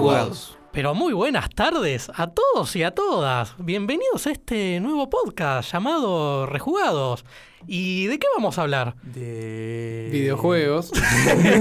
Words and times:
Rejugados. 0.00 0.59
Pero 0.72 0.94
muy 0.94 1.12
buenas 1.12 1.50
tardes 1.50 2.12
a 2.14 2.28
todos 2.28 2.76
y 2.76 2.84
a 2.84 2.92
todas. 2.92 3.54
Bienvenidos 3.58 4.28
a 4.28 4.30
este 4.30 4.78
nuevo 4.78 5.10
podcast 5.10 5.72
llamado 5.72 6.46
Rejugados. 6.46 7.24
¿Y 7.66 8.06
de 8.06 8.18
qué 8.20 8.26
vamos 8.36 8.56
a 8.56 8.62
hablar? 8.62 8.94
De 9.02 10.08
Videojuegos. 10.12 10.92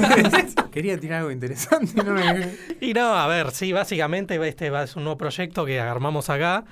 Quería 0.71 0.99
tirar 0.99 1.19
algo 1.19 1.31
interesante 1.31 1.91
y 1.99 2.03
no 2.03 2.13
me... 2.13 2.55
Y 2.81 2.93
no, 2.93 3.13
a 3.13 3.27
ver, 3.27 3.49
sí, 3.51 3.73
básicamente 3.73 4.35
este 4.47 4.67
es 4.83 4.95
un 4.95 5.03
nuevo 5.05 5.17
proyecto 5.17 5.65
que 5.65 5.79
armamos 5.79 6.29
acá. 6.29 6.63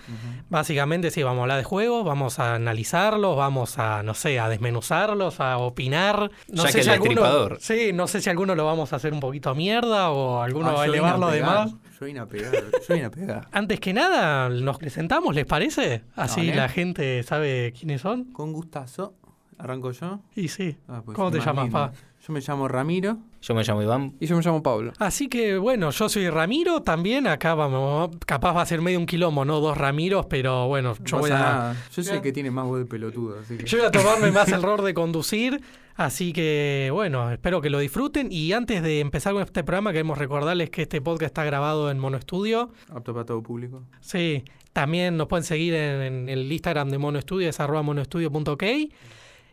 Básicamente 0.50 1.10
sí, 1.10 1.24
vamos 1.24 1.40
a 1.40 1.42
hablar 1.42 1.58
de 1.58 1.64
juegos, 1.64 2.06
vamos 2.06 2.38
a 2.38 2.54
analizarlos, 2.54 3.36
vamos 3.36 3.80
a, 3.80 4.04
no 4.04 4.14
sé, 4.14 4.40
a 4.40 4.48
desmenuzarlos, 4.48 5.40
a 5.40 5.58
opinar. 5.58 6.30
No 6.50 6.64
Ya 6.66 6.72
sé 6.72 6.78
que 6.78 6.84
el 6.84 6.90
alguno. 6.90 7.50
Sí, 7.60 7.92
no 7.94 8.08
sé 8.08 8.22
si 8.22 8.30
alguno 8.30 8.54
lo 8.54 8.64
vamos 8.64 8.94
a 8.94 8.98
hacer 8.98 9.12
un 9.12 9.20
poquito 9.20 9.56
mierda 9.56 10.12
o 10.12 10.42
alguno 10.42 10.70
Ah, 10.70 10.74
va 10.74 10.84
a 10.84 10.86
elevarlo 10.86 11.30
de 11.30 11.42
más. 11.42 11.74
Yo 12.00 12.06
vine 12.06 12.20
a 12.20 12.26
pegar, 12.28 12.54
yo 12.54 12.94
vine 12.94 13.06
a 13.06 13.12
pegar. 13.12 13.48
Antes 13.52 13.80
que 13.80 13.94
nada, 13.94 14.50
nos 14.50 14.78
presentamos, 14.78 15.34
¿les 15.34 15.46
parece? 15.46 16.04
Así 16.16 16.42
Dale. 16.48 16.56
la 16.56 16.70
gente 16.70 17.24
sabe 17.24 17.74
quiénes 17.78 18.02
son. 18.02 18.26
Con 18.26 18.54
gustazo. 18.54 19.16
¿Arranco 19.58 19.90
yo? 19.92 20.20
Y 20.36 20.50
sí. 20.50 20.78
Ah, 20.88 21.02
pues 21.04 21.16
¿Cómo 21.16 21.32
te 21.32 21.40
llamas, 21.40 21.70
pa? 21.72 21.92
Yo 22.28 22.32
me 22.34 22.42
llamo 22.42 22.68
Ramiro. 22.68 23.18
Yo 23.42 23.56
me 23.56 23.64
llamo 23.64 23.82
Iván. 23.82 24.14
Y 24.20 24.28
yo 24.28 24.36
me 24.36 24.44
llamo 24.44 24.62
Pablo. 24.62 24.94
Así 25.00 25.28
que 25.30 25.58
bueno, 25.58 25.90
yo 25.90 26.10
soy 26.10 26.30
Ramiro 26.30 26.84
también. 26.84 27.26
Acá 27.26 27.56
vamos, 27.56 28.12
capaz 28.28 28.54
va 28.54 28.62
a 28.62 28.66
ser 28.68 28.82
medio 28.82 29.00
un 29.00 29.08
quilombo, 29.08 29.46
¿no? 29.46 29.60
Dos 29.60 29.76
Ramiros, 29.76 30.28
pero 30.28 30.68
bueno, 30.68 30.94
yo 31.04 31.16
No 31.18 31.22
voy 31.22 31.32
a. 31.32 31.40
nada. 31.40 31.76
Yo 31.92 32.04
soy 32.04 32.18
el 32.18 32.22
que 32.22 32.32
tiene 32.32 32.52
más 32.52 32.66
voz 32.68 32.80
de 32.80 32.86
pelotudo, 32.86 33.40
así 33.40 33.58
que... 33.58 33.66
Yo 33.66 33.80
voy 33.80 33.88
a 33.88 33.92
tomarme 33.92 34.32
más 34.32 34.48
el 34.52 34.62
rol 34.62 34.84
de 34.86 34.94
conducir. 34.94 35.60
Así 35.98 36.32
que 36.32 36.90
bueno, 36.94 37.32
espero 37.32 37.60
que 37.60 37.72
lo 37.72 37.80
disfruten. 37.80 38.32
Y 38.32 38.54
antes 38.54 38.84
de 38.84 39.00
empezar 39.00 39.34
con 39.34 39.42
este 39.42 39.64
programa, 39.64 39.92
queremos 39.92 40.18
recordarles 40.18 40.70
que 40.70 40.84
este 40.84 41.02
podcast 41.02 41.32
está 41.32 41.44
grabado 41.44 41.90
en 41.90 41.98
Mono 41.98 42.22
Studio. 42.22 42.72
Apto 42.90 43.14
para 43.14 43.26
todo 43.26 43.42
público. 43.42 43.84
Sí, 44.00 44.44
también 44.74 45.18
nos 45.18 45.28
pueden 45.28 45.44
seguir 45.44 45.74
en, 45.74 46.02
en 46.02 46.30
el 46.30 46.52
Instagram 46.52 46.90
de 46.92 47.00
Mono 47.00 47.20
Studio, 47.20 47.50
es 47.50 47.60
arroba. 47.60 47.84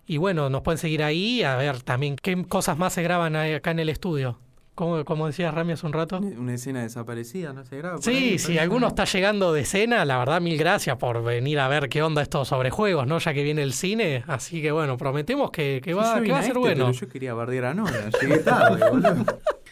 Y 0.06 0.18
bueno, 0.18 0.50
nos 0.50 0.60
pueden 0.60 0.78
seguir 0.78 1.02
ahí 1.02 1.42
a 1.42 1.56
ver 1.56 1.82
también 1.82 2.16
qué 2.16 2.44
cosas 2.44 2.76
más 2.76 2.92
se 2.92 3.02
graban 3.02 3.34
acá 3.36 3.70
en 3.70 3.78
el 3.78 3.88
estudio. 3.88 4.38
Como, 4.74 5.04
como 5.04 5.26
decía 5.28 5.52
Rami 5.52 5.72
hace 5.74 5.86
un 5.86 5.92
rato. 5.92 6.18
Una 6.18 6.54
escena 6.54 6.82
desaparecida, 6.82 7.52
¿no 7.52 7.64
se 7.64 7.78
graba? 7.78 7.98
Sí, 8.02 8.38
si 8.38 8.46
parece, 8.46 8.60
alguno 8.60 8.80
¿no? 8.80 8.88
está 8.88 9.04
llegando 9.04 9.52
de 9.52 9.60
escena, 9.60 10.04
la 10.04 10.18
verdad, 10.18 10.40
mil 10.40 10.58
gracias 10.58 10.96
por 10.96 11.22
venir 11.22 11.60
a 11.60 11.68
ver 11.68 11.88
qué 11.88 12.02
onda 12.02 12.22
esto 12.22 12.44
sobre 12.44 12.70
juegos, 12.70 13.06
¿no? 13.06 13.18
Ya 13.18 13.32
que 13.32 13.44
viene 13.44 13.62
el 13.62 13.72
cine. 13.72 14.24
Así 14.26 14.60
que 14.60 14.72
bueno, 14.72 14.96
prometemos 14.96 15.52
que, 15.52 15.80
que 15.82 15.90
Sí, 15.92 15.96
va, 15.96 16.20
que 16.20 16.32
a 16.32 16.38
ser 16.40 16.46
este, 16.48 16.58
bueno. 16.58 16.86
Pero 16.86 16.90
yo 16.98 17.08
quería 17.08 17.34
bardear 17.34 17.66
a 17.66 17.74
Nora, 17.74 18.10
llegué 18.20 18.38
tarde, 18.38 18.90
boludo. 18.90 19.24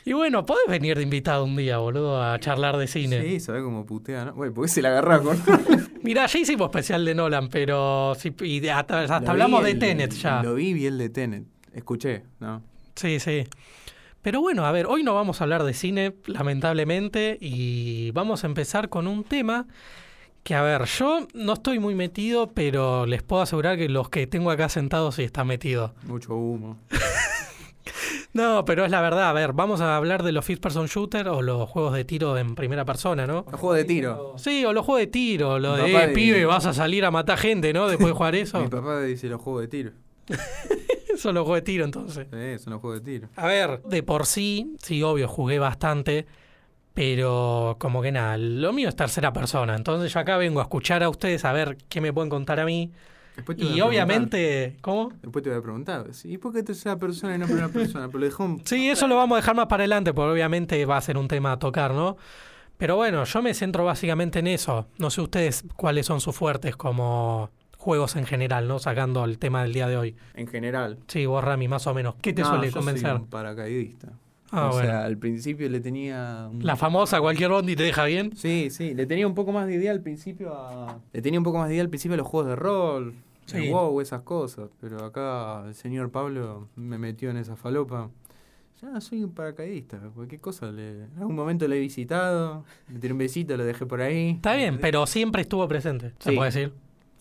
Y 0.05 0.13
bueno, 0.13 0.47
podés 0.47 0.67
venir 0.69 0.97
de 0.97 1.03
invitado 1.03 1.45
un 1.45 1.57
día, 1.57 1.79
boludo, 1.79 2.23
a 2.23 2.39
charlar 2.39 2.77
de 2.77 2.87
cine. 2.87 3.23
Sí, 3.23 3.41
sabés 3.41 3.63
cómo 3.65 3.85
putea, 3.85 4.25
¿no? 4.27 4.35
Güey, 4.35 4.53
¿por 4.53 4.65
qué 4.67 4.69
se 4.71 4.83
la 4.83 4.91
agarra 4.91 5.19
con...? 5.23 5.37
Mirá, 6.05 6.27
ya 6.27 6.39
hicimos 6.39 6.67
especial 6.67 7.05
de 7.05 7.15
Nolan, 7.17 7.49
pero 7.49 8.15
sí, 8.17 8.33
y 8.43 8.67
hasta, 8.69 9.01
hasta 9.01 9.31
hablamos 9.31 9.65
de 9.65 9.73
el- 9.73 9.79
Tenet 9.81 10.13
ya. 10.13 10.43
Lo 10.45 10.55
vi, 10.55 10.73
vi 10.75 10.87
el 10.87 10.99
de 10.99 11.09
Tenet. 11.09 11.45
Escuché, 11.73 12.23
¿no? 12.39 12.63
Sí, 12.95 13.19
sí. 13.19 13.45
Pero 14.23 14.41
bueno, 14.41 14.65
a 14.67 14.73
ver, 14.73 14.87
hoy 14.87 15.03
no 15.03 15.15
vamos 15.15 15.41
a 15.41 15.45
hablar 15.45 15.65
de 15.65 15.75
cine, 15.75 16.15
lamentablemente, 16.27 17.39
y 17.41 18.13
vamos 18.13 18.45
a 18.45 18.47
empezar 18.47 18.89
con 18.89 19.09
un 19.09 19.25
tema 19.25 19.67
que, 20.45 20.55
a 20.55 20.63
ver, 20.63 20.85
yo 20.85 21.27
no 21.35 21.55
estoy 21.55 21.79
muy 21.79 21.95
metido, 21.95 22.53
pero 22.53 23.05
les 23.07 23.23
puedo 23.23 23.43
asegurar 23.43 23.77
que 23.77 23.89
los 23.89 24.09
que 24.09 24.27
tengo 24.27 24.51
acá 24.51 24.69
sentados 24.69 25.17
sí 25.17 25.25
están 25.25 25.49
metidos. 25.49 25.93
Mucho 26.07 26.35
humo. 26.35 26.79
No, 28.35 28.65
pero 28.65 28.85
es 28.87 28.91
la 28.91 29.03
verdad, 29.03 29.29
a 29.29 29.33
ver, 29.35 29.53
vamos 29.53 29.83
a 29.83 29.95
hablar 29.97 30.23
de 30.23 30.33
los 30.33 30.45
first 30.45 30.63
person 30.63 30.87
shooter 30.87 31.29
o 31.29 31.43
los 31.43 31.69
juegos 31.69 31.93
de 31.95 32.05
tiro 32.05 32.39
en 32.39 32.55
primera 32.55 32.85
persona, 32.85 33.27
¿no? 33.27 33.45
El 33.51 33.57
juego 33.59 33.75
de 33.75 33.85
tiro. 33.85 34.35
Sí, 34.39 34.65
o 34.65 34.73
los 34.73 34.87
juegos 34.87 35.01
de 35.01 35.07
tiro, 35.09 35.59
lo 35.59 35.77
Mi 35.77 35.91
de, 35.91 36.05
eh, 36.05 36.09
pibe, 36.09 36.45
vas 36.47 36.65
a 36.65 36.73
salir 36.73 37.05
a 37.05 37.11
matar 37.11 37.37
gente, 37.39 37.75
¿no? 37.75 37.89
Después 37.89 38.09
de 38.09 38.13
jugar 38.15 38.35
eso. 38.37 38.61
Mi 38.61 38.69
papá 38.69 39.03
dice 39.03 39.29
los 39.29 39.41
juegos 39.41 39.63
de 39.63 39.69
tiro. 39.69 39.91
Son 41.17 41.35
los 41.35 41.45
juegos 41.45 41.59
de 41.59 41.63
tiro, 41.63 41.85
entonces. 41.85 42.27
Sí, 42.31 42.59
son 42.65 42.73
los 42.73 42.81
juegos 42.81 43.03
de 43.03 43.13
tiro. 43.13 43.29
A 43.37 43.47
ver, 43.47 43.83
de 43.83 44.03
por 44.03 44.27
sí, 44.27 44.77
sí, 44.83 45.03
obvio, 45.03 45.29
jugué 45.29 45.59
bastante, 45.59 46.27
pero 46.95 47.77
como 47.79 48.03
que 48.03 48.13
nada, 48.13 48.37
lo 48.39 48.73
mío 48.73 48.89
es 48.89 48.97
tercera 48.97 49.33
persona. 49.33 49.75
Entonces 49.75 50.13
yo 50.13 50.21
acá 50.21 50.37
vengo 50.37 50.61
a 50.61 50.65
escuchar 50.65 51.03
a 51.03 51.09
ustedes 51.09 51.45
a 51.45 51.53
ver 51.53 51.77
qué 51.89 52.01
me 52.01 52.13
pueden 52.13 52.31
contar 52.31 52.61
a 52.61 52.65
mí. 52.65 52.93
Después 53.37 53.57
te 53.57 53.65
voy 53.65 53.77
Y 53.77 53.81
a 53.81 53.87
obviamente, 53.87 54.77
¿cómo? 54.83 55.11
Después 55.23 55.43
te 55.43 55.51
voy 55.51 55.59
a 55.59 55.63
preguntar. 55.63 56.07
¿Y 56.25 56.39
por 56.39 56.53
qué 56.53 56.63
tercera 56.63 56.97
persona 56.97 57.35
y 57.35 57.39
no 57.39 57.47
primera 57.47 57.69
persona? 57.69 58.07
Pero 58.09 58.19
le 58.19 58.27
dejó 58.27 58.45
un... 58.45 58.63
Sí, 58.67 58.91
eso 58.91 59.09
lo 59.09 59.17
vamos 59.17 59.37
a 59.37 59.41
dejar 59.41 59.57
más 59.57 59.67
para 59.67 59.83
adelante, 59.83 60.13
porque 60.13 60.33
obviamente 60.33 60.85
va 60.85 60.99
a 60.99 61.01
ser 61.01 61.17
un 61.17 61.29
tema 61.29 61.53
a 61.53 61.59
tocar, 61.59 61.93
¿no? 61.93 62.17
Pero 62.77 62.97
bueno, 62.97 63.25
yo 63.25 63.43
me 63.43 63.55
centro 63.55 63.85
básicamente 63.85 64.41
en 64.41 64.49
eso. 64.49 64.87
No 64.99 65.09
sé 65.09 65.21
ustedes 65.21 65.65
cuáles 65.77 66.05
son 66.05 66.21
sus 66.21 66.37
fuertes 66.37 66.77
como 66.77 67.51
juegos 67.83 68.15
en 68.17 68.25
general, 68.27 68.69
¿no? 68.69 68.79
Sacando 68.79 69.25
el 69.25 69.39
tema 69.39 69.63
del 69.65 69.73
día 69.73 69.89
de 69.89 69.97
hoy. 69.97 70.17
En 70.35 70.47
general. 70.47 70.99
Sí, 71.09 71.27
vos, 71.27 71.43
Rami, 71.43 71.67
más 71.69 71.87
o 71.89 71.95
menos. 71.95 72.15
¿Qué 72.23 72.33
te 72.33 72.43
No, 72.43 72.49
suele 72.49 72.69
yo 72.69 72.75
convencer? 72.75 73.11
Soy 73.11 73.21
un 73.21 73.27
paracaidista. 73.27 74.09
Ah, 74.53 74.69
o 74.69 74.73
bueno. 74.73 74.87
sea, 74.89 75.05
al 75.05 75.17
principio 75.19 75.69
le 75.69 75.81
tenía... 75.81 76.49
un- 76.51 76.65
La 76.65 76.77
famosa, 76.77 77.21
cualquier 77.21 77.51
bondi 77.51 77.75
te 77.75 77.83
deja 77.83 78.05
bien. 78.05 78.37
Sí, 78.37 78.69
sí, 78.71 78.95
le 78.95 79.07
tenía 79.07 79.27
un 79.27 79.35
poco 79.35 79.51
más 79.51 79.67
de 79.67 79.75
idea 79.75 79.91
al 79.93 80.01
principio 80.01 80.55
a... 80.55 80.99
Le 81.13 81.23
tenía 81.23 81.41
un 81.41 81.45
poco 81.45 81.59
más 81.59 81.69
de 81.69 81.75
idea 81.75 81.83
al 81.83 81.89
principio 81.89 82.15
a 82.15 82.19
los 82.19 82.27
juegos 82.27 82.51
de 82.51 82.57
rol, 82.57 83.15
Sí. 83.47 83.57
el 83.67 83.73
WoW, 83.73 84.01
esas 84.01 84.23
cosas. 84.23 84.69
Pero 84.81 85.05
acá 85.05 85.65
el 85.67 85.75
señor 85.75 86.11
Pablo 86.11 86.69
me 86.77 86.99
metió 86.99 87.31
en 87.31 87.39
esa 87.39 87.57
falopa. 87.57 88.11
Ya 88.81 89.01
soy 89.01 89.25
un 89.25 89.33
paracaidista, 89.33 89.99
cualquier 90.15 90.41
cosa. 90.41 90.71
Le... 90.71 91.05
En 91.05 91.19
algún 91.19 91.35
momento 91.35 91.67
lo 91.67 91.75
he 91.75 91.81
visitado, 91.81 92.65
le 92.93 92.99
tiré 92.99 93.13
un 93.13 93.19
besito, 93.19 93.57
lo 93.57 93.65
dejé 93.65 93.87
por 93.87 94.01
ahí. 94.03 94.31
Está 94.33 94.55
bien, 94.55 94.79
pero 94.81 95.07
siempre 95.07 95.43
estuvo 95.43 95.67
presente, 95.67 96.13
se 96.19 96.31
Sí. 96.31 96.37
puede 96.37 96.51
decir. 96.51 96.73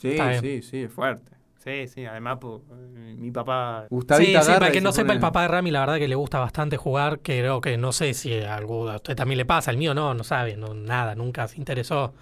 Sí, 0.02 0.18
sí, 0.40 0.62
sí, 0.62 0.78
es 0.84 0.92
fuerte. 0.94 1.32
Sí, 1.64 1.88
sí, 1.88 2.06
además 2.06 2.40
pues, 2.42 2.62
eh, 2.72 3.16
mi 3.18 3.30
papá... 3.30 3.86
Sí, 3.88 3.90
Gustavita 3.92 4.42
sí, 4.42 4.52
agarra 4.52 4.60
para 4.60 4.72
que 4.72 4.80
se 4.80 4.84
no 4.84 4.92
sepa 4.92 5.14
el 5.14 5.20
papá 5.20 5.44
de 5.44 5.48
Rami, 5.50 5.70
la 5.72 5.82
verdad 5.82 5.98
que 6.00 6.08
le 6.08 6.16
gusta 6.16 6.40
bastante 6.40 6.76
jugar, 6.78 7.20
que 7.20 7.40
creo 7.40 7.62
que 7.62 7.78
no 7.78 7.92
sé 7.92 8.14
si 8.16 8.34
a 8.40 8.56
algo- 8.56 8.90
a 8.90 8.96
usted 8.96 9.16
también 9.16 9.38
le 9.38 9.46
pasa, 9.46 9.70
el 9.70 9.78
mío 9.78 9.94
no, 9.94 10.14
no 10.16 10.24
sabe, 10.24 10.58
no, 10.58 10.74
nada, 10.74 11.14
nunca 11.14 11.48
se 11.48 11.58
interesó. 11.58 12.14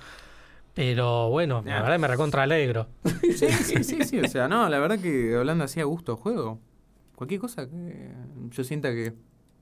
Pero 0.73 1.29
bueno, 1.29 1.61
la 1.65 1.81
verdad 1.81 1.99
me 1.99 2.07
recontra 2.07 2.43
alegro. 2.43 2.87
Sí, 3.35 3.47
sí, 3.51 3.83
sí, 3.83 4.03
sí. 4.03 4.19
O 4.19 4.27
sea, 4.27 4.47
no, 4.47 4.67
la 4.69 4.79
verdad 4.79 4.99
que 4.99 5.35
hablando 5.35 5.63
así 5.63 5.79
a 5.79 5.85
gusto 5.85 6.17
juego. 6.17 6.59
Cualquier 7.15 7.39
cosa 7.41 7.67
que 7.69 8.11
yo 8.49 8.63
sienta 8.63 8.91
que 8.91 9.13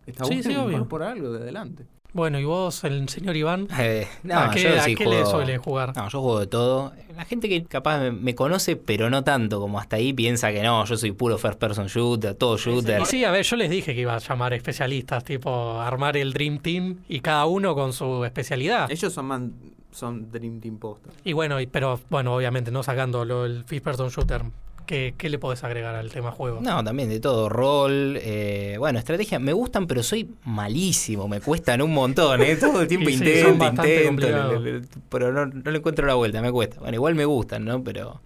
está 0.05 0.23
Sí, 0.25 0.35
bueno, 0.35 0.43
sí, 0.43 0.55
obvio. 0.55 0.75
incorpora 0.77 1.11
algo 1.11 1.31
de 1.31 1.39
adelante. 1.43 1.85
Bueno, 2.13 2.39
¿y 2.39 2.45
vos, 2.45 2.83
el 2.83 3.07
señor 3.09 3.35
Iván? 3.35 3.67
Eh, 3.77 4.07
no, 4.23 4.39
¿A 4.39 4.49
qué, 4.51 4.63
yo 4.63 4.75
a 4.75 4.81
sí 4.81 4.95
qué 4.95 5.05
juego- 5.05 5.19
le 5.19 5.25
suele 5.29 5.57
jugar? 5.59 5.95
No, 5.95 6.09
yo 6.09 6.21
juego 6.21 6.39
de 6.39 6.47
todo. 6.47 6.93
La 7.15 7.25
gente 7.25 7.47
que 7.49 7.63
capaz 7.65 7.99
me, 7.99 8.11
me 8.11 8.33
conoce, 8.33 8.75
pero 8.75 9.09
no 9.09 9.23
tanto 9.23 9.59
como 9.59 9.79
hasta 9.79 9.97
ahí, 9.97 10.13
piensa 10.13 10.51
que 10.51 10.63
no, 10.63 10.83
yo 10.85 10.97
soy 10.97 11.11
puro 11.11 11.37
first 11.37 11.59
person 11.59 11.87
shooter, 11.87 12.33
todo 12.35 12.57
shooter. 12.57 13.01
Y 13.01 13.05
sí, 13.05 13.23
a 13.23 13.31
ver, 13.31 13.43
yo 13.45 13.55
les 13.55 13.69
dije 13.69 13.93
que 13.93 14.01
iba 14.01 14.15
a 14.15 14.19
llamar 14.19 14.53
especialistas, 14.53 15.23
tipo 15.23 15.79
armar 15.79 16.17
el 16.17 16.33
Dream 16.33 16.59
Team 16.59 16.97
y 17.07 17.19
cada 17.19 17.45
uno 17.45 17.75
con 17.75 17.93
su 17.93 18.23
especialidad. 18.25 18.89
Ellos 18.89 19.13
son 19.13 19.25
man- 19.25 19.53
son 19.91 20.31
Dream 20.31 20.59
Team 20.59 20.77
Poster. 20.77 21.11
Y 21.23 21.33
bueno, 21.33 21.59
y- 21.59 21.67
pero 21.67 21.99
bueno, 22.09 22.35
obviamente 22.35 22.71
no 22.71 22.83
sacando 22.83 23.25
lo, 23.25 23.45
el 23.45 23.63
First 23.63 23.83
Person 23.83 24.09
Shooter, 24.09 24.41
¿qué, 24.87 25.13
qué 25.15 25.29
le 25.29 25.37
podés 25.37 25.63
agregar 25.63 25.93
al 25.93 26.09
tema 26.11 26.31
juego? 26.31 26.59
No, 26.61 26.83
también 26.83 27.09
de 27.09 27.19
todo, 27.19 27.47
rol, 27.49 28.17
eh, 28.19 28.77
bueno, 28.79 28.97
estrategia, 28.97 29.37
me 29.37 29.53
gustan, 29.53 29.85
pero 29.85 30.01
soy 30.01 30.27
malísimo, 30.45 31.27
me 31.27 31.39
cuestan 31.41 31.83
un 31.83 31.93
montón, 31.93 32.41
¿eh? 32.41 32.55
todo 32.55 32.81
el 32.81 32.87
tiempo 32.87 33.07
sí, 33.09 33.15
intento, 33.15 33.65
intento, 33.65 34.05
complicados. 34.07 34.61
le- 34.63 34.71
le- 34.73 34.79
le- 34.79 34.87
pero 35.09 35.31
no, 35.31 35.45
no 35.45 35.69
le 35.71 35.77
encuentro 35.77 36.07
la 36.07 36.15
vuelta, 36.15 36.41
me 36.41 36.51
cuesta. 36.51 36.79
Bueno, 36.79 36.95
igual 36.95 37.13
me 37.13 37.25
gustan, 37.25 37.65
¿no? 37.65 37.83
Pero 37.83 38.19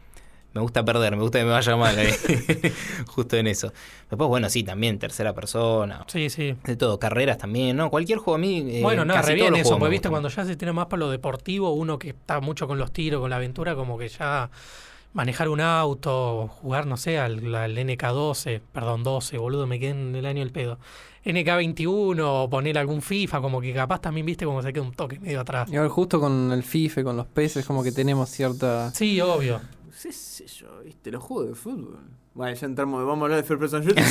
me 0.53 0.61
gusta 0.61 0.83
perder, 0.83 1.15
me 1.15 1.21
gusta 1.23 1.39
que 1.39 1.45
me 1.45 1.51
vaya 1.51 1.75
mal 1.77 1.97
ahí, 1.97 2.09
justo 3.07 3.37
en 3.37 3.47
eso. 3.47 3.71
Después, 4.09 4.27
bueno, 4.27 4.49
sí, 4.49 4.63
también 4.63 4.99
tercera 4.99 5.33
persona, 5.33 6.03
Sí, 6.07 6.29
sí. 6.29 6.55
de 6.65 6.75
todo, 6.75 6.99
carreras 6.99 7.37
también, 7.37 7.77
¿no? 7.77 7.89
Cualquier 7.89 8.19
juego 8.19 8.35
a 8.35 8.37
mí... 8.39 8.65
eh, 8.67 8.81
Bueno, 8.83 9.05
no, 9.05 9.13
casi 9.13 9.29
re 9.29 9.35
bien 9.35 9.55
eso, 9.55 9.77
porque 9.79 9.91
viste 9.91 10.09
cuando 10.09 10.29
ya 10.29 10.43
se 10.45 10.55
tiene 10.57 10.73
más 10.73 10.87
para 10.87 10.99
lo 10.99 11.09
deportivo, 11.09 11.71
uno 11.71 11.97
que 11.97 12.09
está 12.09 12.39
mucho 12.41 12.67
con 12.67 12.77
los 12.77 12.91
tiros, 12.91 13.21
con 13.21 13.29
la 13.29 13.37
aventura, 13.37 13.75
como 13.75 13.97
que 13.97 14.09
ya 14.09 14.49
manejar 15.13 15.49
un 15.49 15.61
auto, 15.61 16.47
jugar, 16.61 16.87
no 16.87 16.97
sé, 16.97 17.17
al, 17.19 17.53
al 17.53 17.77
NK12, 17.77 18.61
perdón, 18.71 19.03
12, 19.03 19.37
boludo, 19.37 19.67
me 19.67 19.79
quedé 19.79 19.91
en 19.91 20.15
el 20.15 20.25
año 20.25 20.41
el 20.43 20.51
pedo. 20.51 20.79
NK21 21.25 22.19
o 22.23 22.49
poner 22.49 22.77
algún 22.77 23.01
FIFA, 23.01 23.41
como 23.41 23.61
que 23.61 23.73
capaz 23.73 24.01
también 24.01 24.25
viste 24.25 24.45
como 24.45 24.61
se 24.61 24.73
queda 24.73 24.83
un 24.83 24.93
toque 24.93 25.19
medio 25.19 25.41
atrás. 25.41 25.69
Y 25.71 25.75
ahora 25.75 25.89
justo 25.89 26.19
con 26.19 26.51
el 26.51 26.63
FIFA, 26.63 27.03
con 27.03 27.17
los 27.17 27.27
peces, 27.27 27.65
como 27.65 27.83
que 27.83 27.91
tenemos 27.91 28.29
cierta... 28.29 28.91
Sí, 28.91 29.21
obvio. 29.21 29.61
qué 30.01 30.11
sé 30.11 30.47
yo, 30.47 30.81
viste, 30.83 31.11
los 31.11 31.23
juegos 31.23 31.49
de 31.49 31.55
fútbol. 31.55 31.99
Bueno, 32.33 32.55
ya 32.55 32.65
entramos, 32.65 33.05
vamos 33.05 33.23
a 33.23 33.25
hablar 33.25 33.41
de 33.41 33.43
First 33.43 33.59
Person 33.59 33.83
Shooter. 33.83 34.05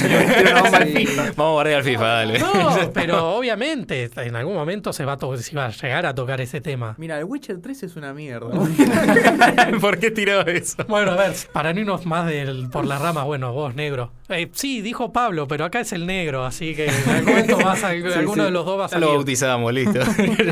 Vamos 1.36 1.38
a 1.38 1.52
guardar 1.52 1.74
al 1.76 1.84
FIFA, 1.84 2.04
dale. 2.04 2.38
No, 2.38 2.90
pero 2.92 3.34
obviamente 3.34 4.10
en 4.14 4.36
algún 4.36 4.54
momento 4.54 4.92
se 4.92 5.06
va, 5.06 5.14
a 5.14 5.36
se 5.38 5.56
va 5.56 5.66
a 5.66 5.70
llegar 5.70 6.04
a 6.04 6.14
tocar 6.14 6.38
ese 6.42 6.60
tema. 6.60 6.94
Mira, 6.98 7.18
el 7.18 7.24
Witcher 7.24 7.62
3 7.62 7.82
es 7.82 7.96
una 7.96 8.12
mierda. 8.12 8.50
¿Por 9.80 9.98
qué 9.98 10.10
tiró 10.10 10.42
eso? 10.42 10.84
Bueno, 10.86 11.12
a 11.12 11.16
ver, 11.16 11.32
para 11.54 11.72
no 11.72 11.80
irnos 11.80 12.04
más 12.04 12.26
del, 12.26 12.68
por 12.68 12.84
la 12.84 12.98
rama, 12.98 13.24
bueno, 13.24 13.54
vos 13.54 13.74
negro. 13.74 14.12
Eh, 14.28 14.50
sí, 14.52 14.82
dijo 14.82 15.12
Pablo, 15.12 15.48
pero 15.48 15.64
acá 15.64 15.80
es 15.80 15.92
el 15.94 16.06
negro, 16.06 16.44
así 16.44 16.74
que 16.74 16.88
en 16.88 17.08
algún 17.08 17.32
momento 17.32 17.56
vas 17.56 17.82
a, 17.84 17.88
alguno 17.88 18.44
de 18.44 18.50
los 18.50 18.66
dos 18.66 18.78
va 18.78 18.84
a 18.84 18.88
Ya 18.88 18.98
lo 18.98 19.06
salir. 19.06 19.16
bautizamos, 19.16 19.72
listo. 19.72 20.00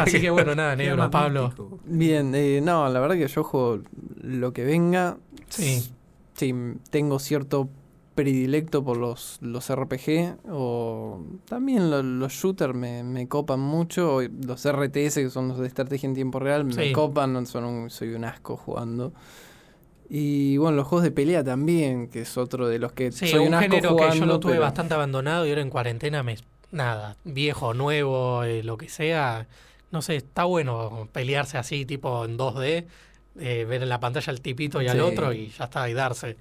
Así 0.01 0.23
que 0.23 0.31
bueno, 0.31 0.55
nada, 0.55 0.75
negro, 0.75 1.11
Pablo. 1.11 1.53
Bien, 1.85 2.35
eh, 2.35 2.63
no, 2.63 2.89
la 2.89 2.99
verdad 2.99 3.17
que 3.17 3.29
yo 3.29 3.45
juego 3.45 3.83
lo 4.23 4.55
que 4.55 4.65
venga. 4.65 5.19
Sí. 5.51 5.91
Sí, 6.39 6.55
tengo 6.91 7.19
cierto 7.19 7.69
predilecto 8.15 8.83
por 8.85 8.97
los, 8.97 9.39
los 9.43 9.69
RPG 9.73 10.39
o 10.51 11.23
también 11.49 11.91
lo- 11.91 12.03
los 12.03 12.33
shooters 12.33 12.75
me, 12.75 13.03
me 13.05 13.29
copan 13.29 13.61
mucho. 13.61 14.21
Los 14.23 14.65
RTS, 14.67 15.15
que 15.23 15.31
son 15.31 15.49
los 15.49 15.59
de 15.59 15.67
estrategia 15.69 16.09
en 16.09 16.15
tiempo 16.15 16.39
real, 16.41 16.65
me 16.65 16.73
Sí. 16.73 16.93
copan, 16.93 17.47
son 17.47 17.65
un- 17.65 17.91
soy 17.91 18.15
un 18.15 18.25
asco 18.25 18.57
jugando. 18.57 19.13
Y 20.11 20.57
bueno, 20.57 20.77
los 20.79 20.87
juegos 20.87 21.05
de 21.05 21.11
pelea 21.11 21.45
también, 21.45 22.09
que 22.09 22.23
es 22.23 22.39
otro 22.39 22.67
de 22.67 22.79
los 22.79 22.93
que 22.93 23.13
Sí, 23.13 23.29
soy 23.29 23.41
un, 23.41 23.49
un 23.49 23.55
asco 23.55 23.71
género 23.75 23.91
jugando. 23.91 24.13
que 24.15 24.19
yo 24.21 24.27
lo 24.27 24.41
tuve 24.41 24.53
pero- 24.53 24.63
bastante 24.63 24.95
abandonado 24.95 25.47
y 25.47 25.51
ahora 25.51 25.63
en 25.63 25.71
cuarentena 25.71 26.23
me... 26.23 26.37
Nada, 26.71 27.17
viejo, 27.25 27.73
nuevo, 27.73 28.43
eh, 28.45 28.63
lo 28.63 28.77
que 28.77 28.89
sea. 28.91 29.47
No 29.91 30.03
sé, 30.03 30.17
está 30.17 30.45
bueno 30.45 31.09
pelearse 31.13 31.57
así, 31.57 31.87
tipo 31.87 32.25
en 32.27 32.37
2D, 32.37 32.87
eh, 33.41 33.65
ver 33.65 33.83
en 33.83 33.89
la 33.89 34.01
pantalla 34.01 34.31
al 34.31 34.41
tipito 34.41 34.81
y 34.83 34.89
al 34.89 34.97
Sí. 34.99 35.03
otro 35.03 35.33
y 35.33 35.49
ya 35.49 35.65
está, 35.65 35.89
y 35.89 35.95
darse. 35.95 36.37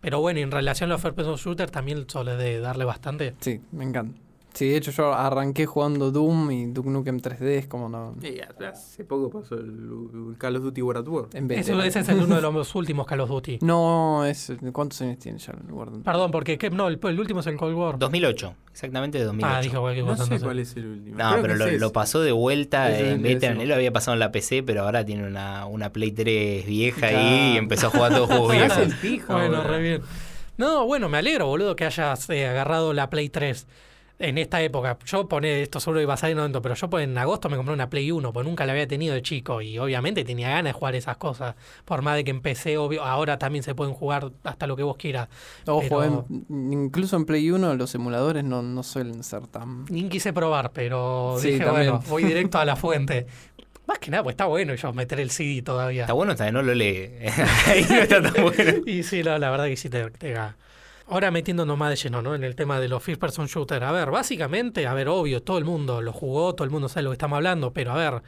Pero 0.00 0.20
bueno, 0.20 0.40
en 0.40 0.50
relación 0.50 0.90
a 0.90 0.94
los 0.94 1.02
first 1.02 1.16
person 1.16 1.36
shooter 1.36 1.70
también 1.70 2.08
suele 2.08 2.36
de 2.36 2.60
darle 2.60 2.84
bastante. 2.84 3.34
Sí, 3.40 3.60
me 3.72 3.84
encanta. 3.84 4.18
Sí, 4.56 4.68
de 4.70 4.78
hecho 4.78 4.90
yo 4.90 5.12
arranqué 5.12 5.66
jugando 5.66 6.10
Doom 6.10 6.50
y 6.50 6.66
Duke 6.72 6.88
Nukem 6.88 7.20
3D, 7.20 7.42
es 7.58 7.66
como 7.66 7.90
no... 7.90 8.14
Y 8.22 8.40
hace 8.64 9.04
poco 9.04 9.28
pasó 9.28 9.54
el, 9.54 9.68
el 10.30 10.38
Call 10.38 10.56
of 10.56 10.62
Duty 10.62 10.80
War 10.80 10.96
at 10.96 11.06
War. 11.08 11.26
En 11.34 11.46
vez 11.46 11.60
Eso, 11.68 11.76
de- 11.76 11.86
ese 11.86 12.00
es 12.00 12.08
el 12.08 12.20
uno 12.20 12.36
de 12.36 12.40
los 12.52 12.74
últimos 12.74 13.06
Call 13.06 13.20
of 13.20 13.28
Duty. 13.28 13.58
No, 13.60 14.24
es... 14.24 14.50
¿Cuántos 14.72 15.00
años 15.02 15.18
tiene 15.18 15.38
ya 15.38 15.52
el 15.52 15.70
Warzone? 15.72 16.02
Perdón, 16.02 16.30
porque 16.30 16.56
¿qué? 16.56 16.70
no, 16.70 16.88
el, 16.88 16.98
el 17.02 17.20
último 17.20 17.40
es 17.40 17.46
el 17.48 17.56
Cold 17.58 17.76
War. 17.76 17.98
2008, 17.98 18.54
exactamente 18.72 19.18
de 19.18 19.24
2008. 19.24 19.54
Ah, 19.54 19.60
dije 19.60 19.76
cualquier 19.78 20.04
No 20.06 20.10
cosa. 20.12 20.24
sé 20.24 20.34
entonces. 20.34 20.44
cuál 20.46 20.58
es 20.58 20.76
el 20.76 20.86
último. 20.86 21.18
No, 21.18 21.30
Creo 21.32 21.42
pero 21.42 21.78
lo, 21.78 21.92
pasó 21.92 22.20
de 22.22 22.32
vuelta 22.32 22.98
en 22.98 23.20
Veteran. 23.22 23.60
Él 23.60 23.68
lo 23.68 23.74
había 23.74 23.92
pasado 23.92 24.14
en 24.14 24.20
la 24.20 24.32
PC, 24.32 24.62
pero 24.62 24.84
ahora 24.84 25.04
tiene 25.04 25.26
una, 25.26 25.66
una 25.66 25.92
Play 25.92 26.12
3 26.12 26.64
vieja 26.64 27.08
ahí 27.08 27.52
y 27.52 27.56
empezó 27.58 27.88
a 27.88 27.90
jugar 27.90 28.12
todos 28.14 28.28
juegos 28.34 28.52
viejos. 29.02 29.36
Bueno, 29.36 29.62
re 29.64 29.82
bien. 29.82 30.02
No, 30.56 30.86
bueno, 30.86 31.10
me 31.10 31.18
alegro, 31.18 31.46
boludo, 31.46 31.76
que 31.76 31.84
hayas 31.84 32.30
eh, 32.30 32.46
agarrado 32.46 32.94
la 32.94 33.10
Play 33.10 33.28
3 33.28 33.66
en 34.18 34.38
esta 34.38 34.62
época. 34.62 34.96
Yo 35.04 35.28
pone 35.28 35.62
esto 35.62 35.78
seguro 35.78 36.00
iba 36.00 36.14
a 36.14 36.16
salir 36.16 36.32
en 36.32 36.38
momento, 36.38 36.62
pero 36.62 36.74
yo 36.74 36.88
pues, 36.88 37.04
en 37.04 37.16
agosto 37.18 37.48
me 37.50 37.56
compré 37.56 37.74
una 37.74 37.90
Play 37.90 38.10
1, 38.10 38.32
porque 38.32 38.48
nunca 38.48 38.64
la 38.64 38.72
había 38.72 38.86
tenido 38.88 39.14
de 39.14 39.20
chico 39.22 39.60
y 39.60 39.78
obviamente 39.78 40.24
tenía 40.24 40.48
ganas 40.48 40.64
de 40.64 40.72
jugar 40.72 40.94
esas 40.94 41.16
cosas. 41.18 41.54
Por 41.84 42.02
más 42.02 42.16
de 42.16 42.24
que 42.24 42.30
empecé, 42.30 42.78
obvio, 42.78 43.04
ahora 43.04 43.38
también 43.38 43.62
se 43.62 43.74
pueden 43.74 43.92
jugar 43.94 44.30
hasta 44.44 44.66
lo 44.66 44.74
que 44.76 44.82
vos 44.82 44.96
quieras. 44.96 45.28
Ojo, 45.66 45.82
Pero- 45.82 46.26
en- 46.30 46.72
incluso 46.72 47.16
en 47.16 47.26
Play 47.26 47.50
1 47.50 47.74
los 47.74 47.94
emuladores 47.94 48.42
no, 48.44 48.62
no 48.62 48.82
suelen 48.82 49.22
ser 49.22 49.46
tan... 49.48 49.84
Ni 49.90 50.08
quise 50.08 50.32
probar, 50.32 50.70
pero 50.72 51.36
Sí, 51.38 51.52
dije, 51.52 51.64
también. 51.64 51.90
bueno, 51.90 52.04
voy 52.08 52.24
directo 52.24 52.58
a 52.58 52.64
la 52.64 52.76
fuente. 52.76 53.26
Más 53.86 53.98
que 54.00 54.10
nada, 54.10 54.24
pues 54.24 54.32
está 54.32 54.46
bueno 54.46 54.74
yo 54.74 54.92
meter 54.92 55.20
el 55.20 55.30
CD 55.30 55.62
todavía. 55.62 56.02
Está 56.02 56.12
bueno, 56.12 56.32
hasta 56.32 56.46
que 56.46 56.52
no 56.52 56.60
lo 56.62 56.74
lee. 56.74 57.08
ahí 57.66 57.86
no 57.88 57.96
está 57.96 58.20
tan 58.20 58.32
bueno. 58.42 58.72
Y 58.86 59.02
sí, 59.04 59.22
la, 59.22 59.38
la 59.38 59.50
verdad 59.50 59.66
que 59.66 59.76
sí 59.76 59.88
te, 59.88 60.10
te 60.10 60.32
Ahora 61.08 61.30
metiéndonos 61.30 61.78
más 61.78 61.90
de 61.90 61.96
lleno, 61.96 62.20
¿no? 62.20 62.34
En 62.34 62.42
el 62.42 62.56
tema 62.56 62.80
de 62.80 62.88
los 62.88 63.02
first 63.02 63.20
person 63.20 63.46
shooter. 63.46 63.84
A 63.84 63.92
ver, 63.92 64.10
básicamente, 64.10 64.86
a 64.86 64.94
ver, 64.94 65.08
obvio, 65.08 65.42
todo 65.42 65.58
el 65.58 65.64
mundo 65.64 66.02
lo 66.02 66.12
jugó, 66.12 66.54
todo 66.54 66.64
el 66.64 66.70
mundo 66.70 66.88
sabe 66.88 67.04
lo 67.04 67.10
que 67.10 67.14
estamos 67.14 67.36
hablando, 67.36 67.72
pero 67.72 67.92
a 67.92 67.96
ver, 67.96 68.22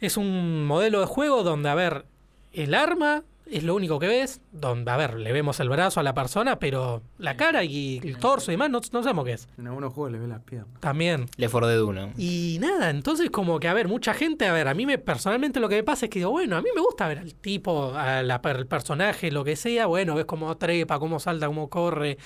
es 0.00 0.16
un 0.16 0.66
modelo 0.66 1.00
de 1.00 1.06
juego 1.06 1.44
donde, 1.44 1.68
a 1.68 1.74
ver, 1.76 2.06
el 2.52 2.74
arma 2.74 3.22
es 3.50 3.64
lo 3.64 3.74
único 3.74 3.98
que 3.98 4.06
ves, 4.06 4.40
donde, 4.52 4.90
a 4.90 4.96
ver, 4.96 5.14
le 5.18 5.32
vemos 5.32 5.58
el 5.60 5.68
brazo 5.68 6.00
a 6.00 6.02
la 6.02 6.14
persona, 6.14 6.58
pero 6.58 7.02
la 7.18 7.36
cara 7.36 7.64
y 7.64 8.00
el 8.04 8.18
torso 8.18 8.50
y 8.50 8.54
demás 8.54 8.70
no, 8.70 8.80
no 8.92 9.02
sabemos 9.02 9.24
qué 9.24 9.32
es. 9.32 9.48
En 9.58 9.66
algunos 9.66 9.92
juegos 9.92 10.12
le 10.12 10.18
ve 10.18 10.28
las 10.28 10.40
piernas. 10.42 10.68
También. 10.80 11.26
Le 11.36 11.48
for 11.48 11.64
Dead 11.66 11.80
1. 11.82 12.12
Y 12.16 12.58
nada, 12.60 12.90
entonces 12.90 13.30
como 13.30 13.58
que, 13.60 13.68
a 13.68 13.74
ver, 13.74 13.88
mucha 13.88 14.14
gente, 14.14 14.46
a 14.46 14.52
ver, 14.52 14.68
a 14.68 14.74
mí 14.74 14.86
me 14.86 14.98
personalmente 14.98 15.60
lo 15.60 15.68
que 15.68 15.76
me 15.76 15.82
pasa 15.82 16.06
es 16.06 16.10
que 16.10 16.18
digo, 16.18 16.30
bueno, 16.30 16.56
a 16.56 16.62
mí 16.62 16.68
me 16.74 16.80
gusta 16.80 17.08
ver 17.08 17.18
al 17.18 17.34
tipo, 17.34 17.92
a 17.94 18.22
la, 18.22 18.40
per- 18.42 18.56
el 18.56 18.66
personaje, 18.66 19.30
lo 19.30 19.44
que 19.44 19.56
sea, 19.56 19.86
bueno, 19.86 20.14
ves 20.14 20.24
cómo 20.26 20.56
trepa, 20.56 20.98
cómo 20.98 21.18
salta, 21.20 21.46
cómo 21.46 21.68
corre, 21.68 22.18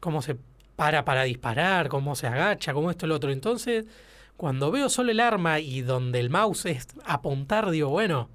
cómo 0.00 0.22
se 0.22 0.36
para 0.76 1.04
para 1.04 1.22
disparar, 1.22 1.88
cómo 1.88 2.16
se 2.16 2.26
agacha, 2.26 2.74
cómo 2.74 2.90
esto 2.90 3.06
y 3.06 3.08
lo 3.08 3.14
otro. 3.14 3.30
Entonces, 3.30 3.86
cuando 4.36 4.72
veo 4.72 4.88
solo 4.88 5.12
el 5.12 5.20
arma 5.20 5.60
y 5.60 5.82
donde 5.82 6.18
el 6.18 6.30
mouse 6.30 6.66
es 6.66 6.88
apuntar, 7.04 7.70
digo, 7.70 7.90
bueno, 7.90 8.28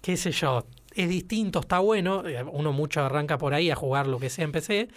qué 0.00 0.16
sé 0.16 0.32
yo, 0.32 0.66
es 0.94 1.08
distinto, 1.08 1.60
está 1.60 1.78
bueno, 1.78 2.26
eh, 2.26 2.42
uno 2.42 2.72
mucho 2.72 3.02
arranca 3.02 3.38
por 3.38 3.54
ahí 3.54 3.70
a 3.70 3.74
jugar 3.74 4.06
lo 4.06 4.18
que 4.18 4.30
sea 4.30 4.44
en 4.44 4.52
PC, 4.52 4.88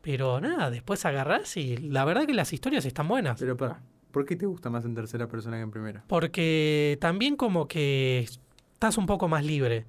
pero 0.00 0.40
nada, 0.40 0.70
después 0.70 1.04
agarrás 1.04 1.56
y 1.56 1.76
la 1.76 2.04
verdad 2.04 2.26
que 2.26 2.34
las 2.34 2.52
historias 2.52 2.84
están 2.84 3.08
buenas. 3.08 3.38
Pero 3.38 3.56
pará, 3.56 3.80
¿por 4.10 4.24
qué 4.24 4.36
te 4.36 4.46
gusta 4.46 4.70
más 4.70 4.84
en 4.84 4.94
tercera 4.94 5.28
persona 5.28 5.56
que 5.56 5.62
en 5.62 5.70
primera? 5.70 6.04
Porque 6.06 6.98
también 7.00 7.36
como 7.36 7.68
que 7.68 8.28
estás 8.74 8.98
un 8.98 9.06
poco 9.06 9.28
más 9.28 9.44
libre. 9.44 9.86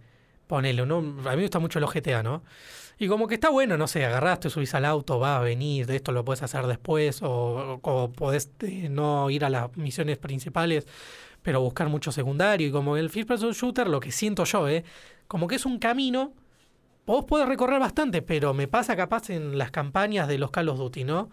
Ponele, 0.48 0.86
¿no? 0.86 0.98
A 0.98 1.02
mí 1.02 1.38
me 1.38 1.42
gusta 1.44 1.60
mucho 1.60 1.80
el 1.80 1.86
GTA, 1.86 2.22
¿no? 2.22 2.44
Y 3.00 3.08
como 3.08 3.28
que 3.28 3.36
está 3.36 3.50
bueno, 3.50 3.78
no 3.78 3.88
sé, 3.88 4.06
agarraste, 4.06 4.50
subís 4.50 4.74
al 4.76 4.86
auto, 4.86 5.20
va 5.20 5.38
a 5.38 5.40
venir, 5.40 5.88
de 5.88 5.96
esto 5.96 6.12
lo 6.12 6.24
puedes 6.24 6.44
hacer 6.44 6.68
después, 6.68 7.22
o, 7.24 7.80
o 7.82 8.12
podés 8.12 8.52
eh, 8.60 8.88
no 8.90 9.30
ir 9.30 9.46
a 9.46 9.50
las 9.50 9.76
misiones 9.78 10.18
principales, 10.20 10.86
pero 11.42 11.62
buscar 11.62 11.90
mucho 11.90 12.12
secundario. 12.12 12.68
Y 12.68 12.72
como 12.72 12.98
el 12.98 13.10
First 13.10 13.28
Person 13.28 13.52
Shooter, 13.52 13.88
lo 13.88 14.00
que 14.00 14.12
siento 14.12 14.44
yo, 14.44 14.68
¿eh? 14.70 14.84
Como 15.28 15.48
que 15.48 15.56
es 15.56 15.66
un 15.66 15.80
camino, 15.80 16.34
vos 17.06 17.26
podés 17.26 17.48
recorrer 17.48 17.80
bastante, 17.80 18.22
pero 18.22 18.54
me 18.54 18.68
pasa 18.68 18.96
capaz 18.96 19.30
en 19.30 19.58
las 19.58 19.72
campañas 19.72 20.28
de 20.28 20.38
los 20.38 20.52
Call 20.52 20.70
of 20.70 20.78
Duty, 20.78 21.04
¿no? 21.04 21.30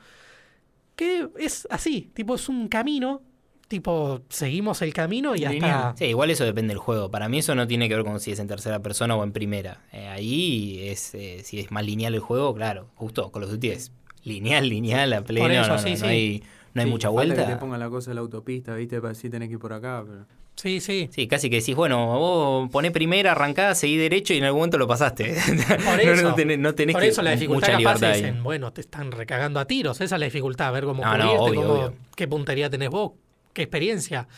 Que 0.97 1.29
es 1.39 1.67
así, 1.71 2.11
tipo, 2.15 2.35
es 2.35 2.49
un 2.49 2.69
camino, 2.69 3.23
tipo, 3.69 4.23
seguimos 4.29 4.83
el 4.83 4.93
camino 4.93 5.35
y 5.37 5.45
hasta... 5.45 5.95
Sí, 5.97 6.07
igual 6.07 6.31
eso 6.31 6.45
depende 6.45 6.73
del 6.75 6.79
juego. 6.79 7.11
Para 7.11 7.29
mí 7.29 7.39
eso 7.39 7.55
no 7.55 7.67
tiene 7.67 7.89
que 7.89 7.97
ver 7.97 8.05
con 8.05 8.21
si 8.21 8.33
es 8.33 8.39
en 8.39 8.49
tercera 8.49 8.81
persona 8.81 9.17
o 9.17 9.23
en 9.25 9.33
primera. 9.33 9.83
Eh, 9.93 10.09
ahí 10.09 10.81
es 10.89 11.15
eh, 11.15 11.41
si 11.45 11.59
es 11.61 11.71
más 11.71 11.85
lineal 11.85 12.15
el 12.15 12.21
juego, 12.21 12.55
claro. 12.55 12.89
Justo, 12.97 13.31
Call 13.33 13.45
of 13.45 13.51
Duty 13.51 13.69
es 13.71 13.93
lineal, 14.25 14.69
lineal, 14.69 15.13
a 15.13 15.23
pleno. 15.23 15.45
Por 15.45 15.53
eso, 15.53 15.69
no, 15.69 15.75
no, 15.75 15.79
sí, 15.79 15.91
no 15.93 15.97
sí. 15.97 16.05
hay, 16.07 16.43
no 16.75 16.83
hay 16.83 16.87
Sí, 16.87 16.91
mucha 16.93 17.09
vuelta. 17.09 17.47
que 17.47 17.53
te 17.53 17.57
ponga 17.59 17.79
la 17.79 17.89
cosa 17.89 18.11
de 18.11 18.17
la 18.17 18.21
autopista, 18.21 18.75
¿viste? 18.75 19.01
Para 19.01 19.11
decir 19.11 19.31
tenés 19.31 19.49
que 19.49 19.55
ir 19.55 19.61
por 19.61 19.73
acá. 19.73 20.05
Pero... 20.07 20.27
Sí, 20.57 20.81
sí. 20.81 21.09
Sí, 21.11 21.27
casi 21.27 21.49
que 21.49 21.57
decís, 21.57 21.75
bueno, 21.75 22.19
vos 22.19 22.69
ponés 22.71 22.91
primera, 22.93 23.33
arrancás, 23.33 23.79
seguí 23.79 23.97
derecho 23.97 24.35
y 24.35 24.39
en 24.39 24.45
algún 24.45 24.59
momento 24.61 24.77
lo 24.77 24.87
pasaste. 24.87 25.35
Por 25.69 25.81
No, 26.05 26.13
eso, 26.13 26.23
no 26.23 26.35
tenés, 26.35 26.59
no 26.59 26.75
tenés 26.75 26.95
por 26.95 27.03
que- 27.03 27.09
eso 27.09 27.23
la 27.23 27.31
dificultad 27.31 27.69
mucha 27.69 27.79
capaz 27.79 27.79
libertad 28.01 28.11
es 28.19 28.23
ahí. 28.25 28.29
en, 28.29 28.43
bueno, 28.43 28.71
te 28.73 28.83
están 28.83 29.11
recagando 29.11 29.59
a 29.59 29.65
tiros. 29.65 30.01
Esa 30.03 30.17
es 30.17 30.21
la 30.21 30.27
dificultad, 30.27 30.71
ver 30.73 30.85
cómo 30.85 31.03
No, 31.03 31.17
no, 31.17 31.25
cubrirte, 31.25 31.39
obvio, 31.51 31.63
cómo- 31.63 31.75
obvio. 31.87 31.95
qué 32.15 32.29
puntería 32.29 32.69
tenés 32.69 32.91
vos, 32.91 33.13
qué 33.55 33.63
experiencia. 33.63 34.29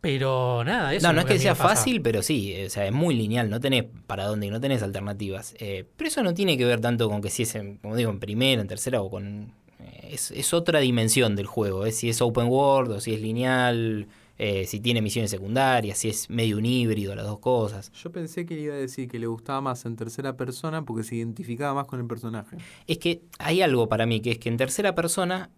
Pero 0.00 0.62
nada, 0.64 0.94
eso 0.94 1.08
No, 1.08 1.12
no 1.12 1.20
es 1.20 1.26
que 1.26 1.34
a 1.34 1.38
sea 1.38 1.54
fácil, 1.56 2.00
pero 2.02 2.22
sí, 2.22 2.52
eh, 2.54 2.66
o 2.66 2.70
sea, 2.70 2.86
es 2.86 2.92
muy 2.92 3.16
lineal, 3.16 3.50
no 3.50 3.58
tenés 3.58 3.84
para 4.06 4.26
dónde 4.26 4.46
y 4.46 4.50
no 4.50 4.60
tenés 4.60 4.82
alternativas. 4.84 5.56
Eh, 5.58 5.86
pero 5.96 6.06
eso 6.06 6.22
no 6.22 6.34
tiene 6.34 6.56
que 6.56 6.64
ver 6.64 6.80
tanto 6.80 7.08
con 7.10 7.20
que 7.20 7.30
si 7.30 7.42
es, 7.42 7.54
en, 7.56 7.78
como 7.78 7.96
digo, 7.96 8.10
en 8.10 8.20
primera, 8.20 8.62
en 8.62 8.68
tercera 8.68 9.02
o 9.02 9.10
con... 9.10 9.52
eh, 9.80 10.10
es, 10.12 10.30
es 10.30 10.54
otra 10.54 10.78
dimensión 10.78 11.34
del 11.34 11.46
juego, 11.46 11.84
es 11.84 11.96
si 11.96 12.08
es 12.10 12.22
open 12.22 12.46
world 12.46 12.92
o 12.92 13.00
si 13.00 13.12
es 13.14 13.20
lineal, 13.20 14.06
eh, 14.38 14.66
si 14.66 14.78
tiene 14.78 15.02
misiones 15.02 15.30
secundarias, 15.32 15.98
si 15.98 16.08
es 16.08 16.30
medio 16.30 16.58
un 16.58 16.64
híbrido, 16.64 17.14
las 17.16 17.26
dos 17.26 17.40
cosas. 17.40 17.90
Yo 17.92 18.12
pensé 18.12 18.46
que 18.46 18.54
iba 18.54 18.74
a 18.74 18.78
decir 18.78 19.08
que 19.08 19.18
le 19.18 19.26
gustaba 19.26 19.60
más 19.60 19.84
en 19.84 19.96
tercera 19.96 20.36
persona 20.36 20.84
porque 20.84 21.02
se 21.02 21.16
identificaba 21.16 21.74
más 21.74 21.86
con 21.86 21.98
el 21.98 22.06
personaje. 22.06 22.56
Es 22.86 22.98
que 22.98 23.22
hay 23.38 23.62
algo 23.62 23.88
para 23.88 24.06
mí, 24.06 24.20
que 24.20 24.32
es 24.32 24.38
que 24.38 24.48
en 24.48 24.56
tercera 24.56 24.94
persona, 24.94 25.50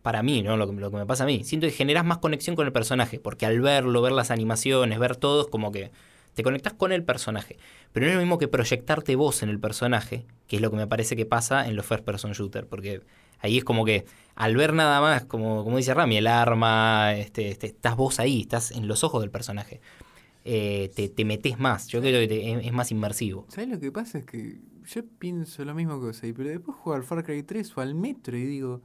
para 0.00 0.22
mí, 0.22 0.42
¿no? 0.42 0.56
Lo 0.56 0.66
que, 0.66 0.74
lo 0.74 0.90
que 0.90 0.96
me 0.96 1.06
pasa 1.06 1.24
a 1.24 1.26
mí, 1.26 1.44
siento 1.44 1.66
que 1.66 1.72
generás 1.72 2.06
más 2.06 2.18
conexión 2.18 2.56
con 2.56 2.66
el 2.66 2.72
personaje, 2.72 3.20
porque 3.20 3.44
al 3.44 3.60
verlo, 3.60 4.00
ver 4.00 4.12
las 4.12 4.30
animaciones, 4.30 4.98
ver 4.98 5.16
todo, 5.16 5.42
es 5.42 5.48
como 5.48 5.70
que 5.70 5.90
te 6.32 6.42
conectás 6.42 6.72
con 6.72 6.92
el 6.92 7.04
personaje. 7.04 7.58
Pero 7.92 8.06
no 8.06 8.12
es 8.12 8.16
lo 8.16 8.22
mismo 8.22 8.38
que 8.38 8.48
proyectarte 8.48 9.14
vos 9.14 9.42
en 9.42 9.50
el 9.50 9.60
personaje, 9.60 10.24
que 10.46 10.56
es 10.56 10.62
lo 10.62 10.70
que 10.70 10.76
me 10.78 10.86
parece 10.86 11.16
que 11.16 11.26
pasa 11.26 11.68
en 11.68 11.76
los 11.76 11.84
first 11.84 12.04
person 12.04 12.32
shooter, 12.32 12.66
porque 12.66 13.02
ahí 13.42 13.58
es 13.58 13.64
como 13.64 13.84
que 13.84 14.04
al 14.34 14.56
ver 14.56 14.72
nada 14.72 15.00
más, 15.00 15.24
como, 15.26 15.62
como 15.62 15.76
dice 15.76 15.92
Rami, 15.92 16.16
el 16.16 16.26
arma, 16.26 17.14
este, 17.14 17.50
este, 17.50 17.66
estás 17.66 17.96
vos 17.96 18.18
ahí, 18.18 18.40
estás 18.40 18.70
en 18.70 18.88
los 18.88 19.04
ojos 19.04 19.20
del 19.20 19.30
personaje. 19.30 19.80
Eh, 20.44 20.90
te, 20.96 21.08
te 21.08 21.24
metes 21.24 21.58
más, 21.60 21.86
yo 21.88 22.00
creo 22.00 22.20
que 22.20 22.26
te- 22.28 22.66
es, 22.66 22.72
más 22.72 22.90
inmersivo. 22.90 23.46
¿Sabes 23.48 23.68
lo 23.68 23.78
que 23.78 23.92
pasa? 23.92 24.18
Es 24.18 24.24
que 24.24 24.58
yo 24.86 25.02
pienso 25.18 25.64
lo 25.64 25.74
mismo 25.74 26.00
que 26.00 26.06
vos 26.06 26.20
pero 26.20 26.48
después 26.48 26.76
juego 26.78 26.96
al 26.96 27.04
Far 27.04 27.22
Cry 27.22 27.42
3 27.44 27.76
o 27.76 27.80
al 27.80 27.94
Metro 27.94 28.36
y 28.36 28.44
digo, 28.44 28.80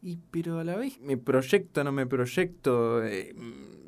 Y 0.00 0.18
pero 0.30 0.58
a 0.60 0.64
la 0.64 0.76
vez 0.76 1.00
me 1.00 1.16
proyecto, 1.16 1.82
no 1.82 1.90
me 1.90 2.06
proyecto, 2.06 3.02
eh, 3.04 3.34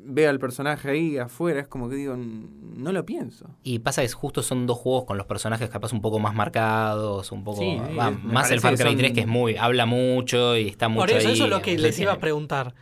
veo 0.07 0.29
al 0.29 0.39
personaje 0.39 0.89
ahí 0.89 1.17
afuera, 1.17 1.61
es 1.61 1.67
como 1.67 1.89
que 1.89 1.95
digo, 1.95 2.13
"N- 2.13 2.45
no 2.77 2.91
lo 2.91 3.05
pienso. 3.05 3.49
Y 3.63 3.79
pasa 3.79 4.01
que 4.01 4.09
justo 4.09 4.43
son 4.43 4.67
dos 4.67 4.77
juegos 4.77 5.05
con 5.05 5.17
los 5.17 5.25
personajes 5.25 5.69
capaz 5.69 5.93
un 5.93 6.01
poco 6.01 6.19
más 6.19 6.33
marcados, 6.35 7.31
un 7.31 7.43
poco 7.43 7.59
Sí, 7.61 7.77
va, 7.97 8.11
más 8.11 8.51
el 8.51 8.59
Far 8.61 8.75
Cry 8.75 8.85
son- 8.85 8.97
3 8.97 9.11
que 9.13 9.21
es 9.21 9.27
muy 9.27 9.55
habla 9.57 9.85
mucho 9.85 10.55
y 10.57 10.67
está 10.67 10.87
mucho 10.89 11.01
Por 11.07 11.09
eso, 11.11 11.27
ahí. 11.27 11.33
eso 11.33 11.43
es 11.45 11.49
lo 11.49 11.61
que 11.61 11.77
les 11.77 11.97
iba 11.99 12.13
a 12.13 12.19
preguntar. 12.19 12.73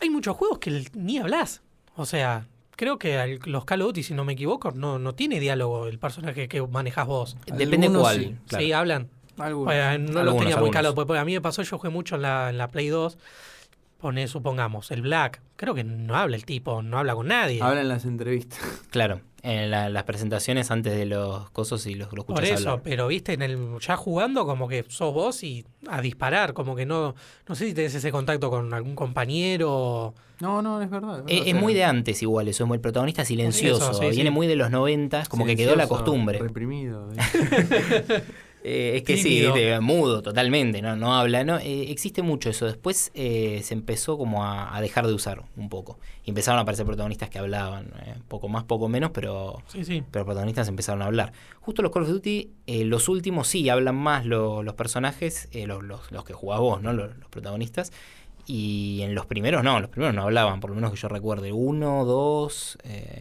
Hay 0.00 0.10
muchos 0.10 0.36
juegos 0.36 0.58
que 0.58 0.84
ni 0.94 1.18
hablas. 1.18 1.62
O 1.96 2.04
sea, 2.06 2.46
creo 2.76 2.98
que 2.98 3.38
los 3.46 3.64
Call 3.64 3.80
of 3.82 3.88
Duty, 3.88 4.02
si 4.02 4.14
no 4.14 4.24
me 4.24 4.34
equivoco, 4.34 4.70
no, 4.70 4.98
no 4.98 5.14
tiene 5.14 5.40
diálogo 5.40 5.86
el 5.88 5.98
personaje 5.98 6.46
que 6.48 6.62
manejas 6.62 7.06
vos. 7.06 7.36
Depende 7.46 7.86
Algunos 7.86 8.02
cuál. 8.02 8.16
sí. 8.20 8.36
claro. 8.48 8.64
Sí, 8.64 8.72
hablan. 8.72 9.08
Algunos. 9.38 9.64
Bueno, 9.66 9.82
no 9.82 9.90
Algunos, 9.90 10.24
los 10.24 10.34
tenía 10.34 10.44
muy 10.44 10.52
algunos. 10.54 10.70
claro, 10.70 10.94
porque 10.94 11.18
a 11.18 11.24
mí 11.24 11.32
me 11.34 11.40
pasó, 11.40 11.62
yo 11.62 11.76
jugué 11.78 11.90
mucho 11.90 12.14
en 12.16 12.22
la, 12.22 12.50
en 12.50 12.58
la 12.58 12.68
Play 12.68 12.88
2. 12.88 13.18
Pone, 13.98 14.28
supongamos, 14.28 14.90
el 14.90 15.00
Black. 15.02 15.40
Creo 15.56 15.74
que 15.74 15.82
no 15.84 16.14
habla 16.16 16.36
el 16.36 16.44
tipo, 16.44 16.82
no 16.82 16.98
habla 16.98 17.14
con 17.14 17.28
nadie. 17.28 17.62
Habla 17.62 17.80
en 17.80 17.88
las 17.88 18.04
entrevistas. 18.04 18.58
Claro, 18.90 19.20
en 19.42 19.70
la- 19.70 19.88
las 19.90 20.04
presentaciones 20.04 20.70
antes 20.70 20.94
de 20.96 21.06
los 21.06 21.50
cosos 21.50 21.86
y 21.86 21.94
los, 21.94 22.12
lo 22.12 22.24
Por 22.24 22.44
eso, 22.44 22.70
hablar. 22.70 22.82
pero 22.82 23.08
viste, 23.08 23.32
en 23.34 23.42
el 23.42 23.78
ya 23.80 23.96
jugando 23.96 24.44
como 24.46 24.68
que 24.68 24.84
sos 24.88 25.12
vos 25.14 25.42
y 25.44 25.64
a 25.88 26.00
disparar, 26.00 26.52
como 26.54 26.74
que 26.76 26.84
no, 26.86 27.14
no 27.48 27.54
sé 27.54 27.66
si 27.68 27.74
tenés 27.74 27.94
ese 27.94 28.10
contacto 28.12 28.50
con 28.50 28.72
algún 28.74 28.94
compañero. 28.94 30.14
No, 30.40 30.60
no, 30.62 30.80
es 30.82 30.90
verdad. 30.90 31.20
Es, 31.20 31.24
verdad, 31.24 31.32
es 31.34 31.40
o 31.40 31.44
sea, 31.44 31.54
muy 31.60 31.74
de 31.74 31.84
antes 31.84 32.22
igual, 32.22 32.48
eso 32.48 32.64
es 32.64 32.68
muy 32.68 32.76
el 32.76 32.80
protagonista 32.82 33.24
silencioso, 33.24 33.90
Eso, 33.92 34.00
sí, 34.02 34.08
viene 34.10 34.30
sí. 34.30 34.34
muy 34.34 34.46
de 34.46 34.56
los 34.56 34.70
90, 34.70 35.24
como 35.26 35.46
que 35.46 35.56
quedó 35.56 35.74
la 35.76 35.86
costumbre. 35.88 36.38
Reprimido. 36.38 37.10
¿eh? 37.16 38.22
Eh, 38.68 38.96
es 38.96 39.02
que 39.04 39.14
Tímido. 39.14 39.54
sí, 39.54 39.62
mudo 39.80 40.22
totalmente, 40.22 40.82
no, 40.82 40.96
no 40.96 41.14
habla, 41.14 41.44
no 41.44 41.58
Eh, 41.58 41.88
existe 41.92 42.22
mucho 42.22 42.50
eso. 42.50 42.66
Después 42.66 43.12
eh, 43.14 43.60
se 43.62 43.74
empezó 43.74 44.18
como 44.18 44.44
a, 44.44 44.74
a 44.76 44.80
dejar 44.80 45.06
de 45.06 45.12
usar 45.14 45.44
un 45.56 45.68
poco. 45.68 46.00
Y 46.24 46.30
empezaron 46.30 46.58
a 46.58 46.62
aparecer 46.62 46.84
protagonistas 46.84 47.30
que 47.30 47.38
hablaban, 47.38 47.92
poco 48.26 48.48
más, 48.48 48.64
poco 48.64 48.88
menos, 48.88 49.12
pero 49.12 49.62
Sí, 49.68 49.84
sí. 49.84 50.02
pero 50.10 50.24
protagonistas 50.24 50.66
empezaron 50.66 51.00
a 51.02 51.04
hablar. 51.06 51.32
Justo 51.60 51.80
los 51.80 51.92
Call 51.92 52.02
of 52.02 52.08
Duty, 52.08 52.50
los 52.66 53.08
últimos 53.08 53.46
sí 53.46 53.68
hablan 53.68 53.94
más 53.94 54.26
lo- 54.26 54.64
los 54.64 54.74
personajes, 54.74 55.48
los, 55.52 55.84
los- 55.84 56.10
los 56.10 56.24
que 56.24 56.32
jugás 56.32 56.58
vos, 56.58 56.82
¿no? 56.82 56.92
Los, 56.92 57.16
los 57.18 57.28
protagonistas. 57.28 57.92
Y 58.48 59.00
en 59.02 59.14
los 59.14 59.26
primeros 59.26 59.62
no, 59.62 59.78
los 59.78 59.90
primeros 59.90 60.12
no 60.14 60.22
hablaban, 60.22 60.58
por 60.58 60.70
lo 60.70 60.74
menos 60.76 60.90
que 60.90 60.96
yo 60.96 61.06
recuerde. 61.08 61.52
Uno, 61.52 62.04
dos, 62.04 62.78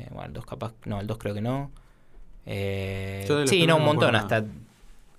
bueno, 0.10 0.26
el 0.26 0.34
dos 0.34 0.46
capaz, 0.48 0.74
no, 0.86 1.00
el 1.02 1.06
dos 1.06 1.20
creo 1.20 1.36
que 1.36 1.42
no. 1.42 1.70
Sí, 2.46 3.66
no, 3.68 3.78
un 3.78 3.86
montón, 3.86 4.16
hasta 4.16 4.44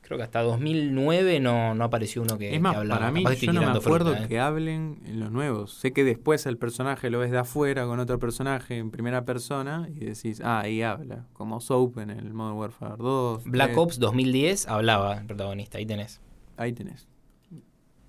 creo 0.07 0.19
que 0.19 0.23
hasta 0.23 0.41
2009 0.43 1.41
no, 1.41 1.75
no 1.75 1.85
apareció 1.85 2.23
uno 2.23 2.39
que, 2.39 2.55
es 2.55 2.61
más, 2.61 2.75
que 2.75 2.79
hablaba. 2.79 3.01
para 3.01 3.13
mí, 3.13 3.25
yo 3.41 3.53
no 3.53 3.61
me 3.61 3.67
acuerdo 3.67 4.11
fruta, 4.13 4.25
¿eh? 4.25 4.29
que 4.29 4.39
hablen 4.39 5.01
en 5.05 5.19
los 5.19 5.33
nuevos. 5.33 5.73
Sé 5.73 5.93
que 5.93 6.05
después 6.05 6.47
el 6.47 6.59
personaje 6.59 7.11
lo 7.11 7.19
ves 7.19 7.33
de 7.33 7.39
afuera 7.39 7.87
con 7.87 7.99
otro 7.99 8.21
personaje 8.21 8.79
en 8.79 8.93
primera 8.93 9.25
persona 9.25 9.89
y 9.93 10.05
decís, 10.05 10.41
ah, 10.45 10.61
ahí 10.61 10.81
habla. 10.81 11.27
Como 11.33 11.61
Soap 11.61 11.99
en 11.99 12.11
el 12.11 12.33
Modern 12.33 12.57
Warfare 12.57 12.95
2. 12.99 13.45
Black 13.47 13.71
3. 13.71 13.79
Ops 13.79 13.99
2010 13.99 14.69
hablaba 14.69 15.19
el 15.19 15.27
protagonista, 15.27 15.79
ahí 15.79 15.87
tenés. 15.87 16.21
Ahí 16.57 16.73
tenés. 16.73 17.09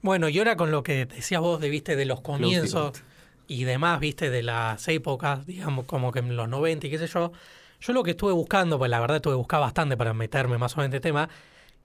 Bueno, 0.04 0.30
y 0.30 0.38
ahora 0.38 0.56
con 0.56 0.70
lo 0.70 0.84
que 0.84 1.08
decías 1.08 1.42
vos 1.42 1.60
de, 1.60 1.70
viste, 1.70 1.96
de 1.96 2.06
los 2.06 2.22
comienzos 2.22 2.92
Close 2.92 3.04
y 3.48 3.64
demás, 3.64 4.00
viste, 4.00 4.30
de 4.30 4.44
las 4.44 4.88
épocas, 4.88 5.48
digamos, 5.48 5.86
como 5.86 6.12
que 6.12 6.20
en 6.20 6.36
los 6.36 6.48
90 6.48 6.86
y 6.86 6.90
qué 6.92 7.00
sé 7.00 7.08
yo, 7.08 7.32
yo 7.80 7.94
lo 7.94 8.04
que 8.04 8.12
estuve 8.12 8.34
buscando, 8.34 8.78
pues 8.78 8.92
la 8.92 9.00
verdad 9.00 9.20
tuve 9.20 9.34
que 9.34 9.38
buscar 9.38 9.62
bastante 9.62 9.98
para 9.98 10.14
meterme 10.14 10.60
más 10.60 10.76
o 10.76 10.78
menos 10.78 10.92
en 10.92 10.96
este 10.96 11.10
tema, 11.10 11.28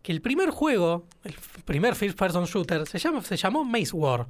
que 0.02 0.12
el 0.12 0.20
primer 0.20 0.50
juego, 0.50 1.06
el 1.24 1.34
primer 1.64 1.94
first 1.94 2.18
person 2.18 2.44
shooter, 2.44 2.86
se, 2.86 2.98
llama, 2.98 3.22
se 3.22 3.36
llamó 3.36 3.64
Maze 3.64 3.94
War. 3.94 4.26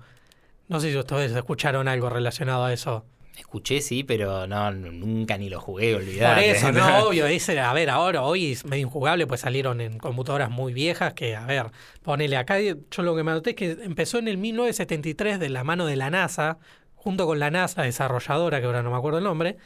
No 0.68 0.80
sé 0.80 0.90
si 0.90 0.96
ustedes 0.96 1.32
escucharon 1.32 1.88
algo 1.88 2.08
relacionado 2.08 2.64
a 2.64 2.72
eso. 2.72 3.04
Escuché, 3.36 3.80
sí, 3.80 4.04
pero 4.04 4.46
no, 4.46 4.70
nunca 4.72 5.38
ni 5.38 5.48
lo 5.48 5.58
jugué, 5.58 5.94
Por 5.94 6.02
olvidate. 6.02 6.50
eso, 6.50 6.70
no, 6.70 6.98
obvio, 7.08 7.26
ese, 7.26 7.58
a 7.58 7.72
ver, 7.72 7.88
ahora, 7.88 8.22
hoy 8.22 8.52
es 8.52 8.66
medio 8.66 8.86
injugable, 8.86 9.26
pues 9.26 9.40
salieron 9.40 9.80
en 9.80 9.98
computadoras 9.98 10.50
muy 10.50 10.74
viejas 10.74 11.14
que, 11.14 11.34
a 11.34 11.46
ver, 11.46 11.70
ponele 12.02 12.36
acá, 12.36 12.60
yo 12.60 12.76
lo 12.98 13.16
que 13.16 13.22
me 13.22 13.30
anoté 13.30 13.50
es 13.50 13.56
que 13.56 13.70
empezó 13.82 14.18
en 14.18 14.28
el 14.28 14.36
1973 14.36 15.40
de 15.40 15.48
la 15.48 15.64
mano 15.64 15.86
de 15.86 15.96
la 15.96 16.10
NASA, 16.10 16.58
junto 16.94 17.26
con 17.26 17.38
la 17.38 17.50
NASA 17.50 17.82
desarrolladora, 17.82 18.60
que 18.60 18.66
ahora 18.66 18.82
no 18.82 18.90
me 18.90 18.98
acuerdo 18.98 19.18
el 19.18 19.24
nombre, 19.24 19.56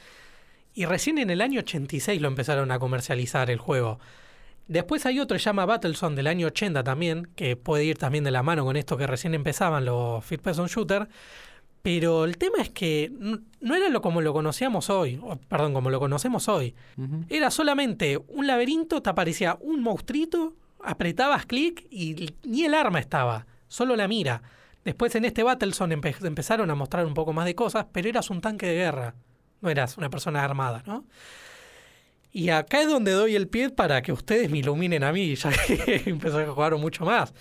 y 0.73 0.85
recién 0.85 1.19
en 1.19 1.31
el 1.31 1.41
año 1.41 1.61
86 1.61 2.21
lo 2.21 2.29
empezaron 2.29 2.71
a 2.71 2.79
comercializar 2.79 3.51
el 3.51 3.59
juego. 3.59 3.99
Después 4.69 5.07
hay 5.07 5.21
otro 5.21 5.37
que 5.37 5.39
se 5.39 5.45
llama 5.47 5.65
Battlezone 5.67 6.17
del 6.17 6.27
año 6.27 6.49
80 6.49 6.83
también, 6.83 7.29
que 7.37 7.57
puede 7.57 7.85
ir 7.85 7.99
también 7.99 8.25
de 8.25 8.31
la 8.33 8.43
mano 8.43 8.65
con 8.65 8.77
esto 8.77 8.97
que 8.97 9.07
recién 9.07 9.35
empezaban 9.35 9.85
los 9.85 10.25
First 10.25 10.43
Person 10.43 10.67
Shooter. 10.67 11.09
Pero 11.83 12.25
el 12.25 12.37
tema 12.37 12.59
es 12.61 12.71
que 12.71 13.13
no 13.61 13.75
era 13.77 13.89
lo 13.89 14.01
como 14.03 14.21
lo 14.21 14.33
conocíamos 14.33 14.91
hoy, 14.91 15.21
o, 15.23 15.37
perdón, 15.37 15.73
como 15.73 15.89
lo 15.91 16.01
conocemos 16.01 16.49
hoy. 16.49 16.75
Era 17.29 17.51
solamente 17.53 18.19
un 18.29 18.49
laberinto, 18.49 19.01
te 19.03 19.11
aparecía 19.11 19.57
un 19.61 19.83
monstruito, 19.83 20.55
apretabas 20.83 21.47
clic 21.47 21.87
y 21.91 22.35
ni 22.43 22.65
el 22.65 22.75
arma 22.75 22.99
estaba, 22.99 23.47
solo 23.69 23.95
la 23.95 24.09
mira. 24.09 24.43
Después 24.85 25.15
en 25.15 25.27
este 25.27 25.45
Battlezone 25.45 25.97
empe- 25.97 26.25
empezaron 26.27 26.69
a 26.71 26.75
mostrar 26.75 27.07
un 27.07 27.15
poco 27.15 27.33
más 27.33 27.45
de 27.45 27.55
cosas, 27.55 27.87
pero 27.93 28.09
eras 28.09 28.31
un 28.31 28.41
tanque 28.41 28.67
de 28.67 28.75
guerra, 28.75 29.15
no 29.61 29.71
eras 29.71 29.97
una 29.97 30.11
persona 30.11 30.43
armada, 30.43 30.83
¿no? 30.87 31.05
Y 32.37 32.51
acá 32.51 32.83
es 32.83 32.89
donde 32.89 33.13
doy 33.13 33.35
el 33.35 33.49
pie 33.49 33.71
para 33.71 34.03
que 34.03 34.13
ustedes 34.13 34.51
me 34.51 34.59
iluminen 34.59 35.05
a 35.05 35.11
mí, 35.11 35.35
ya 35.37 35.51
que 35.51 36.03
empezó 36.05 36.39
a 36.39 36.47
jugar 36.47 36.77
mucho 36.77 37.07
más. 37.07 37.33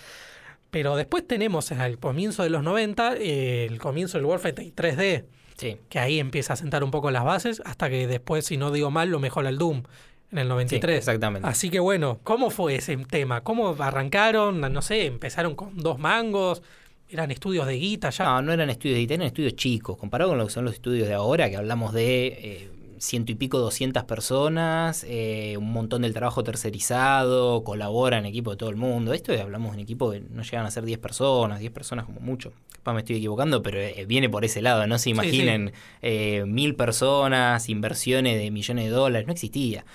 Pero 0.71 0.95
después 0.95 1.27
tenemos 1.27 1.69
al 1.73 1.99
comienzo 1.99 2.43
de 2.43 2.49
los 2.49 2.63
90 2.63 3.17
eh, 3.17 3.65
el 3.65 3.77
comienzo 3.77 4.17
del 4.17 4.25
Warfare 4.25 4.55
3D, 4.55 5.25
Sí, 5.57 5.77
que 5.89 5.99
ahí 5.99 6.17
empieza 6.17 6.53
a 6.53 6.55
sentar 6.55 6.81
un 6.81 6.91
poco 6.91 7.11
las 7.11 7.25
bases, 7.25 7.61
hasta 7.65 7.89
que 7.89 8.07
después, 8.07 8.45
si 8.45 8.55
no 8.55 8.71
digo 8.71 8.89
mal, 8.89 9.09
lo 9.09 9.19
mejora 9.19 9.49
el 9.49 9.57
Doom 9.57 9.83
en 10.31 10.37
el 10.37 10.45
sí, 10.45 10.49
93. 10.49 10.97
exactamente. 10.97 11.45
Así 11.45 11.69
que 11.69 11.81
bueno, 11.81 12.21
¿cómo 12.23 12.49
fue 12.49 12.75
ese 12.75 12.95
tema? 12.95 13.41
¿Cómo 13.41 13.75
arrancaron? 13.77 14.61
No 14.61 14.81
sé, 14.81 15.07
empezaron 15.07 15.55
con 15.55 15.75
dos 15.75 15.99
mangos, 15.99 16.61
eran 17.09 17.31
estudios 17.31 17.67
de 17.67 17.73
guita 17.73 18.11
ya. 18.11 18.23
No, 18.23 18.41
no 18.43 18.53
eran 18.53 18.69
estudios 18.69 18.95
de 18.95 19.01
IT, 19.01 19.11
eran 19.11 19.27
estudios 19.27 19.57
chicos. 19.57 19.97
Comparado 19.97 20.31
con 20.31 20.37
lo 20.37 20.47
que 20.47 20.53
son 20.53 20.63
los 20.63 20.73
estudios 20.73 21.09
de 21.09 21.13
ahora, 21.13 21.49
que 21.49 21.57
hablamos 21.57 21.93
de 21.93 22.27
eh, 22.27 22.69
ciento 23.05 23.31
y 23.31 23.35
pico, 23.35 23.59
doscientas 23.59 24.03
personas, 24.05 25.05
eh, 25.07 25.55
un 25.57 25.71
montón 25.71 26.01
del 26.01 26.13
trabajo 26.13 26.43
tercerizado, 26.43 27.63
colaboran 27.63 28.25
equipo 28.25 28.51
de 28.51 28.57
todo 28.57 28.69
el 28.69 28.75
mundo. 28.75 29.13
Esto 29.13 29.31
es- 29.33 29.41
hablamos 29.41 29.71
de 29.71 29.77
un 29.77 29.83
equipo 29.83 30.11
que 30.11 30.19
no 30.21 30.41
llegan 30.43 30.65
a 30.65 30.71
ser 30.71 30.83
10 30.85 30.97
personas, 30.99 31.59
10 31.59 31.71
personas 31.71 32.05
como 32.05 32.19
mucho. 32.19 32.51
Capaz 32.71 32.93
me 32.93 32.99
estoy 32.99 33.17
equivocando, 33.17 33.61
pero 33.61 33.79
eh, 33.79 34.05
viene 34.07 34.29
por 34.29 34.43
ese 34.45 34.61
lado. 34.61 34.85
No 34.87 34.97
se 34.97 35.09
imaginen 35.11 35.71
eh, 36.01 36.43
mil 36.45 36.75
personas, 36.75 37.69
inversiones 37.69 38.37
de 38.39 38.51
millones 38.51 38.85
de 38.85 38.91
dólares, 38.91 39.25
no 39.27 39.33
existía. 39.33 39.85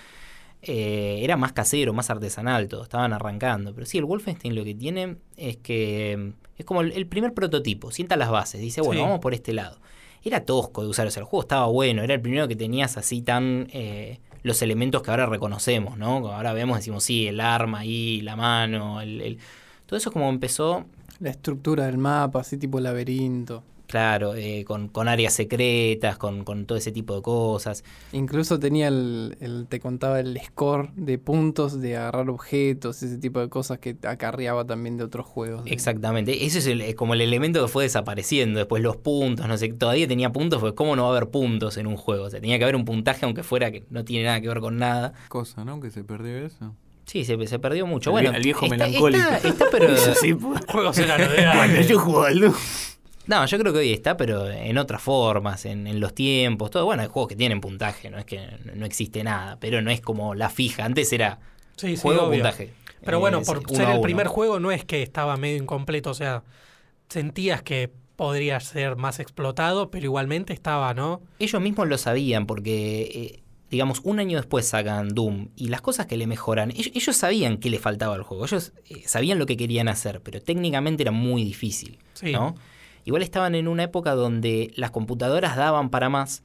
Eh, 0.63 1.21
era 1.23 1.37
más 1.37 1.53
casero, 1.53 1.93
más 1.95 2.11
artesanal 2.11 2.69
todo, 2.69 2.83
estaban 2.83 3.13
arrancando. 3.13 3.73
Pero 3.75 3.87
sí, 3.87 3.99
el 3.99 4.05
Wolfenstein 4.05 4.55
lo 4.55 4.65
que 4.65 4.75
tiene 4.75 5.17
es 5.37 5.57
que 5.57 6.33
es 6.59 6.65
como 6.67 6.83
el, 6.83 6.93
el 6.93 7.07
primer 7.07 7.33
prototipo, 7.33 7.91
sienta 7.91 8.17
las 8.17 8.31
bases, 8.31 8.61
dice, 8.61 8.83
bueno, 8.83 9.01
Sí. 9.01 9.05
vamos 9.07 9.21
por 9.21 9.33
este 9.35 9.53
lado. 9.55 9.79
Era 10.23 10.45
tosco 10.45 10.83
de 10.83 10.89
usar, 10.89 11.07
o 11.07 11.11
sea, 11.11 11.21
el 11.21 11.27
juego 11.27 11.43
estaba 11.43 11.67
bueno, 11.67 12.03
era 12.03 12.15
el 12.15 12.21
primero 12.21 12.47
que 12.47 12.57
tenías 12.57 12.97
así 12.97 13.23
tan 13.23 13.69
eh, 13.73 14.21
los 14.43 14.61
elementos 14.63 15.03
que 15.03 15.11
ahora 15.11 15.27
reconocemos, 15.27 15.97
¿no? 15.97 16.29
Ahora 16.29 16.53
vemos, 16.53 16.77
decimos, 16.77 17.05
sí, 17.05 17.27
el 17.27 17.41
arma 17.41 17.81
ahí, 17.81 18.21
la 18.21 18.37
mano, 18.37 19.01
el, 19.01 19.39
todo 19.87 19.97
eso 19.97 20.11
es 20.11 20.13
como 20.13 20.29
empezó 20.29 20.85
La 21.21 21.31
estructura 21.31 21.87
del 21.87 21.99
mapa, 21.99 22.41
así 22.41 22.57
tipo 22.57 22.81
laberinto. 22.81 23.63
Claro, 23.91 24.37
eh, 24.37 24.65
con, 24.65 24.87
con 24.89 25.09
áreas 25.09 25.33
secretas, 25.35 26.17
con, 26.17 26.45
con 26.45 26.65
todo 26.65 26.79
ese 26.79 26.93
tipo 26.93 27.17
de 27.17 27.23
cosas. 27.23 27.83
Incluso 28.13 28.61
tenía 28.61 28.87
el, 28.87 29.37
el- 29.41 29.67
te 29.69 29.81
contaba 29.81 30.21
el 30.21 30.39
score 30.45 30.91
de 30.95 31.19
puntos, 31.19 31.81
de 31.81 31.97
agarrar 31.97 32.31
objetos, 32.31 33.03
ese 33.03 33.19
tipo 33.19 33.41
de 33.41 33.49
cosas 33.49 33.81
que 33.81 33.97
acarreaba 34.07 34.65
también 34.65 34.97
de 34.97 35.03
otros 35.03 35.27
juegos. 35.27 35.65
de- 35.65 35.73
Exactamente. 35.73 36.47
Ese 36.47 36.59
es 36.61 36.67
el- 36.69 36.95
como 36.95 37.15
el 37.15 37.21
elemento 37.21 37.61
que 37.61 37.67
fue 37.69 37.83
desapareciendo. 37.83 38.59
Después 38.59 38.81
los 38.81 38.97
puntos, 38.97 39.49
no 39.49 39.59
sé, 39.59 39.69
todavía 39.73 40.07
tenía 40.07 40.31
puntos, 40.31 40.61
porque 40.61 40.77
¿cómo 40.77 40.95
no 40.95 41.03
va 41.03 41.09
a 41.09 41.17
haber 41.17 41.31
puntos 41.31 41.77
en 41.77 41.89
un 41.89 41.97
juego? 41.97 42.27
O 42.27 42.31
sea, 42.31 42.41
tenía 42.41 42.59
que 42.59 42.65
haber 42.65 42.77
un 42.77 42.85
puntaje, 42.85 43.25
aunque 43.27 43.43
fuera 43.43 43.73
que 43.73 43.85
no 43.91 44.05
tiene 44.05 44.27
nada 44.27 44.41
que 44.41 44.47
ver 44.47 44.61
con 44.61 44.77
nada. 44.77 45.15
Cosa, 45.29 45.65
¿no? 45.65 45.81
Que 45.81 45.91
se 45.91 46.05
perdió 46.05 46.39
eso. 46.47 46.77
Sí, 47.07 47.25
se, 47.25 47.45
se 47.49 47.59
perdió 47.59 47.87
mucho. 47.87 48.11
El 48.11 48.13
bueno, 48.13 48.31
el 48.37 48.43
viejo 48.45 48.67
está- 48.67 48.77
melancólico. 48.87 49.29
Está, 49.31 49.49
está, 49.49 49.65
pero. 49.73 49.97
sí, 50.21 50.33
pues. 50.35 50.61
Juegos 50.69 50.97
eran 50.99 51.21
de 51.29 51.45
antes. 51.45 51.93
jugaba 51.99 52.29
al 52.29 52.39
Doom. 52.39 52.55
No, 53.31 53.47
yo 53.47 53.59
creo 53.61 53.73
que 53.73 53.79
hoy 53.79 53.93
está, 53.93 54.17
pero 54.17 54.51
en 54.51 54.77
otras 54.77 55.01
formas, 55.01 55.65
en, 55.65 55.87
en 55.87 56.01
los 56.01 56.15
tiempos, 56.15 56.71
todo. 56.71 56.85
Bueno, 56.85 57.03
hay 57.03 57.09
juegos 57.09 57.29
que 57.29 57.37
tienen 57.37 57.61
puntaje, 57.61 58.11
no 58.11 58.19
es 58.19 58.25
que 58.25 58.41
no, 58.75 58.85
existe 58.85 59.23
nada, 59.23 59.57
pero 59.61 59.81
no 59.83 59.91
es 59.93 60.01
como 60.01 60.35
la 60.35 60.51
fija. 60.51 60.85
Antes 60.85 61.13
era 61.13 61.39
Sí, 61.77 61.97
sí, 61.97 62.03
juego 62.03 62.23
obvio. 62.25 62.41
puntaje. 62.43 62.73
Pero 63.05 63.19
Eh, 63.19 63.21
bueno, 63.21 63.41
por 63.43 63.63
ser 63.71 63.89
el 63.91 64.01
primer 64.01 64.27
juego 64.27 64.59
no 64.59 64.73
es 64.73 64.85
que 64.85 65.03
estaba 65.03 65.37
medio 65.37 65.57
incompleto, 65.63 66.11
o 66.11 66.15
sea, 66.15 66.43
sentías 67.09 67.63
que 67.63 67.91
podría 68.17 68.59
ser 68.61 68.97
más 68.97 69.21
explotado, 69.21 69.91
pero 69.91 70.05
igualmente 70.07 70.53
estaba, 70.53 70.93
¿no? 70.93 71.23
Ellos 71.39 71.63
mismos 71.63 71.89
lo 71.89 71.97
sabían 71.99 72.47
porque, 72.47 73.01
eh, 73.15 73.43
digamos, 73.71 74.01
un 74.05 74.19
año 74.21 74.37
después 74.37 74.67
sacan 74.67 75.09
Doom 75.15 75.49
y 75.57 75.69
las 75.69 75.81
cosas 75.81 76.07
que 76.07 76.17
le 76.19 76.27
mejoran, 76.27 76.71
ellos, 76.73 76.91
ellos 76.95 77.17
sabían 77.17 77.57
qué 77.59 77.71
le 77.71 77.79
faltaba 77.79 78.15
al 78.17 78.23
juego, 78.25 78.45
ellos 78.45 78.73
eh, 78.91 79.03
sabían 79.07 79.39
lo 79.39 79.47
que 79.47 79.57
querían 79.57 79.89
hacer, 79.89 80.21
pero 80.21 80.43
técnicamente 80.43 81.03
era 81.05 81.13
muy 81.13 81.45
difícil, 81.45 81.99
Sí. 82.13 82.33
¿no? 82.33 82.57
Igual 83.11 83.23
estaban 83.23 83.55
en 83.55 83.69
una 83.69 83.85
época 83.85 84.15
donde 84.15 84.73
las 84.77 84.91
computadoras 84.91 85.57
daban 85.57 85.91
para 85.91 86.09
más 86.09 86.43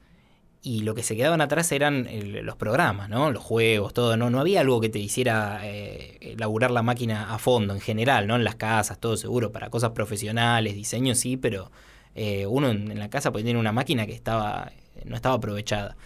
y 0.62 0.80
lo 0.82 0.94
que 0.94 1.02
se 1.02 1.16
quedaban 1.16 1.40
atrás 1.40 1.70
eran 1.70 2.08
los 2.44 2.56
programas, 2.56 3.08
¿no? 3.08 3.30
Los 3.30 3.42
juegos, 3.42 3.94
todo. 3.94 4.16
No, 4.16 4.30
no 4.30 4.40
había 4.40 4.62
algo 4.62 4.80
que 4.80 4.88
te 4.88 4.98
hiciera 4.98 5.60
eh, 5.62 6.18
elaborar 6.20 6.72
la 6.72 6.82
máquina 6.82 7.32
a 7.32 7.38
fondo, 7.38 7.72
en 7.72 7.80
general, 7.80 8.26
¿no? 8.26 8.34
En 8.34 8.42
las 8.42 8.56
casas, 8.56 8.98
todo 8.98 9.16
seguro, 9.16 9.52
para 9.52 9.70
cosas 9.70 9.90
profesionales, 9.92 10.74
diseño 10.74 11.14
sí, 11.14 11.36
pero 11.36 11.70
eh, 12.16 12.46
uno 12.46 12.70
en, 12.70 12.98
la 12.98 13.08
casa 13.10 13.30
podía 13.30 13.46
tener 13.46 13.58
una 13.58 13.72
máquina 13.72 14.06
que 14.06 14.14
estaba 14.14 14.72
no 15.04 15.14
estaba 15.14 15.36
aprovechada. 15.36 15.96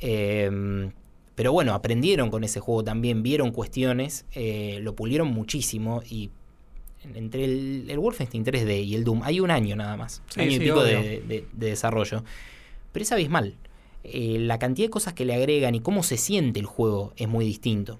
Eh, 0.00 0.90
pero 1.34 1.52
bueno, 1.52 1.74
aprendieron 1.74 2.30
con 2.30 2.44
ese 2.44 2.60
juego 2.60 2.84
también, 2.84 3.22
vieron 3.22 3.50
cuestiones, 3.50 4.24
eh, 4.32 4.78
lo 4.82 4.94
pulieron 4.94 5.28
muchísimo 5.28 6.02
y 6.08 6.30
entre 7.14 7.44
el, 7.44 7.86
el 7.88 7.98
Wolfenstein 7.98 8.44
3D 8.44 8.84
y 8.84 8.94
el 8.94 9.04
Doom 9.04 9.22
hay 9.24 9.40
un 9.40 9.50
año 9.50 9.76
nada 9.76 9.96
más, 9.96 10.22
Sí, 10.28 10.40
año 10.40 10.52
y 10.52 10.58
pico 10.60 10.82
de, 10.82 11.20
de- 11.26 11.46
de 11.52 11.66
desarrollo. 11.68 12.24
Pero 12.92 13.02
es 13.02 13.12
abismal. 13.12 13.54
Eh, 14.04 14.36
la 14.40 14.58
cantidad 14.58 14.86
de 14.86 14.90
cosas 14.90 15.12
que 15.14 15.24
le 15.24 15.34
agregan 15.34 15.74
y 15.74 15.80
cómo 15.80 16.02
se 16.02 16.16
siente 16.16 16.60
el 16.60 16.66
juego 16.66 17.12
es 17.16 17.26
muy 17.28 17.44
distinto. 17.44 17.98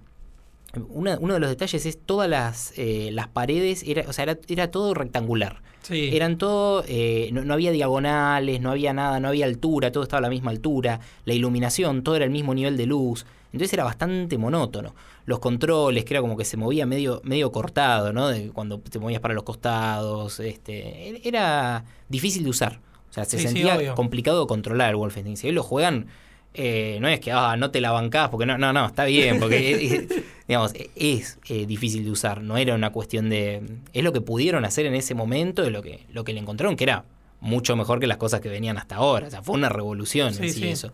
Una- 0.89 1.19
uno 1.21 1.35
de 1.35 1.41
los 1.41 1.49
detalles 1.51 1.87
es 1.87 1.99
todas 1.99 2.29
las, 2.29 2.73
eh, 2.77 3.11
las 3.13 3.29
paredes, 3.29 3.85
era, 3.87 4.05
o 4.09 4.13
sea, 4.13 4.25
era, 4.25 4.39
era 4.49 4.71
todo 4.71 4.93
rectangular. 4.93 5.63
Sí. 5.83 6.11
Eran 6.13 6.37
todo, 6.39 6.83
eh, 6.89 7.29
no, 7.33 7.45
no 7.45 7.55
había 7.55 7.71
diagonales, 7.71 8.61
no 8.61 8.71
había 8.71 8.93
nada, 8.93 9.21
no 9.21 9.29
había 9.29 9.45
altura, 9.47 9.93
todo 9.93 10.03
estaba 10.03 10.19
a 10.19 10.23
la 10.23 10.31
misma 10.31 10.51
altura, 10.51 10.99
la 11.27 11.35
iluminación, 11.35 12.03
todo 12.03 12.17
era 12.17 12.25
el 12.25 12.31
mismo 12.33 12.55
nivel 12.55 12.77
de 12.77 12.87
luz, 12.87 13.25
entonces 13.55 13.73
era 13.73 13.85
bastante 13.85 14.37
monótono. 14.39 14.95
Los 15.27 15.39
controles, 15.39 16.05
que 16.05 16.15
era 16.15 16.21
como 16.21 16.37
que 16.37 16.45
se 16.45 16.57
movía 16.57 16.85
medio, 16.87 17.21
medio 17.25 17.51
cortado, 17.53 18.13
¿no? 18.13 18.29
De 18.29 18.49
cuando 18.51 18.79
te 18.81 18.99
movías 18.99 19.21
para 19.21 19.33
los 19.35 19.45
costados, 19.45 20.41
este, 20.41 21.09
e- 21.11 21.21
era 21.25 21.85
difícil 22.09 22.45
de 22.45 22.51
usar. 22.51 22.81
O 23.09 23.13
sea, 23.13 23.25
se 23.25 23.39
Sí, 23.39 23.45
sentía 23.45 23.95
complicado 23.95 24.41
de 24.43 24.47
controlar 24.49 24.91
el 24.91 24.97
Wolfenstein. 24.97 25.37
Si 25.37 25.47
hoy 25.47 25.53
lo 25.53 25.63
juegan, 25.63 26.07
eh, 26.53 26.99
no 27.01 27.09
es 27.09 27.21
que 27.21 27.33
ah, 27.33 27.57
no 27.57 27.71
te 27.71 27.81
la 27.81 27.91
bancás, 27.93 28.29
porque 28.29 28.45
no, 28.47 28.59
no, 28.59 28.73
no, 28.73 28.87
está 28.87 29.05
bien, 29.05 29.39
porque 29.41 29.73
es, 30.09 30.09
digamos, 30.49 30.73
es 30.97 31.39
eh, 31.49 31.65
difícil 31.67 32.05
de 32.05 32.11
usar, 32.11 32.43
no 32.43 32.57
era 32.57 32.75
una 32.75 32.91
cuestión 32.91 33.31
de... 33.31 33.63
Es 33.93 34.03
lo 34.05 34.13
que 34.13 34.21
pudieron 34.21 34.65
hacer 34.65 34.87
en 34.87 34.95
ese 34.95 35.15
momento, 35.15 35.63
de 35.63 35.71
lo 35.71 35.81
que, 35.83 36.07
lo 36.13 36.25
que 36.25 36.33
le 36.33 36.41
encontraron, 36.41 36.77
que 36.77 36.85
era 36.85 37.05
mucho 37.41 37.77
mejor 37.77 38.01
que 38.01 38.07
las 38.07 38.17
cosas 38.19 38.41
que 38.41 38.49
venían 38.49 38.79
hasta 38.79 38.97
ahora, 38.97 39.29
o 39.29 39.31
sea, 39.31 39.43
fue 39.43 39.55
una 39.55 39.69
revolución 39.69 40.29
en 40.29 40.35
Sí, 40.35 40.51
sí, 40.51 40.61
sí. 40.61 40.69
eso. 40.69 40.93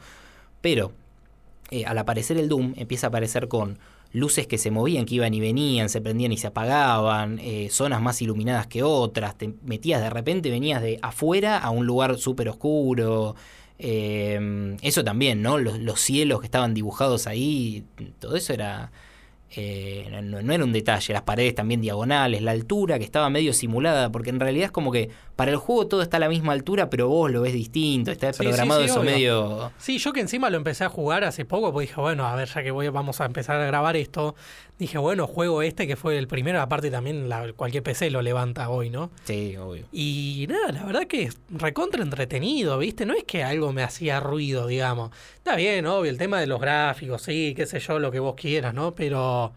Pero 0.61 0.93
eh, 1.71 1.85
al 1.87 1.99
aparecer 1.99 2.37
el 2.39 2.49
Doom, 2.49 2.75
empieza 2.77 3.07
a 3.07 3.09
aparecer 3.09 3.49
con 3.49 3.79
luces 4.13 4.47
que 4.47 4.59
se 4.59 4.71
movían, 4.71 5.05
que 5.07 5.15
iban 5.17 5.33
y 5.35 5.41
venían, 5.41 5.89
se 5.89 6.01
prendían 6.01 6.33
y 6.33 6.37
se 6.37 6.49
apagaban, 6.49 7.39
eh, 7.41 7.69
zonas 7.71 8.03
más 8.03 8.21
iluminadas 8.23 8.67
que 8.67 8.83
otras, 8.83 9.37
te 9.39 9.55
metías 9.63 10.01
de 10.03 10.11
repente, 10.11 10.51
venías 10.51 10.83
de 10.83 10.99
afuera 11.03 11.59
a 11.59 11.71
un 11.71 11.87
lugar 11.87 12.17
súper 12.19 12.49
oscuro. 12.49 13.37
eh, 13.79 14.77
eso 14.83 15.05
también, 15.05 15.43
¿no? 15.43 15.59
Los, 15.59 15.79
los 15.79 16.01
cielos 16.01 16.41
que 16.41 16.47
estaban 16.47 16.75
dibujados 16.75 17.27
ahí, 17.27 17.85
todo 18.19 18.37
eso 18.37 18.53
era... 18.53 18.91
eh, 19.53 20.09
no, 20.23 20.43
no 20.43 20.53
era 20.53 20.65
un 20.65 20.73
detalle, 20.73 21.13
las 21.13 21.23
paredes 21.23 21.55
también 21.55 21.81
diagonales, 21.81 22.43
la 22.43 22.53
altura 22.53 22.99
que 22.99 23.05
estaba 23.05 23.31
medio 23.31 23.53
simulada, 23.53 24.11
porque 24.13 24.31
en 24.31 24.39
realidad 24.41 24.67
es 24.67 24.71
como 24.73 24.93
que 24.93 25.11
para 25.41 25.53
el 25.53 25.57
juego 25.57 25.87
todo 25.87 26.03
está 26.03 26.19
a 26.19 26.21
la 26.21 26.29
misma 26.29 26.53
altura, 26.53 26.91
pero 26.91 27.09
vos 27.09 27.31
lo 27.31 27.41
ves 27.41 27.55
distinto, 27.55 28.11
está 28.11 28.31
Sí, 28.33 28.37
sí, 28.37 28.43
programado 28.45 28.81
sí, 28.81 28.87
eso 28.91 29.01
obvio. 29.01 29.11
medio... 29.11 29.73
Sí, 29.79 29.97
yo 29.99 30.13
que 30.13 30.21
encima 30.21 30.51
lo 30.51 30.59
empecé 30.59 30.85
a 30.85 30.91
jugar 30.91 31.25
hace 31.25 31.47
poco, 31.47 31.73
pues 31.73 31.89
dije, 31.89 31.99
bueno, 31.99 32.27
a 32.27 32.35
ver, 32.37 32.47
ya 32.49 32.63
que 32.63 32.71
voy, 32.71 32.89
vamos 32.91 33.23
a 33.23 33.25
empezar 33.25 33.59
a 33.59 33.65
grabar 33.65 33.97
esto, 33.97 34.35
dije, 34.79 34.99
bueno, 34.99 35.27
juego 35.27 35.63
este 35.63 35.87
que 35.87 35.97
fue 35.97 36.19
el 36.19 36.29
primero, 36.29 36.61
aparte 36.61 36.91
también 36.91 37.29
la- 37.31 37.53
cualquier 37.55 37.83
PC 37.83 38.11
lo 38.11 38.21
levanta 38.21 38.69
hoy, 38.69 38.91
¿no? 38.91 39.11
Sí, 39.25 39.57
obvio. 39.57 39.87
Y 39.93 40.47
nada, 40.49 40.73
la 40.73 40.85
verdad 40.85 41.07
que 41.07 41.23
es 41.23 41.39
recontra 41.49 42.03
entretenido, 42.03 42.77
¿viste? 42.77 43.07
No 43.07 43.15
es 43.15 43.25
que 43.25 43.43
algo 43.43 43.73
me 43.73 43.83
hacía 43.83 44.21
ruido, 44.21 44.67
digamos. 44.67 45.11
Está 45.37 45.57
bien, 45.57 45.87
obvio, 45.87 46.11
el 46.11 46.19
tema 46.19 46.39
de 46.39 46.47
los 46.49 46.61
gráficos, 46.61 47.23
sí, 47.23 47.55
qué 47.57 47.65
sé 47.67 47.81
yo, 47.81 47.99
lo 47.99 48.11
que 48.11 48.21
vos 48.21 48.35
quieras, 48.35 48.75
¿no? 48.75 48.95
Pero 48.95 49.53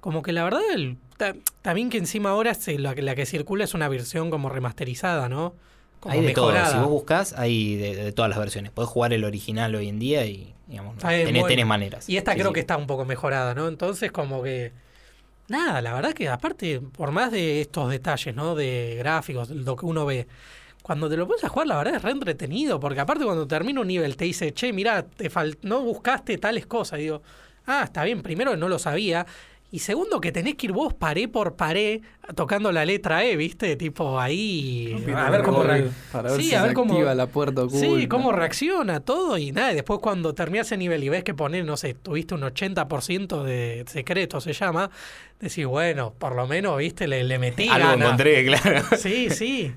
como 0.00 0.22
que 0.22 0.32
la 0.32 0.44
verdad, 0.44 0.60
el- 0.74 0.96
ta- 1.16 1.34
también 1.62 1.90
que 1.90 1.98
encima 1.98 2.30
ahora 2.30 2.54
se- 2.54 2.78
la, 2.78 2.94
que- 2.94 3.02
la 3.02 3.14
que 3.14 3.26
circula 3.26 3.64
es 3.64 3.74
una 3.74 3.88
versión 3.88 4.30
como 4.30 4.48
remasterizada, 4.48 5.28
¿no? 5.28 5.54
Como 6.00 6.14
hay 6.14 6.20
de 6.20 6.26
mejorada. 6.28 6.64
todo. 6.66 6.72
Si 6.74 6.78
vos 6.80 6.88
buscas, 6.90 7.32
hay 7.36 7.74
de, 7.76 7.96
de 7.96 8.12
todas 8.12 8.28
las 8.28 8.38
versiones. 8.38 8.70
Podés 8.70 8.88
jugar 8.90 9.12
el 9.12 9.24
original 9.24 9.74
hoy 9.74 9.88
en 9.88 9.98
día 9.98 10.24
y, 10.26 10.54
digamos, 10.68 10.94
bien, 10.96 11.08
tenés, 11.26 11.32
bueno. 11.32 11.46
tenés 11.48 11.66
maneras. 11.66 12.08
Y 12.08 12.16
esta 12.16 12.32
Sí, 12.34 12.38
creo 12.38 12.50
sí. 12.50 12.54
que 12.54 12.60
está 12.60 12.76
un 12.76 12.86
poco 12.86 13.04
mejorada, 13.04 13.54
¿no? 13.54 13.66
Entonces, 13.68 14.12
como 14.12 14.42
que. 14.42 14.72
Nada, 15.48 15.80
la 15.80 15.94
verdad 15.94 16.12
que 16.12 16.28
aparte, 16.28 16.80
por 16.80 17.10
más 17.10 17.32
de 17.32 17.62
estos 17.62 17.90
detalles, 17.90 18.34
¿no? 18.34 18.54
De 18.54 18.96
gráficos, 18.98 19.48
lo 19.50 19.76
que 19.76 19.86
uno 19.86 20.04
ve. 20.04 20.28
Cuando 20.82 21.08
te 21.08 21.16
lo 21.16 21.26
pones 21.26 21.42
a 21.42 21.48
jugar, 21.48 21.66
la 21.68 21.76
verdad 21.78 21.96
es 21.96 22.02
re 22.02 22.10
entretenido, 22.12 22.78
porque 22.78 23.00
aparte 23.00 23.24
cuando 23.24 23.46
termina 23.48 23.80
un 23.80 23.88
nivel 23.88 24.16
te 24.16 24.26
dice, 24.26 24.52
che, 24.52 24.72
mira, 24.72 25.02
te 25.04 25.30
fal- 25.30 25.58
no 25.62 25.80
buscaste 25.82 26.36
tales 26.38 26.66
cosas. 26.66 26.98
Y 27.00 27.04
digo, 27.04 27.22
ah, 27.66 27.82
está 27.84 28.04
bien, 28.04 28.22
primero 28.22 28.56
no 28.56 28.68
lo 28.68 28.78
sabía. 28.78 29.26
Y 29.70 29.80
segundo, 29.80 30.18
que 30.22 30.32
tenés 30.32 30.54
que 30.54 30.64
ir 30.66 30.72
vos 30.72 30.94
paré 30.94 31.28
por 31.28 31.54
paré 31.56 32.00
tocando 32.34 32.72
la 32.72 32.86
letra 32.86 33.22
E, 33.24 33.36
¿viste? 33.36 33.76
Tipo 33.76 34.18
ahí. 34.18 34.96
A 35.14 35.28
ver 35.28 35.42
cómo, 35.42 35.62
re- 35.62 35.90
Para 36.10 36.30
ver 36.32 36.40
Sí, 36.40 36.48
si 36.48 36.54
a 36.54 36.66
se 36.66 36.72
cómo- 36.72 36.94
activa 36.94 37.14
la 37.14 37.26
puerta 37.26 37.64
oculta. 37.64 37.78
Sí, 37.86 38.08
cómo 38.08 38.32
reacciona 38.32 39.00
todo 39.00 39.36
y 39.36 39.52
nada. 39.52 39.72
y 39.72 39.74
Después 39.74 40.00
cuando 40.00 40.32
terminas 40.34 40.72
el 40.72 40.78
nivel 40.78 41.04
y 41.04 41.10
ves 41.10 41.22
que 41.22 41.34
poner, 41.34 41.66
no 41.66 41.76
sé, 41.76 41.92
tuviste 41.92 42.34
un 42.34 42.42
80% 42.44 43.42
de 43.44 43.84
secreto, 43.86 44.40
se 44.40 44.54
llama, 44.54 44.90
decís, 45.38 45.66
bueno, 45.66 46.14
por 46.18 46.34
lo 46.34 46.46
menos, 46.46 46.78
viste, 46.78 47.06
le, 47.06 47.22
le 47.24 47.38
metí 47.38 47.68
Algo 47.68 47.88
gana. 47.90 48.04
encontré, 48.06 48.46
claro. 48.62 48.82
Sí, 48.96 49.28
sí. 49.28 49.74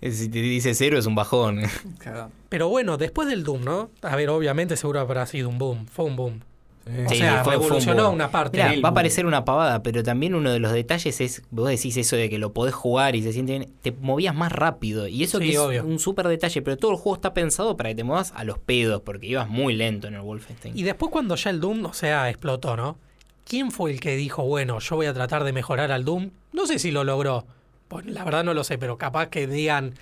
Si 0.00 0.28
te 0.30 0.38
dice 0.40 0.74
cero 0.74 0.98
es 0.98 1.04
un 1.04 1.14
bajón. 1.14 1.60
Cagado. 1.98 2.30
Pero 2.48 2.68
bueno, 2.68 2.96
después 2.96 3.28
del 3.28 3.42
Doom, 3.44 3.62
¿no? 3.62 3.90
A 4.02 4.16
ver, 4.16 4.30
obviamente 4.30 4.76
seguro 4.78 5.00
habrá 5.00 5.26
sido 5.26 5.48
un 5.50 5.58
boom. 5.58 5.86
Fue 5.86 6.04
un 6.06 6.16
boom. 6.16 6.40
O 6.86 7.08
Sí, 7.08 7.16
sea, 7.16 7.42
fue- 7.44 7.54
fue 7.54 7.56
un 7.56 7.62
revolucionó 7.62 8.10
una 8.10 8.30
parte. 8.30 8.58
Mirá, 8.58 8.74
va 8.82 8.90
a 8.90 8.94
parecer 8.94 9.24
una 9.24 9.44
pavada, 9.44 9.82
pero 9.82 10.02
también 10.02 10.34
uno 10.34 10.52
de 10.52 10.58
los 10.58 10.70
detalles 10.72 11.18
es, 11.22 11.42
vos 11.50 11.68
decís 11.68 11.96
eso 11.96 12.14
de 12.16 12.28
que 12.28 12.36
lo 12.38 12.52
podés 12.52 12.74
jugar 12.74 13.16
y 13.16 13.22
se 13.22 13.32
siente 13.32 13.58
bien, 13.58 13.72
te 13.80 13.90
movías 13.92 14.34
más 14.34 14.52
rápido. 14.52 15.08
Y 15.08 15.22
eso 15.22 15.38
Sí, 15.38 15.46
que 15.46 15.52
es 15.76 15.82
un 15.82 15.98
súper 15.98 16.28
detalle, 16.28 16.60
pero 16.60 16.76
todo 16.76 16.90
el 16.90 16.98
juego 16.98 17.14
está 17.16 17.32
pensado 17.32 17.76
para 17.78 17.88
que 17.88 17.94
te 17.94 18.04
muevas 18.04 18.32
a 18.36 18.44
los 18.44 18.58
pedos, 18.58 19.00
porque 19.02 19.26
ibas 19.28 19.48
muy 19.48 19.74
lento 19.74 20.08
en 20.08 20.14
el 20.14 20.20
Wolfenstein. 20.20 20.76
Y 20.76 20.82
después 20.82 21.10
cuando 21.10 21.36
ya 21.36 21.48
el 21.50 21.60
Doom, 21.60 21.86
o 21.86 21.92
sea, 21.94 22.28
explotó, 22.28 22.76
¿no? 22.76 22.98
¿Quién 23.46 23.70
fue 23.70 23.90
el 23.90 24.00
que 24.00 24.16
dijo, 24.16 24.42
bueno, 24.44 24.78
yo 24.78 24.96
voy 24.96 25.06
a 25.06 25.14
tratar 25.14 25.44
de 25.44 25.52
mejorar 25.52 25.90
al 25.90 26.04
Doom? 26.04 26.30
No 26.52 26.66
sé 26.66 26.78
si 26.78 26.90
lo 26.90 27.02
logró. 27.04 27.46
Pues, 27.88 28.06
la 28.06 28.24
verdad 28.24 28.44
no 28.44 28.52
lo 28.54 28.64
sé, 28.64 28.76
pero 28.78 28.98
capaz 28.98 29.28
que 29.28 29.46
digan, 29.46 29.94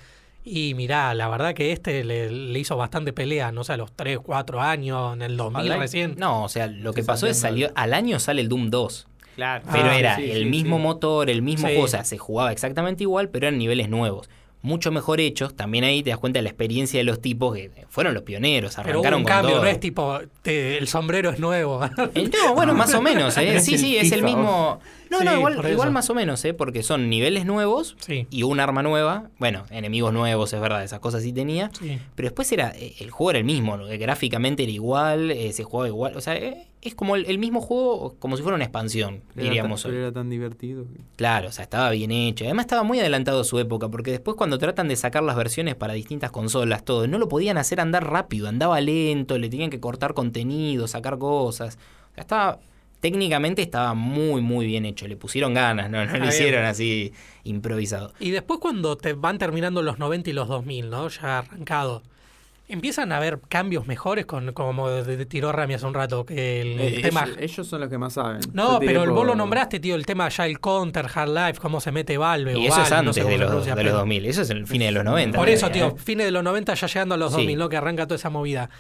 y 0.44 0.74
mirá, 0.74 1.14
la 1.14 1.28
verdad 1.28 1.54
que 1.54 1.72
este 1.72 2.02
le, 2.04 2.30
le 2.30 2.58
hizo 2.58 2.76
bastante 2.76 3.12
pelea, 3.12 3.52
no 3.52 3.62
sé, 3.64 3.74
a 3.74 3.76
los 3.76 3.92
3, 3.92 4.18
4 4.22 4.60
años, 4.60 5.14
en 5.14 5.22
el 5.22 5.36
2000 5.36 5.60
Ojalá. 5.66 5.76
recién. 5.76 6.14
No, 6.18 6.44
o 6.44 6.48
sea, 6.48 6.66
lo 6.66 6.92
que 6.92 7.02
pasó 7.04 7.26
es 7.26 7.38
salió 7.38 7.70
al 7.74 7.94
año 7.94 8.18
sale 8.18 8.40
el 8.42 8.48
Doom 8.48 8.70
2. 8.70 9.06
Claro. 9.36 9.64
Pero 9.72 9.84
Ah, 9.90 9.98
era 9.98 10.16
sí, 10.16 10.30
el 10.30 10.42
sí, 10.42 10.44
mismo 10.50 10.76
sí. 10.76 10.82
motor, 10.82 11.30
el 11.30 11.42
mismo 11.42 11.66
Sí. 11.68 11.72
juego, 11.74 11.84
o 11.86 11.88
sea, 11.88 12.04
se 12.04 12.18
jugaba 12.18 12.52
exactamente 12.52 13.04
igual, 13.04 13.28
pero 13.30 13.46
eran 13.46 13.58
niveles 13.58 13.88
nuevos. 13.88 14.28
Mucho 14.60 14.92
mejor 14.92 15.20
hechos, 15.20 15.56
también 15.56 15.82
ahí 15.82 16.04
te 16.04 16.10
das 16.10 16.18
cuenta 16.20 16.38
de 16.38 16.42
la 16.44 16.48
experiencia 16.50 17.00
de 17.00 17.04
los 17.04 17.20
tipos 17.20 17.52
que 17.54 17.70
fueron 17.88 18.14
los 18.14 18.22
pioneros, 18.22 18.76
pero 18.76 18.90
arrancaron 18.90 19.18
un 19.20 19.24
con 19.24 19.32
cambio, 19.32 19.54
todo. 19.54 19.62
no 19.64 19.68
es 19.68 19.80
tipo, 19.80 20.20
te- 20.42 20.78
el 20.78 20.86
sombrero 20.86 21.30
es 21.30 21.40
nuevo. 21.40 21.80
El 22.14 22.30
tema, 22.30 22.52
bueno, 22.52 22.72
más 22.74 22.94
o 22.94 23.00
menos, 23.02 23.36
¿eh? 23.38 23.58
Sí, 23.60 23.76
sí, 23.78 23.96
es 23.96 24.12
el 24.12 24.22
mismo. 24.22 24.78
No, 25.12 25.18
Sí, 25.18 25.24
no, 25.24 25.68
igual, 25.68 25.90
más 25.92 26.08
o 26.10 26.14
menos, 26.14 26.44
¿eh? 26.44 26.54
Porque 26.54 26.82
son 26.82 27.08
niveles 27.10 27.44
nuevos 27.44 27.96
sí, 28.00 28.26
y 28.30 28.42
un 28.42 28.58
arma 28.60 28.82
nueva. 28.82 29.30
Bueno, 29.38 29.64
enemigos 29.70 30.12
nuevos, 30.12 30.52
es 30.52 30.60
verdad, 30.60 30.82
esas 30.82 31.00
cosas 31.00 31.22
sí 31.22 31.32
tenía. 31.32 31.70
sí. 31.78 31.98
Pero 32.14 32.26
después 32.26 32.50
era 32.50 32.72
eh, 32.74 32.94
el 33.00 33.10
juego 33.10 33.30
era 33.30 33.38
el 33.38 33.44
mismo, 33.44 33.76
¿no? 33.76 33.86
gráficamente 33.86 34.62
era 34.62 34.72
igual, 34.72 35.30
eh, 35.30 35.52
se 35.52 35.62
jugaba 35.64 35.86
igual. 35.88 36.16
O 36.16 36.20
sea, 36.20 36.34
eh, 36.36 36.66
es 36.80 36.94
como 36.96 37.14
el, 37.14 37.26
el 37.26 37.38
mismo 37.38 37.60
juego, 37.60 38.16
como 38.18 38.36
si 38.36 38.42
fuera 38.42 38.56
una 38.56 38.64
expansión, 38.64 39.20
Era 39.36 39.44
diríamos 39.44 39.82
tan, 39.82 39.92
hoy. 39.92 39.98
era 39.98 40.10
tan 40.12 40.30
divertido. 40.30 40.84
Claro, 41.16 41.48
o 41.48 41.52
sea, 41.52 41.62
estaba 41.62 41.90
bien 41.90 42.10
hecho. 42.10 42.44
Además 42.44 42.64
estaba 42.64 42.82
muy 42.82 42.98
adelantado 42.98 43.42
a 43.42 43.44
su 43.44 43.58
época, 43.60 43.88
porque 43.88 44.10
después 44.10 44.36
cuando 44.36 44.58
tratan 44.58 44.88
de 44.88 44.96
sacar 44.96 45.22
las 45.22 45.36
versiones 45.36 45.76
para 45.76 45.92
distintas 45.92 46.32
consolas, 46.32 46.84
todo, 46.84 47.06
no 47.06 47.18
lo 47.18 47.28
podían 47.28 47.56
hacer 47.58 47.80
andar 47.80 48.10
rápido, 48.10 48.48
andaba 48.48 48.80
lento, 48.80 49.38
le 49.38 49.48
tenían 49.48 49.70
que 49.70 49.78
cortar 49.78 50.14
contenido, 50.14 50.88
sacar 50.88 51.18
cosas. 51.18 51.78
O 52.10 52.14
sea, 52.14 52.22
estaba, 52.22 52.58
técnicamente 53.02 53.60
estaba 53.62 53.92
muy, 53.94 54.40
muy 54.40 54.64
bien 54.64 54.86
hecho. 54.86 55.06
Le 55.08 55.16
pusieron 55.16 55.52
ganas, 55.52 55.90
no, 55.90 56.02
lo 56.06 56.10
bien. 56.12 56.24
hicieron 56.24 56.64
así 56.64 57.12
improvisado. 57.44 58.14
Y 58.20 58.30
después 58.30 58.60
cuando 58.60 58.96
te 58.96 59.12
van 59.12 59.36
terminando 59.38 59.82
los 59.82 59.98
90 59.98 60.30
y 60.30 60.32
los 60.32 60.46
2000, 60.48 60.88
¿no? 60.88 61.08
Ya 61.08 61.40
arrancado. 61.40 62.02
Empiezan 62.68 63.10
a 63.12 63.16
haber 63.18 63.40
cambios 63.48 63.86
mejores, 63.88 64.24
con, 64.24 64.52
como 64.52 64.88
de- 64.88 65.16
de- 65.16 65.26
tiró 65.26 65.50
Rami 65.52 65.74
hace 65.74 65.84
un 65.84 65.92
rato, 65.94 66.24
que 66.24 66.60
el, 66.62 66.80
el 66.80 66.94
Eh, 66.94 67.02
tema... 67.02 67.24
ellos, 67.24 67.36
ellos 67.40 67.66
son 67.66 67.80
los 67.80 67.90
que 67.90 67.98
más 67.98 68.12
saben. 68.14 68.40
No, 68.54 68.78
pero 68.78 69.02
el, 69.02 69.10
vos 69.10 69.26
lo 69.26 69.34
nombraste, 69.34 69.78
tío, 69.80 69.94
el 69.96 70.06
tema 70.06 70.28
ya 70.30 70.46
el 70.46 70.58
Counter, 70.60 71.06
Half-Life, 71.12 71.60
cómo 71.60 71.80
se 71.80 71.90
mete 71.92 72.16
Valve. 72.16 72.56
Y 72.58 72.66
eso 72.68 72.80
es 72.82 72.90
no 72.90 72.96
antes 72.98 73.16
sé 73.16 73.24
de, 73.24 73.36
los, 73.36 73.46
pronuncia, 73.48 73.74
de 73.74 73.82
los 73.82 73.90
pero- 73.90 73.98
2000, 73.98 74.26
eso 74.26 74.42
es 74.42 74.50
el 74.50 74.66
fin 74.66 74.78
de 74.78 74.92
los 74.92 75.04
90. 75.04 75.36
Por 75.36 75.48
eso, 75.50 75.70
tío, 75.70 75.88
¿eh? 75.88 75.94
fines 75.98 76.24
de 76.24 76.30
los 76.32 76.44
90 76.44 76.72
ya 76.74 76.86
llegando 76.86 77.14
a 77.16 77.18
los 77.18 77.32
Sí. 77.32 77.38
2000, 77.40 77.58
¿no? 77.58 77.68
Que 77.68 77.76
arranca 77.76 78.06
toda 78.06 78.16
esa 78.16 78.30
movida. 78.30 78.70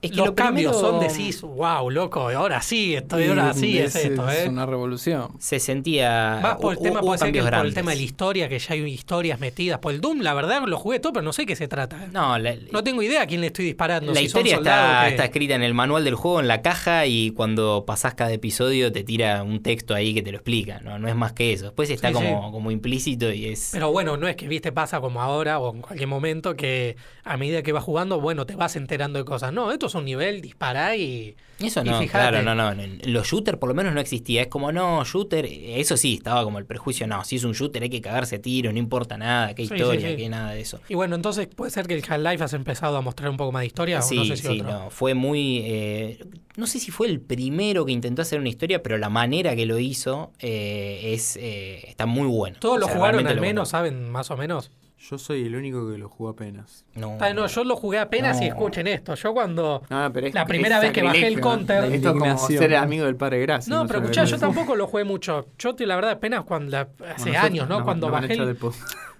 Es 0.00 0.12
que 0.12 0.16
los 0.18 0.26
lo 0.26 0.34
cambios 0.36 0.76
primero- 0.76 0.98
son 1.00 1.08
decís, 1.08 1.40
wow, 1.42 1.90
loco, 1.90 2.28
ahora 2.30 2.62
sí, 2.62 2.94
estoy, 2.94 3.26
ahora 3.26 3.52
sí 3.52 3.78
es, 3.78 3.96
esto, 3.96 4.30
¿eh? 4.30 4.48
una 4.48 4.64
revolución. 4.64 5.30
Se 5.40 5.58
sentía. 5.58 6.38
Más 6.40 6.56
por 6.58 6.74
el 6.74 6.78
tema, 6.78 7.00
puede 7.00 7.18
ser 7.18 7.32
que 7.32 7.42
por 7.42 7.66
el 7.66 7.74
tema 7.74 7.90
de 7.90 7.96
la 7.96 8.02
historia, 8.02 8.48
que 8.48 8.60
ya 8.60 8.74
hay 8.74 8.84
historias 8.84 9.40
metidas. 9.40 9.80
Por 9.80 9.92
el 9.92 10.00
Doom, 10.00 10.20
la 10.20 10.34
verdad, 10.34 10.62
lo 10.66 10.78
jugué 10.78 11.00
todo, 11.00 11.14
pero 11.14 11.24
no 11.24 11.32
sé 11.32 11.46
qué 11.46 11.56
se 11.56 11.66
trata. 11.66 12.06
No, 12.12 12.38
la, 12.38 12.54
No 12.70 12.84
tengo 12.84 13.02
idea 13.02 13.22
a 13.22 13.26
quién 13.26 13.40
le 13.40 13.48
estoy 13.48 13.64
disparando. 13.64 14.12
la 14.12 14.20
si 14.20 14.28
son 14.28 14.40
historia 14.42 14.54
soldados, 14.56 14.88
está, 14.98 15.08
está 15.08 15.24
escrita 15.24 15.54
en 15.56 15.64
el 15.64 15.74
manual 15.74 16.04
del 16.04 16.14
juego, 16.14 16.38
en 16.38 16.46
la 16.46 16.62
caja, 16.62 17.06
y 17.06 17.32
cuando 17.32 17.82
pasás 17.84 18.14
cada 18.14 18.32
episodio 18.32 18.92
te 18.92 19.02
tira 19.02 19.42
un 19.42 19.62
texto 19.64 19.94
ahí 19.96 20.14
que 20.14 20.22
te 20.22 20.30
lo 20.30 20.36
explica. 20.38 20.78
No, 20.78 21.00
no 21.00 21.08
es 21.08 21.16
más 21.16 21.32
que 21.32 21.52
eso. 21.52 21.64
Después 21.64 21.90
está 21.90 22.08
Sí, 22.08 22.14
como, 22.14 22.46
sí. 22.46 22.52
como 22.52 22.70
implícito 22.70 23.32
y 23.32 23.46
es. 23.46 23.70
Pero 23.72 23.90
bueno, 23.90 24.16
no 24.16 24.28
es 24.28 24.36
que, 24.36 24.46
viste, 24.46 24.70
pasa 24.70 25.00
como 25.00 25.20
ahora 25.22 25.58
o 25.58 25.74
en 25.74 25.80
cualquier 25.82 26.08
momento 26.08 26.54
que 26.54 26.94
a 27.24 27.36
medida 27.36 27.62
que 27.64 27.72
vas 27.72 27.82
jugando, 27.82 28.20
bueno, 28.20 28.46
te 28.46 28.54
vas 28.54 28.76
enterando 28.76 29.18
de 29.18 29.24
cosas. 29.24 29.52
No, 29.52 29.72
esto 29.72 29.87
es 29.88 29.94
un 29.94 30.04
nivel, 30.04 30.40
dispará 30.40 30.96
y... 30.96 31.36
Eso 31.58 31.80
Y 31.80 31.88
no, 31.88 31.98
fíjate. 31.98 32.08
claro, 32.30 32.42
no, 32.42 32.54
no. 32.54 32.82
Los 33.06 33.26
shooters 33.26 33.58
por 33.58 33.68
lo 33.68 33.74
menos 33.74 33.92
no 33.92 34.00
existía. 34.00 34.42
Es 34.42 34.46
como, 34.46 34.70
no, 34.70 35.04
shooter, 35.04 35.44
eso 35.44 35.96
sí, 35.96 36.14
estaba 36.14 36.44
como 36.44 36.58
el 36.60 36.64
prejuicio, 36.66 37.08
no, 37.08 37.24
si 37.24 37.34
es 37.34 37.42
un 37.42 37.52
shooter 37.52 37.82
hay 37.82 37.90
que 37.90 38.00
cagarse 38.00 38.36
a 38.36 38.40
tiro, 38.40 38.72
no 38.72 38.78
importa 38.78 39.18
nada, 39.18 39.54
qué 39.56 39.66
Sí, 39.66 39.74
historia, 39.74 40.08
sí, 40.08 40.14
sí. 40.14 40.22
qué 40.22 40.28
nada 40.28 40.52
de 40.52 40.60
eso. 40.60 40.80
Y 40.88 40.94
bueno, 40.94 41.16
entonces 41.16 41.48
puede 41.48 41.72
ser 41.72 41.88
que 41.88 41.94
el 41.94 42.04
Half-Life 42.08 42.44
has 42.44 42.52
empezado 42.52 42.96
a 42.96 43.00
mostrar 43.00 43.28
un 43.30 43.36
poco 43.36 43.50
más 43.50 43.62
de 43.62 43.66
historia 43.66 44.00
Sí, 44.02 44.16
o 44.18 44.20
no 44.20 44.24
sé 44.26 44.36
si 44.36 44.42
sí, 44.46 44.60
otro. 44.60 44.72
no, 44.72 44.90
fue 44.90 45.14
muy... 45.14 45.62
eh, 45.64 46.24
no 46.56 46.66
sé 46.68 46.78
si 46.78 46.92
fue 46.92 47.08
el 47.08 47.20
primero 47.20 47.84
que 47.84 47.90
intentó 47.92 48.22
hacer 48.22 48.38
una 48.38 48.48
historia, 48.50 48.80
pero 48.82 48.96
la 48.96 49.08
manera 49.08 49.56
que 49.56 49.66
lo 49.66 49.78
hizo 49.80 50.32
eh, 50.38 51.12
es 51.12 51.36
eh, 51.36 51.82
está 51.88 52.06
muy 52.06 52.28
bueno. 52.28 52.56
Todos 52.60 52.76
O 52.76 52.78
lo 52.78 52.86
sea, 52.86 52.94
jugaron 52.94 53.26
al 53.26 53.40
menos. 53.40 53.68
¿saben? 53.70 54.08
Más 54.10 54.30
o 54.30 54.36
menos. 54.36 54.70
Yo 55.00 55.16
soy 55.16 55.46
el 55.46 55.54
único 55.54 55.90
que 55.90 55.96
lo 55.96 56.08
jugó 56.08 56.30
apenas. 56.30 56.84
No, 56.94 57.18
Ah, 57.20 57.32
no, 57.32 57.46
yo 57.46 57.62
lo 57.64 57.76
jugué 57.76 57.98
apenas 57.98 58.38
y 58.38 58.46
No. 58.46 58.46
escuchen 58.48 58.86
esto. 58.88 59.14
Yo 59.14 59.32
cuando... 59.32 59.82
No, 59.88 60.12
pero 60.12 60.26
es- 60.26 60.34
La 60.34 60.44
primera 60.44 60.76
es 60.76 60.82
vez 60.82 60.92
que 60.92 61.02
bajé 61.02 61.26
el 61.28 61.40
counter- 61.40 61.84
Esto 61.92 62.08
es 62.10 62.18
como 62.18 62.38
ser 62.48 62.70
¿no? 62.72 62.78
amigo 62.78 63.04
del 63.04 63.14
padre 63.16 63.40
Gracia. 63.40 63.72
No, 63.74 63.86
pero 63.86 64.00
escuchá, 64.00 64.24
yo 64.24 64.38
tampoco 64.38 64.74
lo 64.74 64.86
jugué 64.88 65.04
mucho. 65.04 65.46
Yo, 65.58 65.74
la 65.78 65.94
verdad, 65.94 66.10
apenas 66.12 66.44
cuando 66.44 66.76
hace 66.76 66.88
Bueno, 66.98 67.14
nosotros 67.16 67.36
años, 67.44 67.68
¿no? 67.68 67.84
cuando 67.84 68.10
bajé 68.10 68.32
el. 68.34 68.56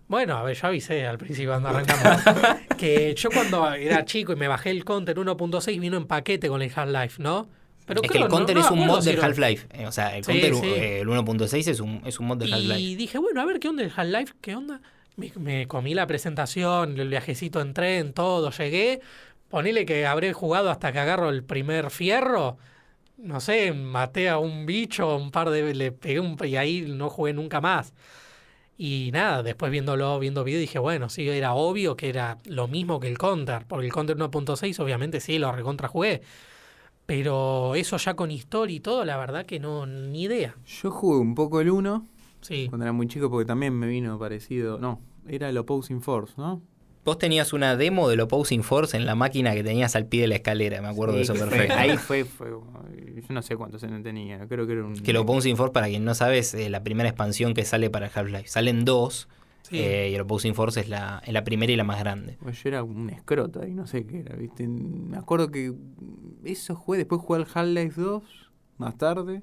Bueno, 0.08 0.38
a 0.38 0.42
ver, 0.42 0.56
yo 0.56 0.66
avisé 0.68 1.06
al 1.06 1.18
principio 1.18 1.50
cuando 1.50 1.68
arrancamos. 1.68 2.22
que 2.78 3.14
yo 3.14 3.28
cuando 3.30 3.70
era 3.74 4.06
chico 4.06 4.32
y 4.32 4.36
me 4.36 4.48
bajé 4.48 4.70
el 4.70 4.82
Counter 4.84 5.14
1.6 5.18 5.78
vino 5.78 5.98
en 5.98 6.06
paquete 6.06 6.48
con 6.48 6.62
el 6.62 6.72
Half-Life, 6.74 7.22
¿no? 7.22 7.46
Pero 7.86 8.02
es 8.02 8.10
que 8.10 8.16
el 8.18 8.26
Counter 8.28 8.54
no 8.56 8.62
es 8.62 8.70
un 8.70 8.86
mod 8.86 9.04
del 9.04 9.22
Half-Life. 9.22 9.66
eh, 9.70 9.86
O 9.86 9.92
sea, 9.92 10.16
el 10.16 10.24
Sí, 10.24 10.32
Counter 10.32 10.54
sí. 10.54 10.66
eh, 10.66 11.00
el 11.00 11.08
1.6 11.08 11.68
es 11.68 11.80
un, 11.80 12.00
es 12.06 12.18
un 12.20 12.26
mod 12.26 12.38
del 12.38 12.52
Half-Life. 12.54 12.80
Y 12.80 12.96
dije, 12.96 13.18
bueno, 13.18 13.40
a 13.42 13.44
ver, 13.44 13.60
¿qué 13.60 13.68
onda 13.68 13.82
el 13.82 13.92
Half-Life? 13.94 14.32
¿Qué 14.40 14.56
onda? 14.56 14.80
Me, 15.18 15.32
me 15.36 15.66
comí 15.66 15.94
la 15.94 16.06
presentación, 16.06 16.98
el 16.98 17.08
viajecito 17.08 17.60
en 17.60 17.74
tren, 17.74 18.12
todo, 18.12 18.50
llegué. 18.52 19.00
Ponele 19.48 19.84
que 19.84 20.06
habré 20.06 20.32
jugado 20.32 20.70
hasta 20.70 20.92
que 20.92 21.00
agarro 21.00 21.28
el 21.28 21.42
primer 21.42 21.90
fierro. 21.90 22.56
No 23.16 23.40
sé, 23.40 23.72
maté 23.72 24.28
a 24.28 24.38
un 24.38 24.64
bicho, 24.64 25.16
un 25.16 25.32
par 25.32 25.50
de... 25.50 25.74
Le 25.74 25.90
pegué 25.90 26.20
un... 26.20 26.36
Y 26.44 26.54
ahí 26.54 26.82
no 26.82 27.10
jugué 27.10 27.32
nunca 27.32 27.60
más. 27.60 27.94
Y 28.76 29.10
nada, 29.12 29.42
después 29.42 29.72
viéndolo, 29.72 30.20
viendo 30.20 30.44
video, 30.44 30.60
dije, 30.60 30.78
bueno, 30.78 31.08
sí, 31.08 31.28
era 31.28 31.54
obvio 31.54 31.96
que 31.96 32.10
era 32.10 32.38
lo 32.44 32.68
mismo 32.68 33.00
que 33.00 33.08
el 33.08 33.18
Counter. 33.18 33.66
Porque 33.66 33.86
el 33.86 33.92
Counter 33.92 34.16
1.6, 34.16 34.78
obviamente, 34.78 35.18
sí, 35.18 35.40
lo 35.40 35.50
recontra 35.50 35.88
jugué. 35.88 36.22
Pero 37.06 37.74
eso 37.74 37.96
ya 37.96 38.14
con 38.14 38.30
historia 38.30 38.76
y 38.76 38.80
todo, 38.80 39.04
la 39.04 39.16
verdad 39.16 39.46
que 39.46 39.58
no, 39.58 39.84
ni 39.84 40.22
idea. 40.22 40.54
Yo 40.64 40.92
jugué 40.92 41.18
un 41.18 41.34
poco 41.34 41.60
el 41.60 41.70
1 41.70 42.06
Sí. 42.40 42.66
cuando 42.68 42.84
era 42.84 42.92
muy 42.92 43.08
chico 43.08 43.28
porque 43.30 43.46
también 43.46 43.74
me 43.74 43.88
vino 43.88 44.16
parecido. 44.16 44.78
No, 44.78 45.00
era 45.28 45.48
el 45.48 45.56
Opposing 45.58 46.00
Force, 46.02 46.34
¿no? 46.36 46.62
Vos 47.04 47.16
tenías 47.16 47.52
una 47.54 47.74
demo 47.76 48.08
del 48.10 48.20
Opposing 48.20 48.62
Force 48.62 48.94
en 48.96 49.06
la 49.06 49.14
máquina 49.14 49.54
que 49.54 49.64
tenías 49.64 49.96
al 49.96 50.06
pie 50.06 50.22
de 50.22 50.26
la 50.28 50.34
escalera, 50.34 50.82
me 50.82 50.88
acuerdo 50.88 51.14
de 51.16 51.22
eso 51.22 51.32
perfecto. 51.34 51.72
Ahí 51.74 51.96
fue, 51.96 52.24
fue. 52.24 52.50
Yo 52.50 53.34
no 53.34 53.40
sé 53.40 53.56
cuántos 53.56 53.82
años 53.84 54.02
tenía. 54.02 54.46
Creo 54.46 54.66
que 54.66 54.72
era 54.74 54.84
un. 54.84 54.94
Que 54.94 55.12
el 55.12 55.16
Opposing 55.16 55.56
Force, 55.56 55.72
para 55.72 55.86
quien 55.88 56.04
no 56.04 56.14
sabe, 56.14 56.38
es 56.38 56.52
eh, 56.54 56.68
la 56.68 56.82
primera 56.82 57.08
expansión 57.08 57.54
que 57.54 57.64
sale 57.64 57.88
para 57.88 58.10
Half-Life. 58.14 58.48
Salen 58.48 58.84
dos, 58.84 59.28
Sí. 59.62 59.78
eh, 59.78 60.10
y 60.10 60.14
el 60.14 60.20
Opposing 60.22 60.54
Force 60.54 60.80
es 60.80 60.88
la, 60.88 61.22
es 61.26 61.32
la 61.32 61.44
primera 61.44 61.72
y 61.72 61.76
la 61.76 61.84
más 61.84 61.98
grande. 62.00 62.36
Pues 62.40 62.62
yo 62.62 62.68
era 62.68 62.82
un 62.82 63.08
escroto 63.10 63.62
ahí, 63.62 63.72
no 63.74 63.86
sé 63.86 64.04
qué 64.06 64.20
era, 64.20 64.36
¿viste? 64.36 64.66
Me 64.66 65.16
acuerdo 65.16 65.50
que 65.50 65.72
eso 66.44 66.74
jugué, 66.74 66.98
después 66.98 67.20
jugué 67.22 67.40
al 67.42 67.46
Half-Life 67.52 68.00
2, 68.00 68.22
más 68.78 68.96
tarde. 68.98 69.42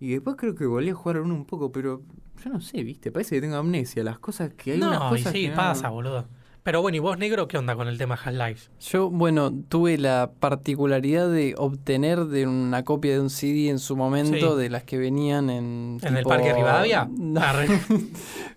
Y 0.00 0.12
después 0.12 0.36
creo 0.36 0.54
que 0.54 0.64
volví 0.66 0.88
a 0.90 0.94
jugar 0.94 1.20
1 1.20 1.32
un 1.34 1.44
poco, 1.44 1.70
pero 1.72 2.02
yo 2.44 2.50
no 2.50 2.60
sé, 2.60 2.82
¿viste? 2.82 3.10
Parece 3.12 3.36
que 3.36 3.40
tengo 3.40 3.56
amnesia. 3.56 4.02
Las 4.04 4.18
cosas 4.18 4.52
que 4.54 4.72
hay 4.72 4.78
unas 4.82 4.98
No, 4.98 5.06
y 5.08 5.10
cosas 5.18 5.32
sí, 5.32 5.42
que 5.42 5.48
no- 5.50 5.56
pasa, 5.56 5.88
boludo. 5.90 6.26
Pero 6.62 6.82
bueno, 6.82 6.96
¿y 6.96 7.00
vos, 7.00 7.16
negro, 7.16 7.48
qué 7.48 7.56
onda 7.56 7.74
con 7.74 7.88
el 7.88 7.96
tema 7.96 8.16
Half-Life? 8.22 8.68
Yo, 8.90 9.08
bueno, 9.08 9.50
tuve 9.70 9.96
la 9.96 10.30
particularidad 10.40 11.30
de 11.30 11.54
obtener 11.56 12.26
de 12.26 12.46
una 12.46 12.84
copia 12.84 13.12
de 13.14 13.20
un 13.20 13.30
CD 13.30 13.70
en 13.70 13.78
su 13.78 13.96
momento 13.96 14.52
Sí. 14.56 14.62
de 14.62 14.68
las 14.68 14.84
que 14.84 14.98
venían 14.98 15.48
en. 15.48 15.98
¿En 16.02 16.16
el 16.18 16.24
Parque 16.24 16.52
Rivadavia? 16.52 17.08
No, 17.18 17.40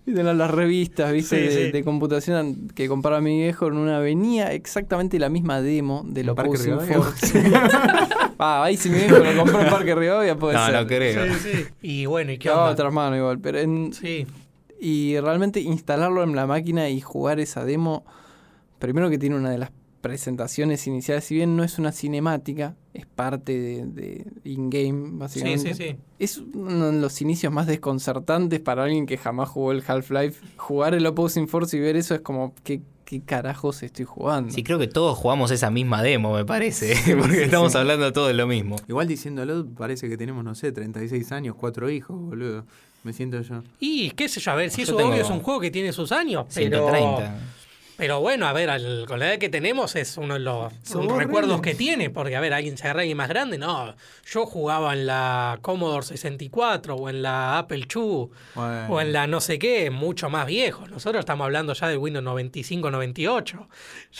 de 0.06 0.22
la- 0.22 0.34
las 0.34 0.50
revistas, 0.50 1.12
¿viste? 1.12 1.36
Sí, 1.50 1.56
de, 1.56 1.64
sí. 1.66 1.72
de 1.72 1.82
computación 1.84 2.68
que 2.74 2.88
compraba 2.88 3.22
mi 3.22 3.38
viejo 3.40 3.68
en 3.68 3.78
una. 3.78 3.98
Venía 4.00 4.52
exactamente 4.52 5.18
la 5.18 5.30
misma 5.30 5.62
demo 5.62 6.02
de 6.06 6.20
¿En 6.20 6.26
lo 6.26 6.34
Parque 6.34 6.58
Rivadavia? 6.58 6.98
Ah, 8.38 8.64
ahí 8.64 8.76
si 8.76 8.90
mi 8.90 8.96
viejo 8.98 9.18
lo 9.18 9.36
compró 9.36 9.60
en 9.60 9.70
Parque 9.70 9.94
Rivadavia, 9.94 10.36
puede 10.36 10.54
no, 10.56 10.66
ser. 10.66 10.74
no 10.74 10.86
creo. 10.88 11.24
Sí, 11.36 11.38
sí. 11.52 11.64
Y 11.82 12.06
bueno, 12.06 12.32
¿y 12.32 12.38
qué 12.38 12.50
onda? 12.50 12.70
otras 12.72 12.92
manos 12.92 13.16
igual, 13.18 13.38
pero 13.38 13.58
en, 13.60 13.92
Sí, 13.92 14.26
y 14.84 15.18
realmente 15.18 15.60
instalarlo 15.62 16.22
en 16.22 16.36
la 16.36 16.46
máquina 16.46 16.90
y 16.90 17.00
jugar 17.00 17.40
esa 17.40 17.64
demo, 17.64 18.04
primero 18.78 19.08
que 19.08 19.16
tiene 19.16 19.34
una 19.34 19.48
de 19.48 19.56
las 19.56 19.70
presentaciones 20.02 20.86
iniciales, 20.86 21.24
si 21.24 21.34
bien 21.34 21.56
no 21.56 21.64
es 21.64 21.78
una 21.78 21.90
cinemática, 21.90 22.76
es 22.92 23.06
parte 23.06 23.58
de, 23.58 23.86
de 23.86 24.26
in-game, 24.44 25.08
sí, 25.08 25.14
básicamente. 25.14 25.74
sí, 25.74 25.82
sí. 25.82 25.96
Es 26.18 26.36
uno 26.36 26.92
de 26.92 27.00
los 27.00 27.22
inicios 27.22 27.50
más 27.50 27.66
desconcertantes 27.66 28.60
para 28.60 28.84
alguien 28.84 29.06
que 29.06 29.16
jamás 29.16 29.48
jugó 29.48 29.72
el 29.72 29.82
Half-Life. 29.86 30.46
Jugar 30.58 30.92
el 30.92 31.06
Opposing 31.06 31.48
Force 31.48 31.74
y 31.74 31.80
ver 31.80 31.96
eso 31.96 32.14
es 32.14 32.20
como, 32.20 32.54
¿qué, 32.62 32.82
qué 33.06 33.22
carajos 33.22 33.82
estoy 33.82 34.04
jugando? 34.04 34.52
Sí, 34.52 34.62
creo 34.62 34.78
que 34.78 34.86
todos 34.86 35.16
jugamos 35.16 35.50
esa 35.50 35.70
misma 35.70 36.02
demo, 36.02 36.34
me 36.34 36.44
parece. 36.44 36.94
Porque 37.18 37.44
estamos 37.44 37.74
hablando 37.74 38.12
todos 38.12 38.28
de 38.28 38.34
lo 38.34 38.46
mismo. 38.46 38.76
Igual 38.86 39.08
diciéndolo, 39.08 39.66
parece 39.66 40.10
que 40.10 40.18
tenemos, 40.18 40.44
no 40.44 40.54
sé, 40.54 40.72
36 40.72 41.32
años, 41.32 41.56
cuatro 41.58 41.88
hijos, 41.88 42.20
boludo. 42.20 42.66
Me 43.04 43.12
siento 43.12 43.40
yo. 43.40 43.62
Y 43.78 44.10
qué 44.10 44.28
sé 44.28 44.40
yo, 44.40 44.50
a 44.50 44.54
ver, 44.54 44.70
si 44.70 44.78
Yo 44.78 44.84
eso 44.84 44.96
tengo 44.96 45.10
obvio 45.10 45.22
es 45.22 45.30
un 45.30 45.40
juego 45.40 45.60
que 45.60 45.70
tiene 45.70 45.92
sus 45.92 46.10
años, 46.10 46.46
pero... 46.52 46.88
130. 46.88 47.38
Pero 47.96 48.20
bueno, 48.20 48.48
a 48.48 48.52
ver, 48.52 48.70
al- 48.70 49.04
con 49.06 49.20
la 49.20 49.28
edad 49.30 49.38
que 49.38 49.48
tenemos 49.48 49.94
es 49.94 50.16
uno 50.16 50.34
de 50.34 50.40
los 50.40 50.72
Son 50.82 51.08
recuerdos 51.16 51.60
que 51.60 51.76
tiene, 51.76 52.10
porque 52.10 52.34
a 52.34 52.40
ver, 52.40 52.52
alguien 52.52 52.76
se 52.76 52.84
agarra 52.84 53.00
alguien 53.02 53.16
más 53.16 53.28
grande, 53.28 53.56
no, 53.56 53.94
yo 54.28 54.46
jugaba 54.46 54.94
en 54.94 55.06
la 55.06 55.60
Commodore 55.62 56.04
64 56.04 56.96
o 56.96 57.08
en 57.08 57.22
la 57.22 57.56
Apple 57.58 57.86
II 57.94 58.30
Bueno. 58.56 58.86
o 58.90 59.00
en 59.00 59.12
la 59.12 59.28
no 59.28 59.40
sé 59.40 59.60
qué, 59.60 59.90
mucho 59.90 60.28
más 60.28 60.46
viejo. 60.46 60.88
Nosotros 60.88 61.20
estamos 61.20 61.44
hablando 61.44 61.72
ya 61.72 61.86
de 61.86 61.96
Windows 61.96 62.24
95, 62.24 62.90
98. 62.90 63.68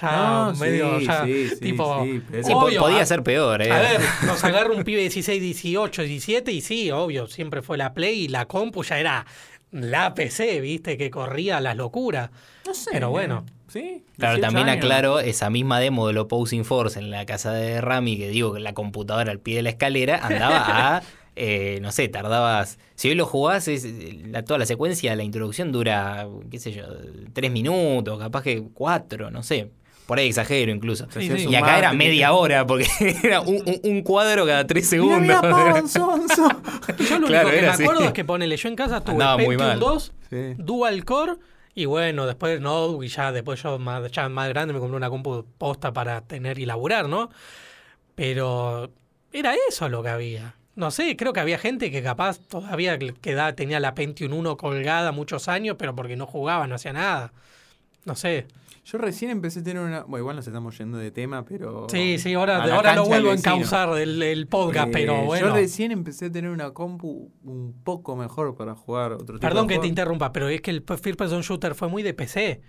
Ya 0.00 0.16
No, 0.16 0.54
medio, 0.54 1.00
sí, 1.00 1.06
ya, 1.06 1.24
sí, 1.24 1.48
sí, 1.48 1.56
tipo... 1.60 2.04
sí, 2.04 2.52
obvio, 2.54 2.80
podía 2.80 3.00
a- 3.02 3.06
ser 3.06 3.24
peor, 3.24 3.60
¿eh? 3.60 3.72
A 3.72 3.80
ver, 3.80 4.00
nos 4.24 4.44
agarra 4.44 4.70
un 4.72 4.84
pibe 4.84 4.98
de 4.98 5.08
16, 5.08 5.42
18, 5.42 6.02
17 6.02 6.52
y 6.52 6.60
sí, 6.60 6.92
obvio, 6.92 7.26
siempre 7.26 7.60
fue 7.60 7.76
la 7.76 7.92
Play 7.92 8.20
y 8.26 8.28
la 8.28 8.46
compu 8.46 8.84
ya 8.84 9.00
era 9.00 9.26
la 9.72 10.14
PC, 10.14 10.60
viste, 10.60 10.96
que 10.96 11.10
corría 11.10 11.56
a 11.56 11.60
las 11.60 11.74
locuras. 11.76 12.30
No 12.64 12.72
sé. 12.72 12.90
Pero 12.92 13.10
bueno. 13.10 13.44
Sí. 13.74 14.04
Claro, 14.18 14.36
18 14.36 14.40
también 14.40 14.68
años. 14.68 14.84
aclaro 14.84 15.18
esa 15.20 15.50
misma 15.50 15.80
demo 15.80 16.06
del 16.06 16.18
Opposing 16.18 16.64
Force 16.64 16.98
en 16.98 17.10
la 17.10 17.26
casa 17.26 17.52
de 17.52 17.80
Rami, 17.80 18.16
que 18.16 18.28
digo 18.28 18.52
que 18.54 18.60
la 18.60 18.72
computadora 18.72 19.32
al 19.32 19.40
pie 19.40 19.56
de 19.56 19.62
la 19.62 19.70
escalera 19.70 20.20
andaba 20.24 20.96
a, 20.98 21.02
eh, 21.36 21.80
no 21.82 21.90
sé, 21.90 22.08
tardabas, 22.08 22.78
si 22.94 23.08
hoy 23.08 23.16
lo 23.16 23.26
jugás, 23.26 23.66
es, 23.68 23.84
la, 24.28 24.44
toda 24.44 24.58
la 24.58 24.66
secuencia, 24.66 25.16
la 25.16 25.24
introducción 25.24 25.72
dura, 25.72 26.26
qué 26.50 26.58
sé 26.60 26.70
yo, 26.72 26.84
tres 27.32 27.50
minutos, 27.50 28.18
capaz 28.18 28.42
que 28.42 28.62
cuatro, 28.72 29.30
no 29.32 29.42
sé. 29.42 29.70
Por 30.06 30.18
ahí 30.18 30.28
exagero 30.28 30.70
incluso. 30.70 31.06
Sí, 31.10 31.30
sí. 31.34 31.46
Y 31.48 31.54
acá 31.54 31.78
era 31.78 31.92
media 31.94 32.34
hora, 32.34 32.66
porque 32.66 32.86
era 33.24 33.40
un, 33.40 33.56
un- 33.66 33.80
un 33.82 34.02
cuadro 34.02 34.44
cada 34.46 34.66
tres 34.66 34.86
segundos. 34.86 35.20
Mira, 35.22 35.40
mira. 35.42 35.82
Yo 37.08 37.18
lo 37.18 37.26
Claro, 37.26 37.48
único 37.48 37.50
que 37.50 37.62
me 37.62 37.68
así. 37.68 37.82
acuerdo 37.84 38.04
es 38.04 38.12
que 38.12 38.24
ponele, 38.24 38.56
yo 38.58 38.68
en 38.68 38.76
casa 38.76 39.00
tuve 39.02 39.56
mal. 39.56 39.80
2, 39.80 40.12
Sí. 40.30 40.36
Dual 40.58 41.04
Core, 41.06 41.32
y 41.74 41.86
bueno, 41.86 42.26
después 42.26 42.60
no, 42.60 43.02
y 43.02 43.08
ya 43.08 43.32
después 43.32 43.62
yo 43.62 43.78
más, 43.78 44.10
ya 44.12 44.28
más 44.28 44.48
grande 44.48 44.74
me 44.74 44.80
compré 44.80 44.96
una 44.96 45.10
compu 45.10 45.44
posta 45.58 45.92
para 45.92 46.20
tener 46.22 46.58
y 46.58 46.66
laburar, 46.66 47.08
¿no? 47.08 47.30
Pero 48.14 48.90
era 49.32 49.54
eso 49.68 49.88
lo 49.88 50.02
que 50.02 50.08
había. 50.10 50.54
No 50.76 50.90
sé, 50.90 51.16
creo 51.16 51.32
que 51.32 51.40
había 51.40 51.58
gente 51.58 51.90
que 51.90 52.02
capaz 52.02 52.38
todavía 52.38 52.98
queda, 52.98 53.54
tenía 53.54 53.80
la 53.80 53.94
Pentium 53.94 54.32
1 54.32 54.56
colgada 54.56 55.12
muchos 55.12 55.48
años, 55.48 55.76
pero 55.78 55.94
porque 55.94 56.16
no 56.16 56.26
jugaba, 56.26 56.66
no 56.66 56.74
hacía 56.76 56.92
nada. 56.92 57.32
No 58.04 58.16
sé. 58.16 58.46
Yo 58.84 58.98
recién 58.98 59.30
empecé 59.30 59.60
a 59.60 59.62
tener 59.62 59.82
una. 59.82 60.02
Bueno, 60.02 60.18
igual 60.18 60.36
nos 60.36 60.46
estamos 60.46 60.76
yendo 60.76 60.98
de 60.98 61.10
tema, 61.10 61.44
pero. 61.44 61.86
Sí, 61.88 62.18
sí, 62.18 62.34
ahora, 62.34 62.62
a 62.62 62.74
ahora 62.74 62.94
lo 62.94 63.02
del 63.02 63.08
vuelvo 63.08 63.30
a 63.30 63.34
encauzar 63.34 63.94
del, 63.94 64.22
el 64.22 64.46
podcast, 64.46 64.88
Eh, 64.88 64.92
pero 64.92 65.24
bueno. 65.24 65.48
Yo 65.48 65.54
recién 65.54 65.90
empecé 65.90 66.26
a 66.26 66.32
tener 66.32 66.50
una 66.50 66.72
compu 66.72 67.32
un 67.44 67.80
poco 67.82 68.14
mejor 68.14 68.54
para 68.56 68.74
jugar 68.74 69.12
otro 69.12 69.36
tipo 69.36 69.40
Perdón 69.40 69.66
de 69.66 69.74
que 69.74 69.80
te 69.80 69.86
interrumpa, 69.86 70.32
pero 70.32 70.48
es 70.48 70.60
que 70.60 70.70
el 70.70 70.82
First 70.82 71.16
Person 71.16 71.40
Shooter 71.40 71.74
fue 71.74 71.88
muy 71.88 72.02
de 72.02 72.12
PC. 72.12 72.60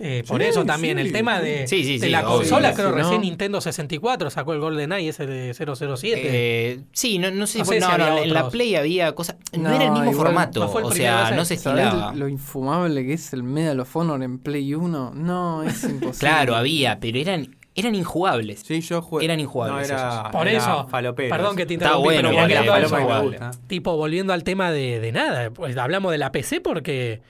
Eh, 0.00 0.22
por 0.28 0.40
Sí, 0.40 0.46
eso 0.48 0.64
también, 0.64 0.96
sí. 0.98 1.02
el 1.06 1.12
tema 1.12 1.40
de, 1.40 1.66
Sí, 1.66 1.82
sí, 1.82 1.98
de 1.98 2.08
la 2.08 2.20
obvio. 2.20 2.38
consola, 2.38 2.70
Sí, 2.70 2.76
creo 2.76 2.92
recién 2.92 3.16
¿no? 3.16 3.20
Nintendo 3.22 3.60
64 3.60 4.30
sacó 4.30 4.52
el 4.52 4.60
GoldenEye 4.60 5.08
ese 5.08 5.26
de 5.26 5.52
007. 5.54 6.20
Eh, 6.24 6.80
sí, 6.92 7.18
no, 7.18 7.30
no 7.32 7.46
sé, 7.48 7.58
No 7.58 7.64
sé 7.64 7.80
no, 7.80 7.90
si 7.90 7.98
no, 7.98 8.18
en 8.18 8.32
la. 8.32 8.48
Play 8.48 8.76
había 8.76 9.12
cosas. 9.16 9.36
No, 9.52 9.68
No, 9.70 9.74
era 9.74 9.84
el 9.86 9.90
mismo 9.92 10.10
igual 10.12 10.26
formato, 10.28 10.78
el 10.78 10.84
o 10.84 10.90
sea, 10.92 11.32
no 11.32 11.44
se 11.44 11.56
¿Sabés 11.56 11.84
estilaba. 11.86 12.14
lo 12.14 12.28
infumable 12.28 13.04
que 13.04 13.14
es 13.14 13.32
el 13.32 13.42
Medal 13.42 13.80
of 13.80 13.96
Honor 13.96 14.22
en 14.22 14.38
Play 14.38 14.72
1? 14.74 15.12
No, 15.14 15.62
es 15.64 15.82
imposible. 15.84 16.18
Claro, 16.18 16.54
había, 16.54 17.00
pero 17.00 17.18
eran, 17.18 17.56
eran 17.74 17.94
injugables. 17.96 18.62
Sí, 18.64 18.80
yo 18.80 19.02
jugué. 19.02 19.24
Eran 19.24 19.40
injugables 19.40 19.88
No, 19.90 19.94
era, 19.96 20.30
Por 20.30 20.46
era 20.46 20.58
eso, 20.58 20.86
falopero. 20.88 21.28
perdón 21.34 21.56
que 21.56 21.66
te 21.66 21.74
Está 21.74 21.86
interrumpí, 21.86 22.04
bueno, 22.04 22.28
pero 22.30 22.46
que 22.46 22.54
la 22.54 23.50
tipo, 23.66 23.96
volviendo 23.96 24.32
al 24.32 24.44
tema 24.44 24.70
de, 24.70 25.00
de 25.00 25.10
nada, 25.12 25.50
pues 25.50 25.76
hablamos 25.76 26.12
de 26.12 26.18
la 26.18 26.30
PC 26.32 26.60
porque 26.60 27.20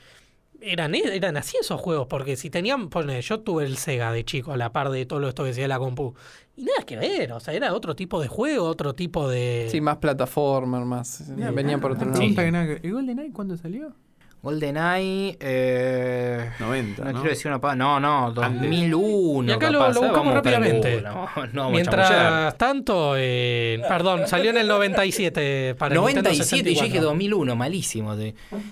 eran, 0.60 0.94
eran 0.94 1.36
así 1.36 1.56
esos 1.60 1.80
juegos, 1.80 2.06
porque 2.08 2.36
si 2.36 2.50
tenían, 2.50 2.88
pone, 2.88 3.20
yo 3.20 3.40
tuve 3.40 3.64
el 3.64 3.76
Sega 3.76 4.12
de 4.12 4.24
chico, 4.24 4.52
a 4.52 4.56
la 4.56 4.72
par 4.72 4.90
de 4.90 5.06
todo 5.06 5.28
esto 5.28 5.42
que 5.42 5.48
decía 5.48 5.68
la 5.68 5.78
compu, 5.78 6.14
y 6.56 6.62
nada 6.62 6.84
que 6.84 6.96
ver, 6.96 7.32
o 7.32 7.40
sea, 7.40 7.54
era 7.54 7.72
otro 7.72 7.94
tipo 7.94 8.20
de 8.20 8.28
juego, 8.28 8.66
otro 8.66 8.94
tipo 8.94 9.28
de... 9.28 9.68
Sí, 9.70 9.80
más 9.80 9.98
plataforma, 9.98 10.84
más. 10.84 11.28
Mira, 11.28 11.50
venía 11.52 11.78
por 11.78 11.92
otro 11.92 12.10
lado. 12.10 12.22
¿Y 12.22 12.90
GoldenEye 12.90 13.32
cuándo 13.32 13.56
salió? 13.56 13.94
GoldenEye. 14.42 15.36
Eh, 15.40 16.50
90, 16.60 17.04
no, 17.04 17.12
¿no? 17.12 17.18
quiero 17.20 17.30
decir 17.30 17.50
una 17.50 17.60
pa- 17.60 17.74
No, 17.74 17.98
no, 18.00 18.32
2001. 18.32 19.50
Y 19.50 19.54
acá 19.54 19.70
lo- 19.70 19.80
capaz, 19.80 19.94
lo 19.94 20.00
¿eh? 20.00 20.04
buscamos 20.08 20.34
rápidamente. 20.34 21.02
No, 21.02 21.28
no. 21.52 21.70
Mientras 21.70 22.56
tanto, 22.56 23.14
eh, 23.16 23.82
perdón, 23.88 24.26
salió 24.28 24.50
en 24.50 24.58
el 24.58 24.68
97 24.68 25.74
para 25.78 25.94
el 25.94 26.00
Nintendo 26.00 26.22
97 26.30 26.70
y 26.70 26.74
yo 26.74 26.82
dije 26.82 26.92
64. 26.98 27.08
2001, 27.10 27.56
malísimo. 27.56 28.16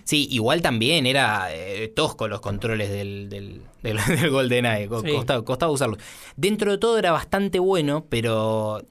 Sí, 0.05 0.29
igual 0.31 0.63
también 0.63 1.07
era 1.07 1.49
eh, 1.53 1.89
tosco 1.95 2.29
los 2.29 2.41
controles 2.41 2.91
del, 2.91 3.29
del, 3.29 3.63
del, 3.83 3.97
del 4.21 4.31
GoldenEye, 4.31 4.89
Sí. 5.05 5.13
costaba, 5.13 5.45
costaba 5.45 5.73
usarlo. 5.73 5.97
Dentro 6.37 6.71
de 6.73 6.79
todo 6.79 6.99
era 6.99 7.11
bastante 7.13 7.59
bueno, 7.59 8.07
pero 8.09 8.83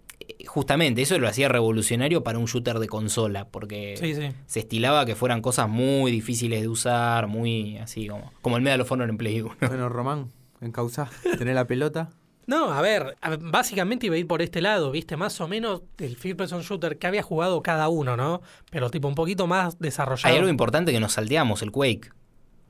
justamente 0.46 1.02
eso 1.02 1.18
lo 1.20 1.28
hacía 1.28 1.50
revolucionario 1.50 2.24
para 2.24 2.40
un 2.40 2.46
shooter 2.46 2.80
de 2.80 2.88
consola, 2.88 3.48
porque 3.50 3.96
Sí, 4.00 4.16
sí. 4.16 4.30
se 4.46 4.60
estilaba 4.60 5.06
que 5.06 5.16
fueran 5.16 5.42
cosas 5.42 5.70
muy 5.70 6.12
difíciles 6.12 6.62
de 6.62 6.68
usar, 6.68 7.28
muy 7.28 7.78
así 7.78 8.08
como, 8.08 8.32
como 8.42 8.58
el 8.58 8.64
Medal 8.64 8.82
of 8.82 8.92
Honor 8.92 9.10
en 9.10 9.18
Play 9.18 9.42
1. 9.42 9.56
Bueno, 9.68 9.90
Román, 9.90 10.32
encausá. 10.62 11.10
Tenés 11.38 11.56
la 11.56 11.66
pelota. 11.66 12.10
No, 12.48 12.72
a 12.72 12.80
ver, 12.84 13.18
a 13.22 13.32
ver, 13.32 13.40
básicamente 13.42 14.06
iba 14.06 14.14
a 14.14 14.20
ir 14.20 14.28
por 14.28 14.44
este 14.44 14.62
lado, 14.62 14.92
viste, 14.92 15.18
más 15.18 15.42
o 15.42 15.48
menos 15.48 15.82
el 15.98 16.16
first 16.16 16.38
person 16.38 16.62
shooter 16.62 17.00
que 17.00 17.08
había 17.08 17.24
jugado 17.24 17.64
cada 17.64 17.90
uno, 17.90 18.16
¿no? 18.16 18.44
Pero 18.70 18.92
tipo 18.92 19.08
un 19.08 19.16
poquito 19.16 19.48
más 19.48 19.80
desarrollado. 19.80 20.32
Hay 20.32 20.38
algo 20.38 20.50
importante 20.52 20.92
que 20.92 21.00
nos 21.00 21.14
salteamos, 21.14 21.64
el 21.64 21.72
Quake. 21.72 22.12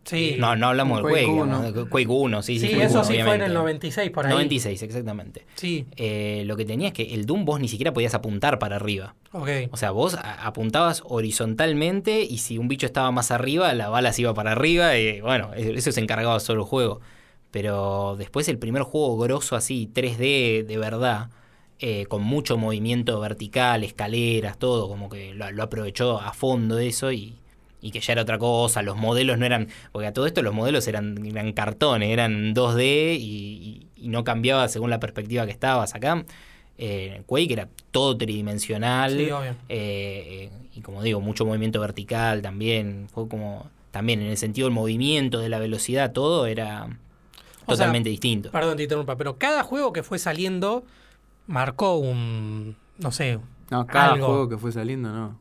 Sí, 0.05 0.35
No, 0.37 0.55
no 0.55 0.67
hablamos 0.67 0.97
del 0.99 1.03
Quake 1.11 1.25
Quake, 1.25 1.39
1. 1.41 1.45
digamos, 1.45 1.73
de 1.73 1.89
Quake 1.89 2.07
1, 2.07 2.41
sí, 2.43 2.59
sí. 2.59 2.67
sí, 2.67 2.73
eso 2.79 2.99
1, 2.99 3.03
sí 3.05 3.13
fue 3.23 3.35
en 3.35 3.41
el 3.41 3.53
96 3.55 4.11
por 4.11 4.25
ahí. 4.27 4.31
96, 4.33 4.83
exactamente. 4.83 5.45
Sí, 5.55 5.85
Eh, 5.97 6.43
lo 6.45 6.55
que 6.55 6.63
tenía 6.65 6.89
es 6.89 6.93
que 6.93 7.13
el 7.15 7.25
Doom 7.25 7.43
vos 7.43 7.59
ni 7.59 7.67
siquiera 7.67 7.91
podías 7.91 8.13
apuntar 8.13 8.59
para 8.59 8.75
arriba. 8.75 9.15
ok. 9.31 9.49
O 9.71 9.77
sea, 9.77 9.89
vos 9.91 10.15
apuntabas 10.23 11.01
horizontalmente 11.05 12.21
y 12.21 12.37
si 12.37 12.57
un 12.57 12.67
bicho 12.67 12.85
estaba 12.85 13.11
más 13.11 13.31
arriba, 13.31 13.73
la 13.73 13.89
bala 13.89 14.13
se 14.13 14.21
iba 14.21 14.33
para 14.33 14.51
arriba 14.51 14.97
y 14.97 15.21
bueno, 15.21 15.51
e- 15.55 15.73
eso 15.75 15.91
se 15.91 16.01
encargaba 16.01 16.39
solo 16.39 16.61
el 16.61 16.67
juego. 16.67 17.01
Pero 17.51 18.15
después 18.17 18.47
el 18.49 18.57
primer 18.57 18.83
juego 18.83 19.17
grosso 19.17 19.55
así, 19.55 19.89
3D 19.93 20.63
de 20.65 20.77
verdad, 20.77 21.29
eh, 21.79 22.05
con 22.07 22.21
mucho 22.23 22.57
movimiento 22.57 23.19
vertical, 23.19 23.83
escaleras, 23.83 24.57
todo, 24.57 24.87
como 24.87 25.09
que 25.09 25.33
lo, 25.33 25.49
lo 25.51 25.63
aprovechó 25.63 26.19
a 26.19 26.33
fondo 26.33 26.79
eso 26.79 27.11
y, 27.11 27.35
y 27.85 27.91
que 27.91 27.99
ya 27.99 28.13
era 28.13 28.23
otra 28.23 28.37
cosa, 28.39 28.81
los 28.81 28.97
modelos 28.97 29.37
no 29.37 29.45
eran, 29.45 29.67
porque 29.91 30.07
a 30.07 30.13
todo 30.13 30.25
esto 30.25 30.41
los 30.41 30.53
modelos 30.53 30.87
eran, 30.87 31.23
eran 31.25 31.53
cartones, 31.53 32.09
eran 32.09 32.53
2D 32.53 33.15
y, 33.15 33.23
y- 33.23 33.87
y 34.05 34.07
no 34.09 34.23
cambiaba 34.23 34.67
según 34.67 34.89
la 34.89 34.99
perspectiva 34.99 35.45
que 35.45 35.51
estabas 35.51 35.93
acá. 35.95 36.25
Eh, 36.77 37.21
Quake 37.25 37.53
era 37.53 37.69
todo 37.91 38.17
tridimensional 38.17 39.11
Sí, 39.17 39.31
obvio. 39.31 39.51
eh, 39.51 39.55
eh, 39.69 40.49
y 40.75 40.81
como 40.81 41.01
digo, 41.03 41.21
mucho 41.21 41.45
movimiento 41.45 41.79
vertical 41.79 42.41
también, 42.41 43.07
fue 43.13 43.27
como, 43.29 43.69
también 43.91 44.21
en 44.21 44.27
el 44.27 44.37
sentido 44.37 44.65
del 44.67 44.73
movimiento, 44.73 45.39
de 45.39 45.47
la 45.49 45.59
velocidad, 45.59 46.11
todo 46.11 46.47
era 46.47 46.85
O 46.85 46.87
sea, 46.87 47.67
totalmente 47.67 48.09
distinto. 48.09 48.51
Perdón, 48.51 48.75
te 48.77 48.83
interrumpa, 48.83 49.15
pero 49.15 49.37
cada 49.37 49.63
juego 49.63 49.93
que 49.93 50.03
fue 50.03 50.19
saliendo 50.19 50.83
marcó 51.47 51.95
un, 51.97 52.75
no 52.97 53.11
sé, 53.11 53.39
No, 53.69 53.87
cada 53.87 54.13
Algo. 54.13 54.25
juego 54.27 54.49
que 54.49 54.57
fue 54.57 54.71
saliendo, 54.71 55.11
no. 55.13 55.39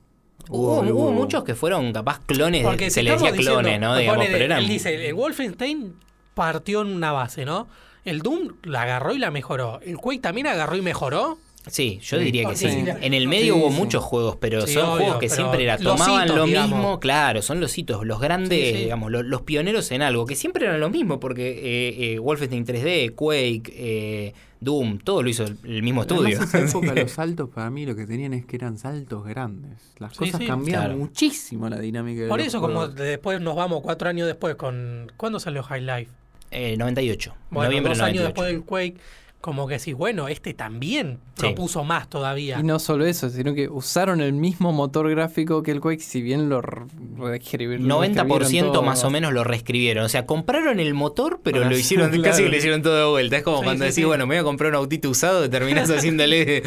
Hubo, 0.49 0.81
hubo 0.81 1.13
muchos 1.13 1.45
que 1.45 1.55
fueron 1.55 1.93
capaz 1.93 2.21
clones, 2.27 2.63
de- 2.63 2.69
Porque 2.69 2.91
se 2.91 3.01
si 3.01 3.03
les 3.05 3.15
decía 3.15 3.33
clones, 3.33 3.65
diciendo- 3.73 3.87
¿no? 3.89 3.97
Digamos, 3.97 4.17
ponele, 4.19 4.33
pero 4.33 4.45
eran... 4.45 4.59
Él 4.61 4.69
dice, 4.69 5.09
el 5.09 5.15
Wolfenstein 5.15 5.95
partió 6.35 6.83
en 6.83 6.89
una 6.89 7.13
base, 7.13 7.45
¿no? 7.45 7.69
El 8.05 8.21
Doom 8.21 8.57
la 8.65 8.83
agarró 8.83 9.15
y 9.15 9.19
la 9.19 9.31
mejoró. 9.31 9.81
El 9.85 9.97
Quake 9.97 10.21
también 10.21 10.47
agarró 10.47 10.77
y 10.77 10.83
mejoró. 10.83 11.39
Sí, 11.67 11.99
yo 12.03 12.19
diría 12.19 12.47
que 12.51 12.57
sí. 12.57 12.69
sí, 12.69 12.85
En 13.01 13.15
el 13.15 13.27
medio 13.27 13.55
sí, 13.55 13.61
hubo 13.61 13.71
sí. 13.71 13.77
muchos 13.79 14.05
juegos, 14.05 14.37
pero 14.39 14.67
Sí, 14.67 14.75
son 14.75 14.85
obvio, 14.85 14.97
juegos 15.05 15.19
que 15.21 15.31
siempre 15.31 15.63
era, 15.65 15.79
tomaban 15.79 16.25
hitos, 16.27 16.37
lo 16.37 16.45
digamos. 16.45 16.71
mismo, 16.79 17.01
claro, 17.01 17.41
son 17.41 17.59
los 17.61 17.79
hitos, 17.79 18.05
los 18.05 18.21
grandes, 18.21 18.69
Sí, 18.69 18.75
sí. 18.75 18.83
digamos, 18.83 19.11
lo- 19.11 19.23
los, 19.23 19.41
pioneros 19.43 19.91
en 19.91 20.03
algo, 20.03 20.27
que 20.27 20.37
siempre 20.37 20.67
eran 20.67 20.79
lo 20.81 20.91
mismo, 20.91 21.19
porque 21.21 21.49
eh, 21.53 22.13
eh, 22.15 22.19
Wolfenstein 22.19 22.67
3D, 22.67 23.15
Quake, 23.15 23.63
eh, 23.75 24.35
Doom, 24.65 24.99
todo 24.99 25.23
lo 25.23 25.29
hizo 25.29 25.45
el, 25.45 25.59
el 25.65 25.83
mismo 25.83 26.03
estudio. 26.03 26.39
Además, 26.39 26.55
esa 26.55 26.59
época 26.79 26.95
los 26.95 27.11
saltos 27.13 27.51
para 27.51 27.71
mí 27.71 27.87
lo 27.87 27.95
que 27.95 28.07
tenían 28.07 28.33
es 28.35 28.45
que 28.47 28.57
eran 28.57 28.79
saltos 28.79 29.25
grandes. 29.25 29.93
Las 29.99 30.13
Sí, 30.13 30.19
cosas 30.21 30.41
sí. 30.41 30.47
cambiaban 30.47 30.87
Claro. 30.87 30.99
muchísimo 30.99 31.69
la 31.69 31.79
dinámica 31.79 32.23
de 32.23 32.29
Por 32.29 32.39
los 32.39 32.49
eso, 32.49 32.61
como 32.61 32.89
después 32.89 33.41
nos 33.41 33.55
vamos 33.55 33.83
cuatro 33.83 34.09
años 34.09 34.27
después 34.27 34.55
con... 34.57 35.13
¿Cuándo 35.17 35.39
salió 35.39 35.63
High 35.63 35.83
Life? 35.83 36.11
Eh, 36.51 36.77
98, 36.77 37.35
Bueno, 37.51 37.69
noviembre 37.69 37.91
dos 37.91 37.99
del 37.99 38.07
años 38.07 38.23
98. 38.23 38.27
después 38.27 38.49
del 38.49 38.63
Quake, 38.65 38.97
como 39.45 39.69
que 39.69 39.79
sí, 39.79 39.93
bueno, 39.93 40.29
este 40.29 40.55
también 40.55 41.19
Sí. 41.35 41.41
propuso 41.43 41.85
más 41.85 42.09
todavía. 42.09 42.59
Y 42.61 42.63
no 42.63 42.79
solo 42.79 43.05
eso, 43.05 43.29
sino 43.29 43.53
que 43.55 43.69
usaron 43.69 44.23
el 44.23 44.33
mismo 44.33 44.73
motor 44.73 45.11
gráfico 45.11 45.63
que 45.63 45.71
el 45.73 45.81
Quake, 45.83 46.01
si 46.01 46.23
bien 46.23 46.49
lo 46.49 46.63
re- 46.63 46.87
reescribieron. 47.19 47.87
90% 47.87 48.83
más 48.83 49.05
o 49.05 49.11
menos 49.11 49.35
lo 49.35 49.45
reescribieron. 49.45 50.05
O 50.05 50.09
sea, 50.09 50.25
compraron 50.25 50.81
el 50.81 50.95
motor, 50.95 51.41
pero 51.43 51.63
lo 51.69 51.77
hicieron, 51.77 52.09
casi 52.11 52.23
claro. 52.23 52.37
que 52.39 52.49
lo 52.49 52.57
hicieron 52.57 52.81
todo 52.83 52.97
de 52.97 53.11
vuelta. 53.11 53.37
Es 53.37 53.43
como 53.43 53.59
Sí, 53.59 53.65
cuando 53.65 53.83
sí, 53.85 53.89
decís, 53.89 53.95
sí. 53.97 54.05
bueno, 54.05 54.27
me 54.27 54.37
voy 54.37 54.41
a 54.41 54.45
comprar 54.45 54.71
un 54.71 54.77
autito 54.77 55.11
usado, 55.11 55.45
y 55.45 55.49
terminás 55.51 55.91
haciéndole 55.91 56.63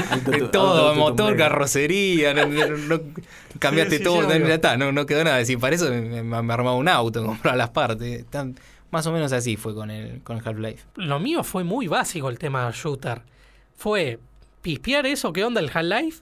todo, 0.52 0.90
auto- 0.90 1.00
motor, 1.00 1.30
auto- 1.32 1.38
carrocería, 1.38 2.36
no, 2.36 2.46
no- 2.46 2.68
no- 2.78 3.00
cambiaste 3.58 3.94
Sí, 3.96 3.98
sí, 3.98 4.04
todo, 4.04 4.22
sí, 4.22 4.28
no, 4.28 4.36
obvio. 4.36 4.48
ya 4.50 4.54
está, 4.56 4.78
no, 4.78 4.92
no 4.92 5.06
quedó 5.08 5.24
nada. 5.24 5.44
Si 5.46 5.58
para 5.58 5.76
eso 5.76 5.90
me, 5.90 6.02
me- 6.02 6.24
me 6.44 6.54
armaba 6.54 6.76
un 6.76 6.88
auto, 6.88 7.26
compraba 7.26 7.58
las 7.58 7.70
partes. 7.72 8.26
Tan- 8.28 8.56
más 8.92 9.06
o 9.08 9.12
menos 9.12 9.32
así 9.34 9.58
fue 9.58 9.74
con 9.76 9.92
el, 9.92 10.22
con 10.24 10.38
el 10.38 10.48
Half-Life. 10.48 10.84
Lo 10.96 11.20
mío 11.20 11.44
fue 11.44 11.64
muy 11.64 11.88
básico 11.88 12.30
el 12.30 12.40
tema 12.40 12.72
shooter. 12.74 13.22
Fue 13.76 14.20
pispear 14.62 15.06
eso, 15.06 15.34
¿qué 15.34 15.44
onda 15.44 15.60
el 15.62 15.70
Half-Life? 15.74 16.22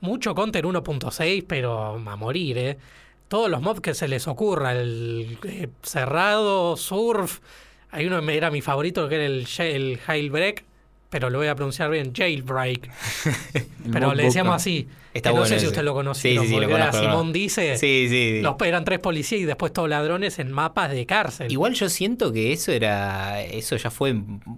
Mucho 0.00 0.34
Counter 0.34 0.64
1.6, 0.64 1.44
pero 1.46 1.94
a 1.96 2.16
morir, 2.16 2.58
¿eh? 2.58 2.78
Todos 3.28 3.50
los 3.50 3.60
mods 3.60 3.80
que 3.80 3.94
se 3.94 4.06
les 4.06 4.28
ocurra, 4.28 4.72
el 4.72 5.38
eh, 5.44 5.68
cerrado, 5.82 6.76
surf. 6.76 7.40
Hay 7.90 8.06
uno 8.06 8.24
que 8.24 8.36
era 8.36 8.50
mi 8.50 8.60
favorito, 8.60 9.08
que 9.08 9.16
era 9.16 9.26
el, 9.26 9.46
el 9.58 9.98
Jailbreak, 9.98 10.64
pero 11.10 11.30
lo 11.30 11.38
voy 11.38 11.48
a 11.48 11.54
pronunciar 11.54 11.90
bien, 11.90 12.12
Jailbreak. 12.14 12.90
Pero 13.92 14.12
le 14.14 14.24
decíamos 14.24 14.50
Boca. 14.50 14.56
así. 14.56 14.88
Está 15.16 15.32
no 15.32 15.44
sé 15.46 15.58
si 15.60 15.66
usted 15.66 15.82
lo 15.82 15.94
conocieron, 15.94 16.44
Sí, 16.44 16.48
sí, 16.50 16.54
sí, 16.54 16.60
lo 16.60 16.68
conozco, 16.70 16.98
Simón 17.00 17.32
dice, 17.32 17.76
Sí, 17.78 18.06
sí. 18.08 18.40
los, 18.42 18.54
eran 18.64 18.84
tres 18.84 18.98
policías 18.98 19.40
y 19.40 19.44
después 19.44 19.72
todos 19.72 19.88
ladrones 19.88 20.38
en 20.38 20.52
mapas 20.52 20.90
de 20.90 21.06
cárcel. 21.06 21.50
Igual 21.50 21.74
yo 21.74 21.88
siento 21.88 22.32
que 22.32 22.52
eso 22.52 22.72
era. 22.72 23.42
Eso 23.42 23.76
ya 23.76 23.90
fue 23.90 24.14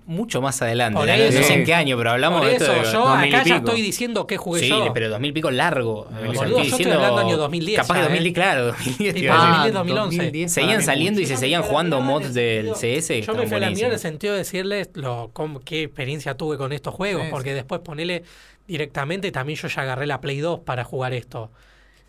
mucho 0.07 0.41
más 0.41 0.61
adelante. 0.63 0.99
Por 0.99 1.07
¿no? 1.07 1.17
No 1.17 1.23
eso. 1.23 1.43
sé 1.43 1.55
en 1.55 1.65
qué 1.65 1.75
año, 1.75 1.97
pero 1.97 2.11
hablamos 2.11 2.41
Por 2.41 2.49
de 2.49 2.57
esto. 2.57 2.73
eso, 2.73 2.73
de 2.87 2.93
yo 2.93 2.99
2000 3.09 3.25
y 3.31 3.35
acá 3.35 3.45
ya 3.45 3.57
estoy 3.57 3.83
diciendo 3.83 4.27
que 4.27 4.37
jugué 4.37 4.61
Sí, 4.61 4.69
yo. 4.69 4.91
pero 4.93 5.09
2000 5.11 5.33
pico 5.33 5.51
largo. 5.51 6.01
O 6.01 6.09
sea, 6.11 6.19
Boludo, 6.19 6.33
estoy 6.33 6.49
yo 6.51 6.57
estoy 6.59 6.65
diciendo 6.79 6.95
hablando 6.97 7.19
año 7.21 7.37
2010 7.37 7.77
Capaz 7.81 7.99
¿eh? 7.99 8.03
2010, 8.03 8.35
claro, 8.35 8.67
2010. 8.67 8.97
te 9.15 9.21
Tipo, 9.21 9.25
iba 9.25 9.35
a 9.35 9.63
decir. 9.65 9.73
2010, 9.73 9.75
2011. 9.75 10.17
2010 10.17 10.53
Seguían 10.53 10.83
saliendo 10.83 11.21
y 11.21 11.27
se 11.27 11.37
seguían 11.37 11.63
jugando 11.63 12.01
mods 12.01 12.27
el 12.27 12.35
del 12.35 12.73
CS. 12.75 13.21
Yo 13.27 13.35
me 13.35 13.47
fui 13.47 13.57
a 13.57 13.61
la 13.61 13.71
mierda 13.71 13.87
en 13.89 13.93
el 13.95 13.99
sentido 13.99 14.33
de 14.33 14.39
decirles 14.41 14.91
lo, 14.95 15.31
cómo- 15.33 15.61
qué 15.61 15.83
experiencia 15.85 16.35
tuve 16.35 16.57
con 16.57 16.73
estos 16.73 16.95
juegos, 16.95 17.23
Sí, 17.25 17.29
porque 17.31 17.55
después 17.55 17.81
ponele 17.83 18.23
directamente, 18.69 19.33
también 19.33 19.59
yo 19.59 19.67
ya 19.67 19.83
agarré 19.83 20.07
la 20.07 20.21
Play 20.21 20.39
2 20.39 20.61
para 20.61 20.85
jugar 20.85 21.15
esto. 21.15 21.51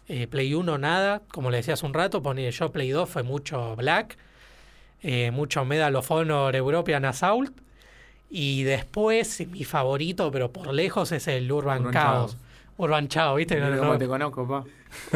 Eh, 0.07 0.27
Play 0.27 0.53
1 0.53 0.77
nada, 0.77 1.21
como 1.31 1.49
le 1.49 1.57
decía 1.57 1.75
hace 1.75 1.85
un 1.85 1.93
rato, 1.93 2.21
ponele 2.21 2.51
yo 2.51 2.71
Play 2.71 2.89
2 2.89 3.09
fue 3.09 3.23
mucho 3.23 3.75
Black, 3.75 4.17
eh, 5.01 5.31
mucho 5.31 5.65
Medal 5.65 5.95
of 5.95 6.11
Honor 6.11 6.55
European 6.55 7.05
Assault, 7.05 7.57
y 8.29 8.63
después 8.63 9.47
mi 9.47 9.63
favorito, 9.63 10.29
pero 10.31 10.51
por 10.51 10.71
lejos, 10.73 11.11
es 11.11 11.27
el 11.27 11.51
Urban, 11.51 11.79
Urban 11.79 11.93
Chaos. 11.93 12.31
Chaos. 12.31 12.43
Urban 12.77 13.07
Chaos, 13.07 13.37
¿viste? 13.37 13.59
No, 13.59 13.69
no, 13.69 13.97
te 13.97 14.07
conozco, 14.07 14.47
pa. 14.47 14.63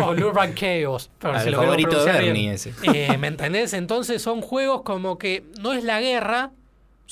o 0.02 0.14
el 0.14 0.24
Urban 0.24 0.54
Chaos, 0.56 1.10
pero 1.20 1.34
Ah, 1.36 1.40
si 1.40 1.48
el 1.48 1.54
lo 1.54 1.62
favorito 1.62 2.04
de 2.04 2.12
Bernie 2.12 2.54
ese. 2.54 2.74
Eh, 2.84 3.18
¿Me 3.18 3.28
entendés? 3.28 3.74
Entonces 3.74 4.22
son 4.22 4.42
juegos 4.42 4.82
como 4.84 5.18
que 5.18 5.44
no 5.60 5.74
es 5.74 5.84
la 5.84 6.02
guerra, 6.02 6.52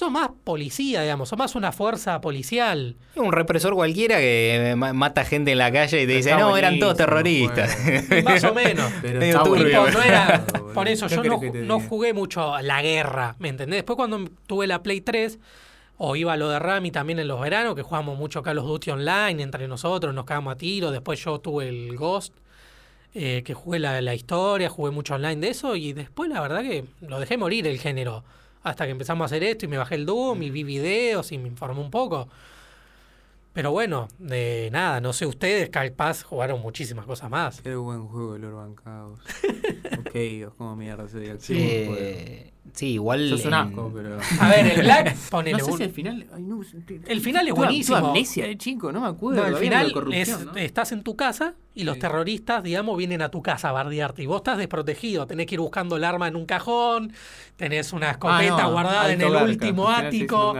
sos 0.02 0.12
más 0.12 0.30
policía, 0.44 1.02
digamos, 1.04 1.30
sos 1.30 1.38
más 1.38 1.54
una 1.56 1.72
fuerza 1.72 2.20
policial. 2.22 2.96
Un 3.16 3.32
represor 3.32 3.74
cualquiera 3.76 4.18
que 4.18 4.74
ma- 4.76 4.94
mata 4.94 5.24
gente 5.26 5.52
en 5.52 5.58
la 5.60 5.72
calle 5.72 6.02
y 6.02 6.08
te 6.08 6.14
dice, 6.14 6.36
no, 6.36 6.58
eran 6.58 6.80
todos 6.80 6.98
terroristas. 6.98 7.78
Más 8.24 8.44
o 8.44 8.54
menos. 8.54 8.92
Pero 9.02 9.44
Tipo, 9.44 9.88
no 9.92 10.02
era, 10.02 10.44
por 10.74 10.88
eso 10.88 11.08
¿Qué 11.08 11.16
yo 11.16 11.24
no, 11.24 11.40
no 11.66 11.80
jugué 11.80 12.14
mucho 12.14 12.54
a 12.56 12.62
la 12.64 12.82
guerra, 12.82 13.36
¿me 13.40 13.50
entendés? 13.50 13.78
Después 13.78 13.96
cuando 13.96 14.28
tuve 14.48 14.66
la 14.68 14.82
Play 14.82 15.02
3, 15.02 15.38
o 15.98 16.16
iba 16.16 16.34
a 16.34 16.38
lo 16.38 16.50
de 16.50 16.58
Rami 16.58 16.90
también 16.90 17.20
en 17.20 17.28
los 17.28 17.40
veranos, 17.40 17.76
que 17.76 17.84
jugábamos 17.84 18.18
mucho 18.18 18.42
Call 18.42 18.58
of 18.58 18.66
Duty 18.66 18.90
online 18.92 19.44
entre 19.44 19.68
nosotros, 19.68 20.14
nos 20.16 20.26
cagamos 20.26 20.54
a 20.54 20.58
tiro, 20.58 20.90
después 20.90 21.24
yo 21.24 21.40
tuve 21.40 21.70
el 21.70 21.96
Ghost, 21.96 22.34
eh, 23.14 23.44
que 23.46 23.54
jugué 23.54 23.78
la, 23.78 24.02
la 24.02 24.16
historia, 24.16 24.68
jugué 24.70 24.90
mucho 24.92 25.14
online 25.16 25.36
de 25.42 25.50
eso, 25.50 25.76
y 25.76 25.94
después 25.94 26.28
la 26.30 26.42
verdad 26.42 26.62
que 26.64 26.86
lo 27.02 27.20
dejé 27.20 27.38
morir 27.38 27.68
el 27.68 27.78
género. 27.78 28.24
Hasta 28.64 28.86
que 28.86 28.92
empezamos 28.92 29.24
a 29.24 29.26
hacer 29.26 29.44
esto 29.44 29.66
y 29.66 29.68
me 29.68 29.78
bajé 29.78 29.96
el 29.96 30.06
Doom 30.06 30.44
y 30.44 30.50
vi 30.52 30.64
videos 30.64 31.32
y 31.32 31.38
me 31.38 31.48
informé 31.48 31.82
un 31.82 31.92
poco. 31.92 32.28
Pero 33.54 33.72
bueno, 33.72 34.08
de 34.18 34.70
nada, 34.72 35.02
no 35.02 35.12
sé 35.12 35.26
ustedes, 35.26 35.70
capaz 35.70 36.24
jugaron 36.24 36.62
muchísimas 36.62 37.06
cosas 37.06 37.30
más. 37.30 37.60
Qué 37.62 37.76
buen 37.76 38.08
juego 38.08 38.36
el 38.38 38.46
Urban 38.46 38.76
Chaos. 38.82 39.20
ok, 40.00 40.56
como 40.58 40.76
mierda 40.78 41.04
ese 41.04 41.20
día. 41.20 41.36
Eh, 41.50 42.54
sí, 42.74 42.94
igual. 42.94 43.28
Sos 43.28 43.42
un 43.42 43.48
en- 43.48 43.54
asco, 43.54 43.92
pero. 43.94 44.18
A 44.40 44.48
ver, 44.50 44.68
el 44.68 44.82
Black, 44.84 45.16
ponele 45.30 45.58
No 45.58 45.66
sé 45.66 45.72
un- 45.72 45.78
si 45.80 45.84
al 45.84 45.90
final. 45.92 46.28
ay, 46.34 46.44
no, 46.44 46.62
El 47.08 47.20
final 47.20 47.48
es 47.50 47.54
buenísimo. 47.54 47.98
amnesia 47.98 48.46
de 48.48 48.58
chico, 48.58 48.90
no 48.94 49.02
me 49.02 49.08
acuerdo. 49.08 49.42
No, 49.42 49.48
había 49.48 49.58
final 49.58 49.94
es, 50.14 50.46
¿no? 50.46 50.56
estás 50.56 50.94
en 50.94 51.04
tu 51.04 51.18
casa 51.18 51.56
y 51.74 51.84
los 51.84 51.96
Sí. 51.96 52.00
terroristas, 52.02 52.64
digamos, 52.64 52.98
vienen 52.98 53.22
a 53.22 53.30
tu 53.30 53.42
casa 53.42 53.68
a 53.68 53.72
bardearte. 53.74 54.24
Y 54.24 54.28
vos 54.28 54.38
estás 54.38 54.60
desprotegido. 54.60 55.28
Tenés 55.28 55.46
que 55.48 55.56
ir 55.56 55.62
buscando 55.62 55.98
el 55.98 56.06
arma 56.06 56.30
en 56.30 56.38
un 56.38 56.46
cajón. 56.46 57.12
Tenés 57.58 57.92
una 57.92 58.08
Ah, 58.08 58.12
escopeta 58.12 58.64
no, 58.64 58.72
guardada 58.72 59.12
en 59.12 59.20
el 59.22 59.36
último 59.36 59.90
ático. 59.90 60.54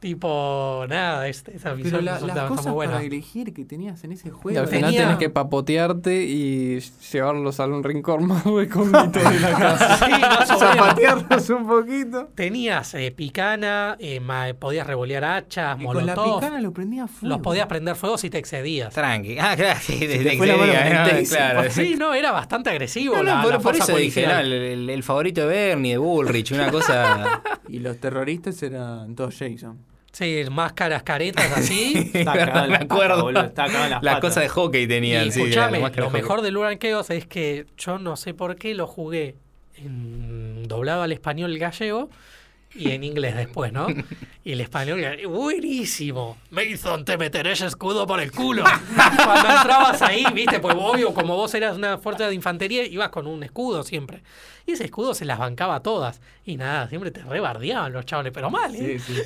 Tipo, 0.00 0.86
nada, 0.88 1.28
este, 1.28 1.54
esa 1.56 1.64
Pero 1.74 1.76
visión 1.76 2.04
la- 2.06 2.18
las 2.20 2.48
cosas 2.48 2.64
muy 2.68 2.74
buena. 2.74 2.92
para 2.94 3.04
elegir 3.04 3.52
que 3.52 3.66
tenías 3.66 4.02
en 4.02 4.12
ese 4.12 4.28
Y 4.28 4.30
juego. 4.30 4.58
al 4.58 4.66
final 4.66 4.90
Tenía- 4.90 5.02
tenés 5.02 5.18
que 5.18 5.28
papotearte 5.28 6.24
y 6.24 6.80
llevarlos 7.12 7.60
a 7.60 7.66
un 7.66 7.84
rincón 7.84 8.26
más 8.26 8.42
recóndito 8.44 9.18
de 9.18 9.40
la 9.40 9.50
casa. 9.58 9.98
Sí. 9.98 10.12
Zapatearnos 10.58 11.50
un 11.50 11.66
poquito. 11.68 12.28
Tenías 12.34 12.94
eh, 12.94 13.12
picana, 13.14 13.96
eh, 14.00 14.20
ma- 14.20 14.54
podías 14.58 14.86
revolear 14.86 15.22
hachas, 15.22 15.78
Y 15.78 15.84
con 15.84 15.96
la 16.06 16.14
molotov. 16.14 16.40
picana 16.40 16.60
lo 16.62 16.72
prendía 16.72 17.04
a 17.04 17.06
fuego. 17.06 17.34
Los 17.36 17.42
podías 17.42 17.66
prender 17.66 17.94
fuego 17.94 18.16
si 18.16 18.30
te 18.30 18.38
excedías. 18.38 18.94
Tranqui. 18.94 19.36
Ah, 19.38 19.54
claro, 19.54 19.78
sí, 19.82 19.98
desde 20.06 20.24
te 20.24 20.32
el 20.32 20.38
¿no? 20.38 21.28
Claro. 21.28 21.70
Sí, 21.70 21.94
no, 21.98 22.14
era 22.14 22.32
bastante 22.32 22.70
agresivo 22.70 23.16
No, 23.16 23.22
no, 23.22 23.34
la, 23.36 23.42
por, 23.42 23.50
la 23.52 23.56
por 23.58 23.62
fuerza 23.74 23.84
eso 23.84 23.96
dije, 23.96 24.22
policial. 24.22 24.48
no, 24.48 24.54
el, 24.56 24.62
el- 24.62 24.90
el 24.90 25.02
favorito 25.02 25.42
de 25.42 25.46
Bernie, 25.46 25.92
de 25.92 25.98
Bullrich, 25.98 26.52
una 26.52 26.70
cosa. 26.70 27.42
Y 27.68 27.78
los 27.78 27.98
terroristas 27.98 28.60
eran 28.64 29.14
todos 29.14 29.36
Jason. 29.38 29.78
Sí, 30.12 30.42
máscaras, 30.50 31.02
caretas 31.02 31.52
así. 31.56 32.10
Está 32.14 32.32
cagado 32.32 32.64
en 32.64 32.70
me 32.72 32.76
acuerdo. 32.76 33.22
boludo, 33.22 33.44
está 33.44 33.66
cagado 33.66 33.84
en 33.84 33.90
las 33.90 34.00
patas. 34.00 34.20
cosas 34.20 34.42
de 34.42 34.48
hockey 34.48 34.86
tenían, 34.86 35.28
y 35.28 35.32
sí. 35.32 35.40
escuchame, 35.42 35.78
la 35.78 35.88
lo 35.88 35.94
de 35.94 36.02
hockey. 36.02 36.22
mejor 36.22 36.42
del 36.42 36.56
Urban 36.56 36.78
Chaos 36.78 37.10
es 37.10 37.26
que 37.26 37.66
yo 37.76 37.98
no 37.98 38.16
sé 38.16 38.34
por 38.34 38.56
qué 38.56 38.74
lo 38.74 38.86
jugué 38.86 39.36
en, 39.76 40.66
doblado 40.66 41.02
al 41.02 41.12
español 41.12 41.56
gallego 41.58 42.10
y 42.74 42.90
en 42.90 43.04
inglés 43.04 43.36
después, 43.36 43.72
¿no? 43.72 43.86
Y 44.42 44.52
el 44.52 44.62
español, 44.62 45.04
buenísimo. 45.28 46.38
Mason, 46.48 47.04
te 47.04 47.18
meteré 47.18 47.52
ese 47.52 47.66
escudo 47.66 48.06
por 48.06 48.20
el 48.20 48.32
culo. 48.32 48.64
Cuando 48.94 49.48
entrabas 49.50 50.00
ahí, 50.00 50.24
viste, 50.32 50.60
pues 50.60 50.74
obvio, 50.78 51.12
como 51.12 51.36
vos 51.36 51.52
eras 51.52 51.76
una 51.76 51.98
fuerza 51.98 52.26
de 52.26 52.34
infantería, 52.34 52.84
ibas 52.86 53.10
con 53.10 53.26
un 53.26 53.42
escudo 53.42 53.82
siempre. 53.82 54.22
Y 54.66 54.72
ese 54.72 54.84
escudo 54.84 55.12
se 55.12 55.26
las 55.26 55.38
bancaba 55.38 55.82
todas. 55.82 56.22
Y 56.46 56.56
nada, 56.56 56.88
siempre 56.88 57.10
te 57.10 57.22
rebardeaban 57.22 57.92
los 57.92 58.06
chavales, 58.06 58.32
pero 58.32 58.50
mal, 58.50 58.74
¿eh? 58.74 58.98
Sí, 58.98 59.14
sí. 59.14 59.20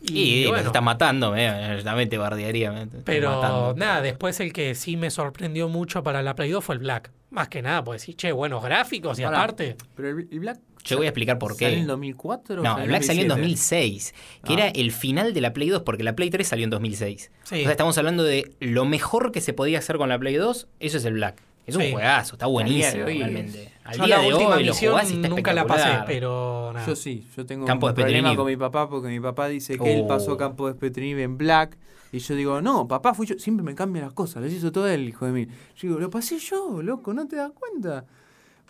Y, 0.00 0.42
bueno. 0.46 0.58
nos 0.58 0.66
está 0.66 0.80
matando, 0.80 1.34
eh, 1.36 1.80
también 1.82 2.08
te 2.08 2.18
bardearía. 2.18 2.72
te 2.88 2.98
Pero 2.98 3.36
matando. 3.36 3.74
nada, 3.76 4.00
después 4.00 4.38
el 4.40 4.52
que 4.52 4.74
sí 4.74 4.96
me 4.96 5.10
sorprendió 5.10 5.68
mucho 5.68 6.02
para 6.02 6.22
la 6.22 6.34
Play 6.36 6.50
2 6.50 6.64
fue 6.64 6.76
el 6.76 6.78
Black. 6.80 7.10
Más 7.30 7.48
que 7.48 7.60
nada, 7.62 7.82
pues 7.84 8.02
sí, 8.02 8.14
che, 8.14 8.32
buenos 8.32 8.62
gráficos 8.62 9.18
y 9.18 9.22
Pará, 9.22 9.38
aparte. 9.42 9.76
Pero 9.96 10.10
el, 10.10 10.28
el 10.30 10.40
Black. 10.40 10.60
Yo 10.84 10.96
voy 10.96 11.06
a 11.06 11.08
explicar 11.10 11.38
por 11.38 11.54
¿Salió 11.54 11.74
qué. 11.74 11.80
en 11.80 11.86
2004 11.88 12.60
o 12.60 12.64
No, 12.64 12.78
el 12.78 12.88
Black 12.88 13.02
salió 13.02 13.22
en 13.22 13.28
2006, 13.28 14.14
que 14.44 14.52
Ah. 14.52 14.56
era 14.56 14.68
el 14.68 14.92
final 14.92 15.34
de 15.34 15.40
la 15.40 15.52
Play 15.52 15.68
2, 15.68 15.82
porque 15.82 16.04
la 16.04 16.14
Play 16.14 16.30
3 16.30 16.46
salió 16.46 16.64
en 16.64 16.70
2006. 16.70 17.30
Sí. 17.42 17.56
O 17.56 17.62
sea, 17.64 17.70
estamos 17.72 17.98
hablando 17.98 18.22
de 18.22 18.52
lo 18.60 18.84
mejor 18.84 19.32
que 19.32 19.40
se 19.40 19.52
podía 19.52 19.78
hacer 19.80 19.96
con 19.98 20.08
la 20.08 20.18
Play 20.18 20.36
2, 20.36 20.68
eso 20.80 20.96
es 20.96 21.04
el 21.04 21.14
Black. 21.14 21.42
Es 21.66 21.76
un 21.76 21.82
Sí. 21.82 21.92
juegazo, 21.92 22.36
está 22.36 22.46
buenísimo 22.46 23.04
realmente. 23.04 23.72
Al 23.88 23.96
Yo 23.96 24.04
día 24.04 24.16
la 24.18 24.22
de 24.22 24.32
última 24.34 24.50
hoy 24.56 24.64
lo 24.64 24.72
misión 24.72 24.92
jugás 24.92 25.10
y 25.10 25.14
está 25.14 25.28
nunca 25.28 25.52
la 25.54 25.66
pasé, 25.66 25.88
pero 26.06 26.70
nada. 26.74 26.86
Yo 26.86 26.94
sí, 26.94 27.26
yo 27.36 27.46
tengo 27.46 27.64
Campo 27.64 27.86
un 27.86 27.94
de 27.94 28.02
problema 28.02 28.36
con 28.36 28.46
mi 28.46 28.56
papá 28.56 28.88
porque 28.88 29.08
mi 29.08 29.18
papá 29.18 29.48
dice 29.48 29.78
que 29.78 29.94
él 29.94 30.02
Oh. 30.04 30.06
pasó 30.06 30.36
Campo 30.36 30.68
de 30.68 30.74
Petrinib 30.74 31.18
en 31.18 31.38
Black. 31.38 31.78
Y 32.12 32.18
yo 32.18 32.34
digo, 32.34 32.60
no, 32.60 32.86
papá 32.86 33.14
fui 33.14 33.26
yo. 33.26 33.38
Siempre 33.38 33.64
me 33.64 33.74
cambia 33.74 34.02
las 34.02 34.12
cosas, 34.12 34.42
las 34.42 34.52
hizo 34.52 34.70
todo 34.72 34.86
él, 34.88 35.08
hijo 35.08 35.24
de 35.26 35.32
mí. 35.32 35.46
Yo 35.76 35.88
digo, 35.88 35.98
lo 36.00 36.10
pasé 36.10 36.38
yo, 36.38 36.82
loco, 36.82 37.14
¿no 37.14 37.26
te 37.26 37.36
das 37.36 37.50
cuenta? 37.52 38.04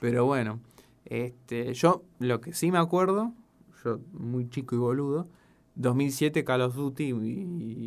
Pero 0.01 0.25
bueno, 0.25 0.61
este, 1.05 1.75
yo 1.75 2.05
lo 2.21 2.41
que 2.41 2.53
sí 2.53 2.71
me 2.71 2.79
acuerdo, 2.79 3.33
yo 3.85 3.99
muy 4.13 4.49
chico 4.49 4.77
y 4.77 4.79
boludo, 4.79 5.27
2007 5.75 6.45
Call 6.45 6.63
of 6.63 6.75
Duty 6.77 7.05
y, 7.05 7.13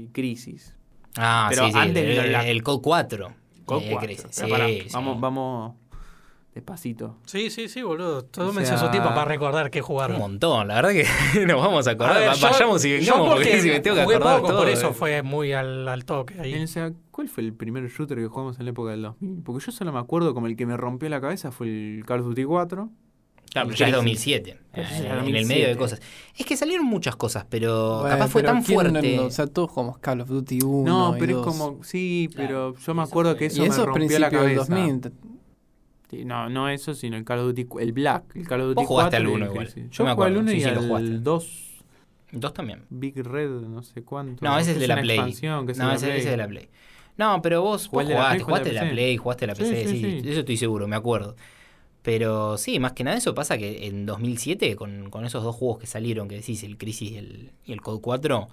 y 0.04 0.10
Crisis. 0.12 0.76
Ah, 1.17 1.48
Pero 1.50 1.65
sí, 1.65 1.72
sí, 1.74 1.78
antes 1.78 2.04
el, 2.04 2.10
del 2.10 2.17
el, 2.26 2.30
Black. 2.30 2.46
el 2.48 2.63
Code 2.63 2.82
4. 2.82 3.34
Code 3.65 3.86
Eh, 3.86 3.91
4, 3.91 4.06
Crisis, 4.08 4.26
pero 4.36 4.46
sí, 4.48 4.52
pará, 4.52 4.67
sí. 4.67 4.84
Vamos, 4.94 5.20
vamos 5.20 5.76
despacito. 6.54 7.18
Sí, 7.26 7.50
sí, 7.50 7.70
sí, 7.70 7.82
boludo. 7.82 8.24
Todo 8.26 8.50
O 8.50 8.54
me 8.54 8.66
sea, 8.66 8.78
su 8.78 8.90
tiempo 8.92 9.10
para 9.10 9.26
recordar 9.26 9.70
qué 9.72 9.80
Un 9.80 9.86
jugaron. 9.86 10.20
montón, 10.20 10.68
la 10.68 10.76
verdad 10.82 10.90
que 10.92 11.06
nos 11.46 11.62
vamos 11.62 11.88
a 11.88 11.92
acordar. 11.92 12.18
A 12.18 12.20
ver, 12.20 12.34
yo- 12.34 12.50
Vayamos 12.50 12.84
y 12.86 12.90
yo 12.90 12.98
vengamos 13.14 13.30
porque 13.36 13.62
si 13.62 13.70
me 13.70 13.80
tengo 13.80 13.96
que 13.96 14.02
acordar 14.04 14.36
poco, 14.38 14.48
todo. 14.50 14.58
por 14.60 14.70
eh. 14.70 14.74
eso 14.74 14.94
fue 14.94 15.22
muy 15.24 15.54
al, 15.54 15.88
al 15.88 16.04
toque 16.06 16.40
ahí. 16.40 16.62
o 16.62 16.68
sea, 16.68 16.92
¿cuál 17.12 17.30
fue 17.30 17.44
el 17.44 17.54
primer 17.54 17.88
shooter 17.90 18.18
que 18.18 18.28
jugamos 18.28 18.60
en 18.60 18.66
la 18.66 18.72
época 18.72 18.92
del 18.92 19.02
2000? 19.04 19.44
Porque 19.44 19.66
yo 19.66 19.72
solo 19.72 19.92
me 19.94 20.00
acuerdo 20.00 20.34
como 20.34 20.48
el 20.48 20.56
que 20.56 20.66
me 20.66 20.76
rompió 20.78 21.08
la 21.10 21.22
cabeza 21.22 21.52
fue 21.52 21.68
el 21.68 22.04
Call 22.06 22.20
of 22.22 22.26
Duty 22.28 22.44
4. 22.44 22.90
Claro, 23.54 23.68
pero 23.68 23.78
ya 23.80 23.88
es 23.88 23.92
Crisis. 23.98 23.98
2007. 23.98 24.60
Pero 24.72 24.88
eh, 24.88 24.90
ya 24.90 24.96
es 24.96 25.00
en 25.02 25.06
el 25.12 25.18
2007. 25.18 25.54
medio 25.54 25.68
de 25.68 25.76
cosas. 25.78 26.02
Es 26.38 26.46
que 26.46 26.56
salieron 26.56 26.86
muchas 26.86 27.18
cosas, 27.18 27.46
pero 27.50 28.00
Bueno, 28.00 28.16
capaz 28.16 28.28
fue 28.30 28.42
pero 28.44 28.54
tan 28.54 28.64
¿quién 28.64 28.78
no- 28.78 28.90
fuerte. 28.92 29.20
o 29.20 29.30
sea, 29.32 29.48
todos 29.48 29.72
como 29.74 30.00
Call 30.00 30.22
of 30.22 30.30
Duty 30.30 30.60
1. 30.64 30.90
No, 30.90 31.16
y 31.18 31.20
pero 31.20 31.40
es 31.40 31.46
2. 31.46 31.46
como, 31.46 31.84
sí, 31.84 32.30
pero 32.34 32.74
yo 32.78 32.94
me 32.94 33.02
acuerdo 33.04 33.36
que 33.36 33.46
Y 33.46 33.48
eso 33.48 33.64
eso 33.66 33.80
me 33.82 33.86
rompió 33.88 34.20
la 34.20 34.30
principio 34.30 34.48
del 34.48 34.56
cabeza. 34.58 34.74
2000. 34.74 35.12
Sí, 36.12 36.26
no, 36.26 36.50
no 36.50 36.67
eso, 36.69 36.93
sino 36.93 37.15
el 37.17 37.24
Call 37.24 37.39
of 37.39 37.45
Duty, 37.47 37.67
el 37.80 37.93
Black, 37.93 38.36
el 38.36 38.47
Call 38.47 38.62
of 38.62 38.67
Duty 38.67 38.76
Vos 38.76 38.86
jugaste 38.86 39.17
4 39.17 39.17
al 39.17 39.24
y 39.24 39.26
el 39.26 39.36
uno 39.36 39.45
igual. 39.52 39.65
Crisis. 39.71 39.89
Yo 39.89 39.97
Yo 39.97 40.04
me 40.04 40.13
jugué 40.13 40.28
al 40.28 40.32
acuerdo, 40.34 40.39
1 40.41 40.52
sí, 40.52 40.58
y 40.58 40.63
al 40.63 41.24
2 41.24 41.71
Dos 42.34 42.54
también. 42.54 42.84
Big 42.89 43.15
Red, 43.15 43.50
no 43.50 43.84
sé 43.84 44.04
cuánto. 44.04 44.45
No, 44.45 44.58
ese 44.58 44.71
es 44.71 44.80
de 44.80 44.88
la 44.88 45.02
Play. 45.02 45.17
expansión, 45.17 45.65
que 45.65 45.74
es 45.74 45.78
no, 45.78 45.91
ese, 45.91 46.17
es 46.17 46.26
de 46.26 46.38
la 46.38 46.47
Play. 46.47 46.69
No, 47.17 47.41
pero 47.41 47.62
vos, 47.62 47.89
vos 47.89 48.06
la 48.06 48.15
jugaste, 48.15 48.36
Play, 48.36 48.43
jugaste 48.43 48.69
de 48.69 48.76
la. 48.76 48.89
Play, 48.89 49.17
jugaste 49.17 49.47
la 49.47 49.56
PC, 49.56 49.88
sí. 49.88 50.21
eso 50.26 50.39
estoy 50.41 50.58
seguro, 50.58 50.88
me 50.88 50.95
acuerdo. 50.95 51.36
Pero 52.02 52.58
sí, 52.58 52.80
más 52.80 52.93
que 52.93 53.04
nada 53.04 53.17
eso 53.17 53.36
pasa 53.36 53.58
que 53.58 53.86
en 53.86 54.06
2007, 54.06 54.76
con, 54.76 55.10
con 55.10 55.26
esos 55.26 55.43
dos 55.43 55.56
juegos 55.56 55.80
que 55.80 55.88
salieron, 55.88 56.28
que 56.28 56.36
decís, 56.36 56.63
el 56.63 56.78
Crisis 56.78 57.12
y 57.12 57.17
el, 57.17 57.52
y 57.65 57.74
el 57.74 57.82
Code 57.82 58.02
4, 58.02 58.47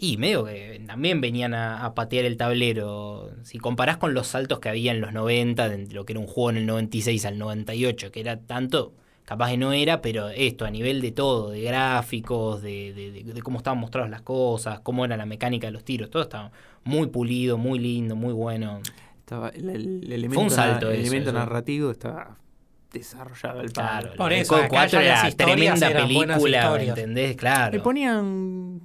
y 0.00 0.16
medio 0.16 0.44
que 0.44 0.80
también 0.86 1.20
venían 1.20 1.54
a, 1.54 1.84
a 1.84 1.94
patear 1.94 2.24
el 2.24 2.36
tablero. 2.36 3.30
Si 3.42 3.58
comparás 3.58 3.96
con 3.96 4.14
los 4.14 4.28
saltos 4.28 4.60
que 4.60 4.68
había 4.68 4.92
en 4.92 5.00
los 5.00 5.12
90, 5.12 5.68
de 5.68 5.86
lo 5.92 6.04
que 6.06 6.12
era 6.12 6.20
un 6.20 6.26
juego 6.28 6.50
en 6.50 6.56
el 6.58 6.66
96 6.66 7.24
al 7.24 7.36
98, 7.38 8.12
que 8.12 8.20
era 8.20 8.38
tanto, 8.38 8.92
capaz 9.24 9.50
que 9.50 9.56
no 9.56 9.72
era, 9.72 10.00
pero 10.00 10.28
esto, 10.28 10.64
a 10.64 10.70
nivel 10.70 11.00
de 11.00 11.10
todo, 11.12 11.50
de 11.50 11.62
gráficos, 11.62 12.62
de, 12.62 12.92
de- 12.94 13.10
de- 13.10 13.32
de 13.34 13.42
cómo 13.42 13.58
estaban 13.58 13.78
mostradas 13.80 14.08
las 14.10 14.22
cosas, 14.22 14.80
cómo 14.80 15.04
era 15.04 15.16
la 15.16 15.26
mecánica 15.26 15.66
de 15.66 15.72
los 15.72 15.84
tiros, 15.84 16.10
todo 16.10 16.22
estaba 16.22 16.52
muy 16.84 17.08
pulido, 17.08 17.58
muy 17.58 17.78
lindo, 17.80 18.14
muy 18.16 18.32
bueno. 18.32 18.80
Estaba, 19.18 19.48
el, 19.50 19.68
el 19.68 20.12
elemento, 20.12 20.40
un 20.40 20.50
salto 20.50 20.88
el 20.90 20.94
eso, 21.00 21.02
elemento 21.02 21.30
eso. 21.30 21.38
narrativo 21.38 21.90
estaba 21.90 22.38
desarrollado 22.92 23.60
al 23.60 23.70
palo. 23.70 24.00
Claro, 24.00 24.16
Por 24.16 24.32
el 24.32 24.40
eso, 24.40 24.54
Code 24.54 24.64
acá 24.64 24.70
4 24.70 25.00
ya 25.02 25.08
las 25.08 25.18
era 25.20 25.28
historias 25.28 25.80
tremenda 25.80 26.02
película, 26.06 26.38
¿me 26.38 26.48
historias. 26.50 26.98
entendés? 26.98 27.36
Claro. 27.36 27.72
Le 27.76 27.80
ponían, 27.82 28.80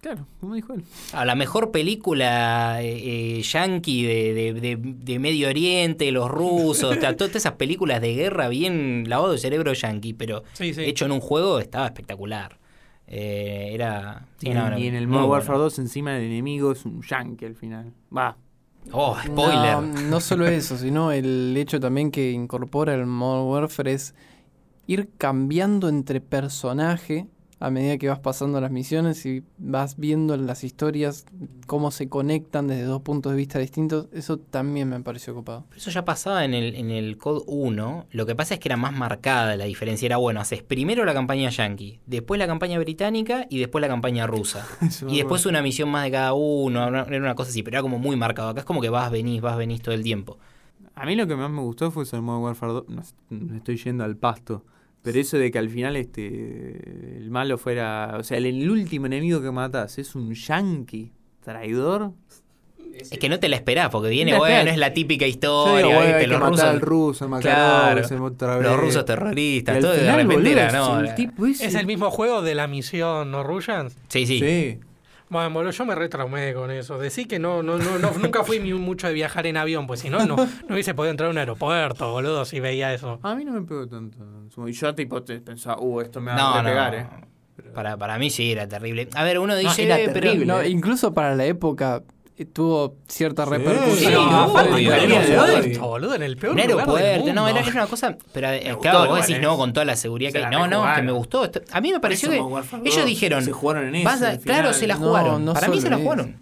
claro, 0.00 0.26
como 0.40 0.54
dijo 0.54 0.74
él. 0.74 0.84
A 1.12 1.24
la 1.24 1.34
mejor 1.34 1.70
película 1.70 2.82
eh, 2.82 3.38
eh, 3.38 3.42
yankee 3.42 4.04
de, 4.04 4.34
de- 4.34 4.52
de- 4.54 4.76
de 4.80 5.18
Medio 5.18 5.48
Oriente, 5.48 6.10
los 6.12 6.30
rusos, 6.30 6.96
o 6.96 7.00
sea, 7.00 7.16
todas 7.16 7.34
esas 7.36 7.52
películas 7.52 8.00
de 8.00 8.14
guerra 8.14 8.48
bien 8.48 9.04
lavado 9.08 9.32
de 9.32 9.38
cerebro 9.38 9.72
yankee, 9.72 10.14
pero 10.14 10.42
Sí, 10.54 10.72
sí. 10.74 10.82
hecho 10.84 11.04
en 11.06 11.12
un 11.12 11.20
juego 11.20 11.58
estaba 11.58 11.86
espectacular. 11.86 12.58
Eh, 13.10 13.70
era. 13.72 14.26
sí, 14.38 14.48
y, 14.48 14.50
no, 14.54 14.66
en, 14.66 14.70
no, 14.72 14.78
y 14.78 14.86
en 14.86 14.94
el 14.94 15.06
Modern 15.06 15.26
bueno. 15.28 15.32
Warfare 15.34 15.58
2 15.58 15.78
encima 15.78 16.12
del 16.12 16.24
enemigo 16.24 16.72
es 16.72 16.84
un 16.84 17.00
yankee 17.02 17.46
al 17.46 17.54
final. 17.54 17.92
Va, 18.14 18.36
Oh, 18.92 19.16
spoiler. 19.22 19.76
No, 19.76 19.82
no 19.82 20.20
solo 20.20 20.46
eso, 20.46 20.78
sino 20.78 21.12
el 21.12 21.54
hecho 21.58 21.78
también 21.80 22.10
que 22.10 22.30
incorpora 22.30 22.94
el 22.94 23.04
Modern 23.04 23.46
Warfare 23.48 23.92
es 23.92 24.14
ir 24.86 25.10
cambiando 25.18 25.88
entre 25.90 26.20
personaje 26.22 27.26
a 27.60 27.70
medida 27.70 27.98
que 27.98 28.08
vas 28.08 28.20
pasando 28.20 28.60
las 28.60 28.70
misiones 28.70 29.26
y 29.26 29.42
vas 29.58 29.96
viendo 29.96 30.36
las 30.36 30.62
historias, 30.62 31.26
cómo 31.66 31.90
se 31.90 32.08
conectan 32.08 32.68
desde 32.68 32.84
dos 32.84 33.02
puntos 33.02 33.32
de 33.32 33.38
vista 33.38 33.58
distintos, 33.58 34.06
eso 34.12 34.38
también 34.38 34.88
me 34.88 35.00
pareció 35.00 35.34
copado. 35.34 35.64
Pero 35.68 35.78
eso 35.78 35.90
ya 35.90 36.04
pasaba 36.04 36.44
en 36.44 36.54
el, 36.54 36.76
en 36.76 36.90
el 36.90 37.18
COD 37.18 37.42
1. 37.46 38.06
Lo 38.10 38.26
que 38.26 38.36
pasa 38.36 38.54
es 38.54 38.60
que 38.60 38.68
era 38.68 38.76
más 38.76 38.92
marcada 38.92 39.56
la 39.56 39.64
diferencia. 39.64 40.06
Era 40.06 40.18
bueno, 40.18 40.40
haces 40.40 40.62
primero 40.62 41.04
la 41.04 41.14
campaña 41.14 41.50
yankee, 41.50 42.00
después 42.06 42.38
la 42.38 42.46
campaña 42.46 42.78
británica 42.78 43.46
y 43.50 43.58
después 43.58 43.82
la 43.82 43.88
campaña 43.88 44.26
rusa. 44.26 44.66
Y 45.08 45.16
después 45.16 45.46
una 45.46 45.62
misión 45.62 45.88
más 45.88 46.04
de 46.04 46.10
cada 46.10 46.34
uno, 46.34 46.88
era 46.88 47.18
una 47.18 47.34
cosa 47.34 47.50
así, 47.50 47.62
pero 47.62 47.76
era 47.76 47.82
como 47.82 47.98
muy 47.98 48.16
marcado. 48.16 48.48
Acá 48.50 48.60
es 48.60 48.66
como 48.66 48.80
que 48.80 48.88
vas, 48.88 49.10
venís, 49.10 49.40
vas, 49.40 49.56
venís 49.56 49.80
todo 49.80 49.94
el 49.94 50.02
tiempo. 50.02 50.38
A 50.94 51.06
mí 51.06 51.14
lo 51.14 51.26
que 51.26 51.36
más 51.36 51.50
me 51.50 51.60
gustó 51.60 51.90
fue 51.90 52.02
eso 52.02 52.16
del 52.16 52.22
Modern 52.24 52.44
Warfare 52.44 52.72
2. 52.72 52.88
No, 52.88 53.02
sé, 53.02 53.14
me 53.30 53.58
estoy 53.58 53.76
yendo 53.76 54.04
al 54.04 54.16
pasto. 54.16 54.64
Pero 55.08 55.20
eso 55.20 55.38
de 55.38 55.50
que 55.50 55.58
al 55.58 55.70
final 55.70 55.96
este 55.96 57.16
el 57.18 57.30
malo 57.30 57.56
fuera. 57.58 58.16
O 58.18 58.22
sea, 58.22 58.36
el, 58.38 58.46
el 58.46 58.70
último 58.70 59.06
enemigo 59.06 59.40
que 59.40 59.50
matas 59.50 59.98
es 59.98 60.14
un 60.14 60.34
yankee 60.34 61.12
traidor. 61.42 62.12
Es 62.98 63.10
que 63.18 63.28
no 63.28 63.38
te 63.38 63.48
la 63.48 63.56
esperás, 63.56 63.90
porque 63.90 64.08
viene, 64.08 64.32
No 64.32 64.38
bueno, 64.38 64.70
es 64.70 64.76
la 64.76 64.92
típica 64.92 65.24
historia, 65.26 65.86
digo, 65.86 65.94
bueno, 65.98 66.16
¿viste? 66.16 66.26
Los 66.26 66.40
rusos. 66.40 66.64
al 66.64 66.80
ruso, 66.80 67.28
Claro, 67.40 68.00
ese 68.00 68.16
otra 68.16 68.58
los 68.60 68.76
rusos 68.76 69.04
terroristas, 69.04 69.78
todo 69.80 69.92
de 69.92 69.98
final, 70.00 70.16
repente 70.16 70.34
boludo, 70.34 70.50
era, 70.52 70.66
es 70.66 70.72
¿no? 70.74 71.00
el 71.00 71.14
tipo 71.14 71.46
ese- 71.46 71.66
Es 71.66 71.74
el 71.74 71.86
mismo 71.86 72.10
juego 72.10 72.42
de 72.42 72.54
la 72.56 72.66
misión 72.66 73.30
No 73.30 73.44
Russians. 73.44 73.96
Sí, 74.08 74.26
sí. 74.26 74.38
Sí. 74.40 74.78
Bueno, 75.30 75.50
boludo, 75.50 75.70
yo 75.72 75.84
me 75.84 75.94
retraumé 75.94 76.54
con 76.54 76.70
eso. 76.70 76.98
Decir 76.98 77.28
que 77.28 77.38
no, 77.38 77.62
no, 77.62 77.78
no, 77.78 77.98
no- 77.98 78.12
nunca 78.12 78.44
fui 78.44 78.58
ni 78.60 78.72
mucho 78.72 79.06
de 79.08 79.12
viajar 79.12 79.46
en 79.46 79.56
avión, 79.56 79.86
pues 79.86 80.00
si 80.00 80.08
no, 80.10 80.24
no, 80.26 80.36
no 80.36 80.46
hubiese 80.74 80.94
podido 80.94 81.10
entrar 81.10 81.28
a 81.28 81.32
un 81.32 81.38
aeropuerto, 81.38 82.10
boludo, 82.12 82.44
si 82.44 82.60
veía 82.60 82.94
eso. 82.94 83.18
A 83.22 83.34
mí 83.34 83.44
no 83.44 83.52
me 83.52 83.62
pegó 83.62 83.86
tanto. 83.86 84.18
Y 84.66 84.72
yo 84.72 84.94
tipo 84.94 85.22
te 85.22 85.40
pensaba, 85.40 85.80
uh, 85.80 86.00
esto 86.00 86.20
me 86.20 86.32
va 86.32 86.36
No, 86.38 86.54
a 86.54 86.62
no. 86.62 86.68
pegar, 86.68 86.94
eh. 86.94 87.06
Para, 87.74 87.96
para 87.96 88.18
mí 88.18 88.30
sí 88.30 88.52
era 88.52 88.66
terrible. 88.68 89.08
A 89.14 89.24
ver, 89.24 89.38
uno 89.38 89.52
No, 89.54 89.58
dice, 89.58 89.84
era 89.84 89.96
pero. 89.96 90.12
terrible. 90.14 90.46
No, 90.46 90.64
incluso 90.64 91.12
para 91.12 91.34
la 91.34 91.44
época 91.44 92.02
tuvo 92.46 92.96
cierta 93.08 93.44
Sí, 93.44 93.50
repercusión. 93.50 93.96
sí, 93.98 94.06
no, 94.12 94.30
no, 94.30 94.48
boludo, 95.88 96.14
en 96.14 96.22
el 96.22 96.36
peor 96.36 96.54
lugar 96.54 96.68
del 97.02 97.34
no, 97.34 97.48
era, 97.48 97.60
era 97.60 97.70
una 97.72 97.86
cosa. 97.86 98.16
Pero 98.32 98.48
eh, 98.50 98.60
gustó 98.74 98.80
claro, 98.80 99.06
vos 99.10 99.20
decís, 99.20 99.36
eh. 99.36 99.40
no, 99.40 99.56
con 99.56 99.72
toda 99.72 99.84
la 99.84 99.96
seguridad 99.96 100.30
Se 100.30 100.38
que 100.38 100.40
la 100.42 100.50
No, 100.50 100.66
no, 100.66 100.94
que 100.94 101.02
me 101.02 101.12
gustó. 101.12 101.44
Esto- 101.44 101.60
a 101.72 101.80
mí 101.80 101.92
me 101.92 102.00
pareció 102.00 102.30
que. 102.30 102.36
Ellos 102.36 102.96
2, 102.96 103.06
dijeron. 103.06 103.44
se 103.44 103.52
jugaron 103.52 103.94
en 103.94 104.04
vas 104.04 104.20
eso, 104.22 104.30
a- 104.30 104.36
claro, 104.38 104.72
se 104.72 104.86
la 104.86 104.94
No, 104.94 105.06
jugaron. 105.06 105.44
no 105.44 105.54
Para 105.54 105.68
mí 105.68 105.80
se 105.80 105.90
la 105.90 105.98
jugaron. 105.98 106.36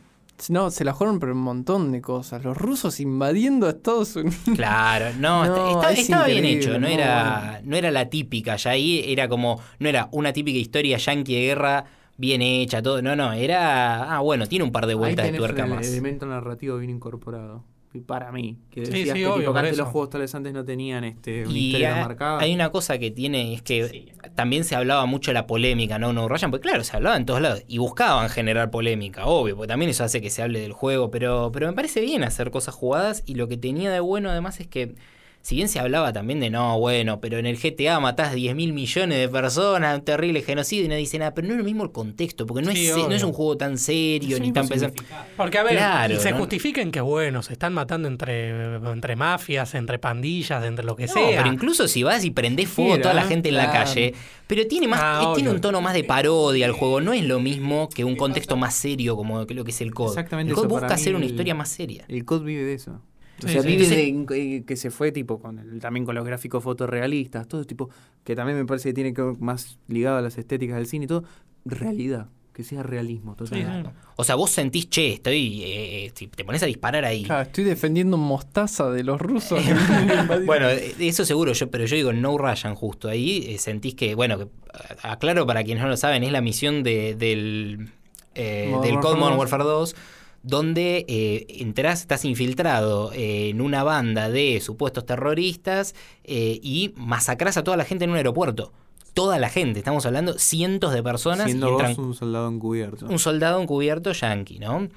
No, 0.50 0.70
se 0.70 0.84
la 0.84 0.92
jugaron 0.92 1.18
por 1.18 1.30
un 1.30 1.38
montón 1.38 1.92
de 1.92 2.02
cosas. 2.02 2.44
Los 2.44 2.58
rusos 2.58 3.00
invadiendo 3.00 3.66
a 3.66 3.70
Estados 3.70 4.16
Unidos. 4.16 4.36
Claro, 4.54 5.06
no, 5.18 5.44
No, 5.46 5.54
está- 5.54 5.70
está- 5.70 5.92
es 5.92 5.98
estaba 6.00 6.26
bien 6.26 6.44
hecho, 6.44 6.72
no 6.78 6.80
muy 6.88 6.92
era, 6.92 7.60
no 7.64 7.74
era 7.74 7.90
la 7.90 8.10
típica, 8.10 8.56
ya 8.56 8.72
ahí 8.72 9.02
era 9.06 9.28
como, 9.28 9.58
no 9.78 9.88
era 9.88 10.10
una 10.12 10.34
típica 10.34 10.58
historia 10.58 10.98
yankee 10.98 11.34
de 11.36 11.40
guerra 11.40 11.84
bien 12.16 12.42
hecha, 12.42 12.82
todo, 12.82 13.02
no, 13.02 13.16
no, 13.16 13.32
era, 13.32 14.16
ah, 14.16 14.20
bueno, 14.20 14.46
tiene 14.46 14.64
un 14.64 14.72
par 14.72 14.86
de 14.86 14.92
Ahí 14.92 14.98
vueltas 14.98 15.24
de 15.26 15.32
tenés 15.32 15.38
tuerca 15.38 15.64
el 15.64 15.70
más. 15.70 15.86
elemento 15.88 16.26
narrativo 16.26 16.78
bien 16.78 16.90
incorporado. 16.90 17.64
Y 17.92 18.00
para 18.00 18.30
mí, 18.32 18.58
que 18.70 18.84
Sí, 18.84 18.90
decías 18.90 19.14
sí, 19.14 19.20
que, 19.20 19.26
obvio, 19.26 19.46
tipo, 19.48 19.58
antes 19.58 19.76
los 19.78 19.88
juegos 19.88 20.10
tales 20.10 20.34
antes 20.34 20.52
no 20.52 20.64
tenían 20.64 21.04
este, 21.04 21.46
una 21.46 21.52
Y 21.52 21.66
historia 21.66 21.96
ha- 21.96 22.00
marcada. 22.00 22.40
hay 22.42 22.54
una 22.54 22.70
cosa 22.70 22.98
que 22.98 23.10
tiene, 23.10 23.54
es 23.54 23.62
que 23.62 24.12
también 24.34 24.64
se 24.64 24.74
hablaba 24.76 25.06
mucho 25.06 25.30
de 25.30 25.34
la 25.34 25.46
polémica, 25.46 25.98
¿no? 25.98 26.12
No 26.12 26.28
Ryan, 26.28 26.50
porque 26.50 26.68
claro, 26.68 26.84
se 26.84 26.94
hablaba 26.96 27.16
en 27.16 27.24
todos 27.24 27.40
lados 27.40 27.62
y 27.68 27.78
buscaban 27.78 28.28
generar 28.28 28.70
polémica, 28.70 29.26
obvio, 29.26 29.56
porque 29.56 29.68
también 29.68 29.90
eso 29.90 30.04
hace 30.04 30.20
que 30.20 30.28
se 30.30 30.42
hable 30.42 30.60
del 30.60 30.72
juego, 30.72 31.10
pero, 31.10 31.50
pero 31.52 31.66
me 31.68 31.72
parece 31.72 32.00
bien 32.02 32.22
hacer 32.24 32.50
cosas 32.50 32.74
jugadas 32.74 33.22
y 33.26 33.34
lo 33.36 33.48
que 33.48 33.56
tenía 33.56 33.90
de 33.90 34.00
bueno 34.00 34.28
además 34.30 34.60
es 34.60 34.66
que 34.66 34.94
si 35.46 35.54
bien 35.54 35.68
se 35.68 35.78
hablaba 35.78 36.12
también 36.12 36.40
de 36.40 36.50
no, 36.50 36.76
bueno, 36.80 37.20
pero 37.20 37.38
en 37.38 37.46
el 37.46 37.56
GTA 37.56 38.00
matás 38.00 38.34
10 38.34 38.56
mil 38.56 38.72
millones 38.72 39.16
de 39.16 39.28
personas, 39.28 39.96
un 39.96 40.04
terrible 40.04 40.42
genocidio 40.42 40.86
y 40.86 40.88
nadie 40.88 41.02
dice 41.02 41.20
nada, 41.20 41.34
pero 41.34 41.46
no 41.46 41.52
es 41.54 41.58
lo 41.58 41.64
mismo 41.64 41.84
el 41.84 41.92
contexto, 41.92 42.46
porque 42.46 42.64
no, 42.66 42.72
Sí, 42.72 42.88
es, 42.88 42.96
no 42.96 43.12
es 43.12 43.22
un 43.22 43.32
juego 43.32 43.56
tan 43.56 43.78
serio 43.78 44.40
ni 44.40 44.50
tan 44.52 44.66
pesado. 44.66 44.92
Porque, 45.36 45.58
a 45.58 45.62
ver, 45.62 45.74
Claro, 45.74 46.14
y 46.14 46.16
se 46.16 46.32
¿no? 46.32 46.38
justifiquen 46.38 46.90
que, 46.90 47.00
bueno, 47.00 47.44
se 47.44 47.52
están 47.52 47.74
matando 47.74 48.08
entre, 48.08 48.74
entre 48.90 49.14
mafias, 49.14 49.76
entre 49.76 50.00
pandillas, 50.00 50.64
entre 50.64 50.84
lo 50.84 50.96
que 50.96 51.06
No, 51.06 51.12
sea. 51.12 51.40
pero 51.44 51.54
incluso 51.54 51.86
si 51.86 52.02
vas 52.02 52.24
y 52.24 52.32
prendés 52.32 52.68
fuego 52.68 52.94
a 52.94 53.00
toda 53.00 53.14
la 53.14 53.22
gente 53.22 53.48
en 53.50 53.54
la 53.54 53.70
claro. 53.70 53.84
calle, 53.84 54.14
pero 54.48 54.66
tiene 54.66 54.88
más, 54.88 55.00
Ah, 55.00 55.32
tiene 55.36 55.50
un 55.50 55.60
tono 55.60 55.80
más 55.80 55.94
de 55.94 56.02
parodia 56.02 56.66
el 56.66 56.72
juego, 56.72 57.00
no 57.00 57.12
es 57.12 57.22
lo 57.22 57.38
mismo 57.38 57.88
que 57.88 58.02
un 58.02 58.16
contexto 58.16 58.56
más 58.56 58.74
serio 58.74 59.14
como 59.14 59.44
lo 59.48 59.64
que 59.64 59.70
es 59.70 59.80
el 59.80 59.94
COD. 59.94 60.08
Exactamente 60.08 60.50
el 60.50 60.56
COD 60.56 60.64
eso, 60.64 60.74
busca 60.74 60.92
hacer 60.94 61.14
una 61.14 61.24
historia 61.24 61.54
más 61.54 61.68
seria. 61.68 62.04
El 62.08 62.24
COD 62.24 62.42
vive 62.42 62.64
de 62.64 62.74
eso. 62.74 63.00
O 63.44 63.46
Sí, 63.46 63.52
sea, 63.52 63.62
sí. 63.62 63.68
vive 63.68 63.84
Entonces- 63.84 64.28
de 64.28 64.56
eh, 64.56 64.64
que 64.64 64.76
se 64.76 64.90
fue 64.90 65.12
tipo 65.12 65.38
con 65.38 65.58
el- 65.58 65.78
también 65.80 66.06
con 66.06 66.14
los 66.14 66.24
gráficos 66.24 66.62
fotorrealistas, 66.64 67.46
todo 67.48 67.64
tipo, 67.64 67.90
que 68.24 68.34
también 68.34 68.56
me 68.58 68.64
parece 68.64 68.88
que 68.90 68.94
tiene 68.94 69.12
que 69.12 69.22
ver 69.22 69.38
más 69.40 69.78
ligado 69.88 70.16
a 70.18 70.22
las 70.22 70.38
estéticas 70.38 70.76
del 70.76 70.86
cine 70.86 71.04
y 71.04 71.08
todo, 71.08 71.24
realidad, 71.64 72.28
que 72.54 72.64
sea 72.64 72.82
realismo 72.82 73.32
Sí, 73.32 73.44
total. 73.44 73.82
sí. 73.84 73.90
O 74.16 74.24
sea, 74.24 74.34
vos 74.36 74.50
sentís, 74.50 74.88
che, 74.88 75.12
estoy, 75.14 75.62
eh, 75.64 76.06
eh, 76.06 76.12
si 76.14 76.26
te 76.28 76.42
pones 76.44 76.62
a 76.62 76.66
disparar 76.66 77.04
ahí. 77.04 77.24
Claro, 77.24 77.42
estoy 77.42 77.64
defendiendo 77.64 78.16
mostaza 78.16 78.90
de 78.90 79.04
los 79.04 79.20
rusos. 79.20 79.60
Bueno, 80.46 80.68
eso 80.70 81.24
seguro, 81.26 81.52
yo, 81.52 81.70
pero 81.70 81.84
yo 81.84 81.96
digo 81.96 82.12
No 82.14 82.38
Ryan 82.38 82.74
justo. 82.74 83.08
Ahí 83.08 83.44
eh, 83.48 83.58
sentís 83.58 83.94
que, 83.94 84.14
bueno, 84.14 84.38
que, 84.38 84.46
a- 85.02 85.12
aclaro 85.12 85.46
para 85.46 85.62
quienes 85.64 85.82
no 85.82 85.90
lo 85.90 85.96
saben, 85.98 86.22
es 86.24 86.32
la 86.32 86.40
misión 86.40 86.82
de, 86.82 87.14
del, 87.14 87.90
eh, 88.34 88.68
Modern 88.70 88.94
del 88.94 89.00
Cold 89.02 89.18
Modern 89.18 89.34
2. 89.36 89.38
Warfare 89.40 89.64
2, 89.64 89.96
donde 90.46 91.04
eh, 91.08 91.46
enterás, 91.58 92.02
estás 92.02 92.24
infiltrado 92.24 93.12
eh, 93.12 93.48
en 93.48 93.60
una 93.60 93.82
banda 93.82 94.30
de 94.30 94.60
supuestos 94.60 95.04
terroristas 95.04 95.96
eh, 96.22 96.60
y 96.62 96.94
masacrás 96.94 97.56
a 97.56 97.64
toda 97.64 97.76
la 97.76 97.84
gente 97.84 98.04
en 98.04 98.10
un 98.10 98.16
aeropuerto. 98.16 98.72
Toda 99.12 99.40
la 99.40 99.48
gente, 99.50 99.80
estamos 99.80 100.06
hablando 100.06 100.38
cientos 100.38 100.92
de 100.92 101.02
personas 101.02 101.46
Siendo 101.46 101.68
y 101.68 101.72
vos 101.72 101.82
entran 101.82 102.06
un 102.06 102.14
soldado 102.14 102.48
encubierto. 102.48 103.06
un 103.06 103.18
soldado 103.18 103.60
encubierto 103.60 104.12
yankee, 104.12 104.60
¿no? 104.60 104.88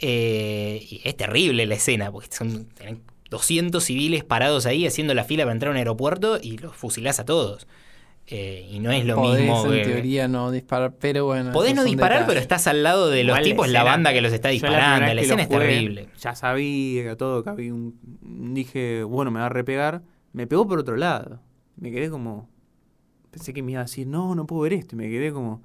Y 0.00 1.00
es 1.04 1.16
terrible 1.16 1.64
la 1.66 1.74
escena, 1.76 2.10
porque 2.10 2.34
son 2.34 2.64
tienen 2.74 3.00
200 3.30 3.84
civiles 3.84 4.24
parados 4.24 4.66
ahí 4.66 4.84
haciendo 4.84 5.14
la 5.14 5.22
fila 5.22 5.44
para 5.44 5.52
entrar 5.52 5.68
a 5.68 5.72
un 5.72 5.76
aeropuerto 5.76 6.40
y 6.42 6.58
los 6.58 6.74
fusilás 6.74 7.20
a 7.20 7.24
todos. 7.24 7.68
Eh, 8.30 8.68
y 8.70 8.78
no 8.80 8.90
es 8.90 9.06
lo 9.06 9.16
Podés, 9.16 9.40
mismo. 9.40 9.64
en 9.66 9.72
que- 9.72 9.84
teoría 9.90 10.28
no 10.28 10.50
disparar, 10.50 10.94
pero 10.98 11.24
bueno. 11.24 11.50
Podés 11.52 11.74
no 11.74 11.82
disparar, 11.82 12.26
pero 12.26 12.38
estás 12.38 12.66
al 12.66 12.82
lado 12.82 13.08
de 13.08 13.24
los 13.24 13.32
Igual 13.38 13.42
tipos, 13.44 13.68
la 13.68 13.78
escena- 13.78 13.90
banda 13.90 14.12
que 14.12 14.20
los 14.20 14.32
está 14.34 14.50
disparando. 14.50 15.06
La, 15.06 15.14
que 15.14 15.20
escena 15.22 15.42
es 15.44 15.48
terrible. 15.48 16.08
Ya 16.20 16.34
sabía 16.34 17.04
que 17.04 17.16
todo, 17.16 17.42
que 17.42 17.48
había 17.50 17.72
un... 17.72 17.98
Dije, 18.54 19.02
bueno, 19.04 19.30
me 19.30 19.40
va 19.40 19.46
a 19.46 19.48
repegar. 19.48 20.02
Me 20.34 20.46
pegó 20.46 20.66
por 20.68 20.78
otro 20.78 20.96
lado. 20.96 21.40
Me 21.76 21.90
quedé 21.90 22.10
como... 22.10 22.50
Pensé 23.30 23.54
que 23.54 23.62
me 23.62 23.72
iba 23.72 23.80
a 23.80 23.84
decir, 23.84 24.06
no, 24.06 24.34
no 24.34 24.46
puedo 24.46 24.62
ver 24.62 24.74
esto. 24.74 24.94
Y 24.94 24.98
me 24.98 25.08
quedé 25.08 25.32
como... 25.32 25.62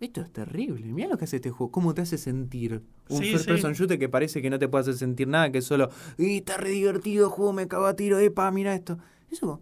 Esto 0.00 0.22
es 0.22 0.32
terrible. 0.32 0.86
Mira 0.92 1.08
lo 1.08 1.18
que 1.18 1.24
hace 1.24 1.36
este 1.36 1.50
juego. 1.50 1.70
¿Cómo 1.72 1.92
te 1.92 2.00
hace 2.02 2.16
sentir? 2.16 2.82
Un 3.10 3.18
Sí, 3.18 3.32
first 3.32 3.44
sí. 3.44 3.50
person 3.50 3.72
shooter 3.74 3.98
que 3.98 4.08
parece 4.08 4.40
que 4.40 4.48
no 4.48 4.58
te 4.58 4.66
puede 4.68 4.82
hacer 4.82 4.94
sentir 4.94 5.28
nada, 5.28 5.50
que 5.52 5.58
es 5.58 5.64
solo... 5.66 5.90
Y 6.16 6.38
está 6.38 6.56
re 6.56 6.70
divertido, 6.70 7.28
juego, 7.28 7.52
me 7.52 7.68
cago 7.68 7.84
a 7.86 7.96
tiro, 7.96 8.18
epa, 8.18 8.50
mira 8.50 8.74
esto. 8.74 8.98
Eso... 9.30 9.60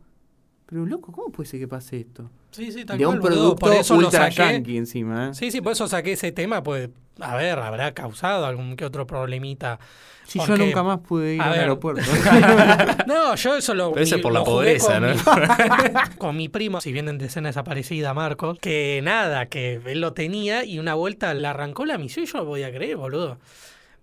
Pero 0.67 0.85
loco, 0.85 1.13
¿cómo 1.13 1.31
puede 1.31 1.49
ser 1.49 1.61
que 1.61 1.69
pase 1.69 2.01
esto? 2.01 2.29
Sí, 2.51 2.73
sí, 2.73 2.85
tal 2.85 2.99
De 2.99 3.07
un 3.07 3.19
cual, 3.19 3.33
producto 3.33 3.57
Por 3.67 3.73
eso 3.75 3.95
lo 3.95 4.07
ultra 4.07 4.25
saqué. 4.33 4.53
yankee 4.55 4.77
encima, 4.77 5.29
¿eh? 5.29 5.35
Sí, 5.35 5.51
sí, 5.51 5.61
por 5.61 5.73
eso 5.73 5.87
saqué 5.87 6.13
ese 6.13 6.33
tema, 6.33 6.63
pues, 6.63 6.89
a 7.21 7.37
ver, 7.37 7.59
habrá 7.59 7.93
causado 7.95 8.47
algún 8.47 8.75
que 8.77 8.85
otro 8.85 9.07
problemita. 9.07 9.79
Sí, 10.27 10.41
yo 10.45 10.57
nunca 10.57 10.83
más 10.83 10.99
pude 11.01 11.35
ir 11.35 11.41
a 11.41 11.45
a 11.45 11.47
un 11.49 11.53
ver. 11.53 11.61
aeropuerto. 11.61 12.03
No, 13.07 13.37
yo 13.37 13.57
eso 13.57 13.75
lo. 13.75 13.93
Pero 13.93 14.03
eso 14.03 14.17
mi- 14.17 14.21
es 14.21 14.23
por 14.25 14.33
la 14.33 14.43
pobreza, 14.43 14.95
con 14.95 15.03
¿no? 15.03 15.15
mi- 15.15 16.17
con 16.19 16.37
mi 16.37 16.49
primo, 16.49 16.81
si 16.81 16.93
vienen 16.93 17.19
de 17.19 17.27
escena 17.27 17.49
desaparecida, 17.51 18.13
Marcos, 18.15 18.59
que 18.59 19.01
nada, 19.05 19.47
que 19.47 19.81
él 19.87 20.01
lo 20.01 20.13
tenía 20.15 20.65
y 20.65 20.81
una 20.81 20.95
vuelta 20.95 21.33
le 21.35 21.47
arrancó 21.47 21.85
la 21.85 21.97
misión 21.99 22.25
y 22.25 22.29
yo 22.29 22.39
lo 22.39 22.45
voy 22.47 22.65
a 22.65 22.73
creer, 22.73 22.97
boludo. 22.97 23.39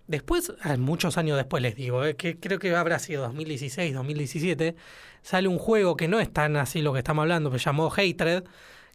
Después, 0.06 0.52
ah, 0.60 0.76
muchos 0.76 1.16
años 1.16 1.36
después 1.38 1.62
les 1.62 1.76
digo, 1.76 2.04
eh, 2.04 2.14
que 2.14 2.38
creo 2.38 2.58
que 2.58 2.74
habrá 2.76 2.98
sido 2.98 3.22
2016, 3.22 3.94
2017, 3.94 4.76
sale 5.22 5.48
un 5.48 5.58
juego 5.58 5.96
que 5.96 6.08
no 6.08 6.20
es 6.20 6.30
tan 6.30 6.56
así 6.56 6.82
lo 6.82 6.92
que 6.92 6.98
estamos 6.98 7.22
hablando, 7.22 7.50
que 7.50 7.58
se 7.58 7.64
llamó 7.64 7.90
Hatred, 7.90 8.44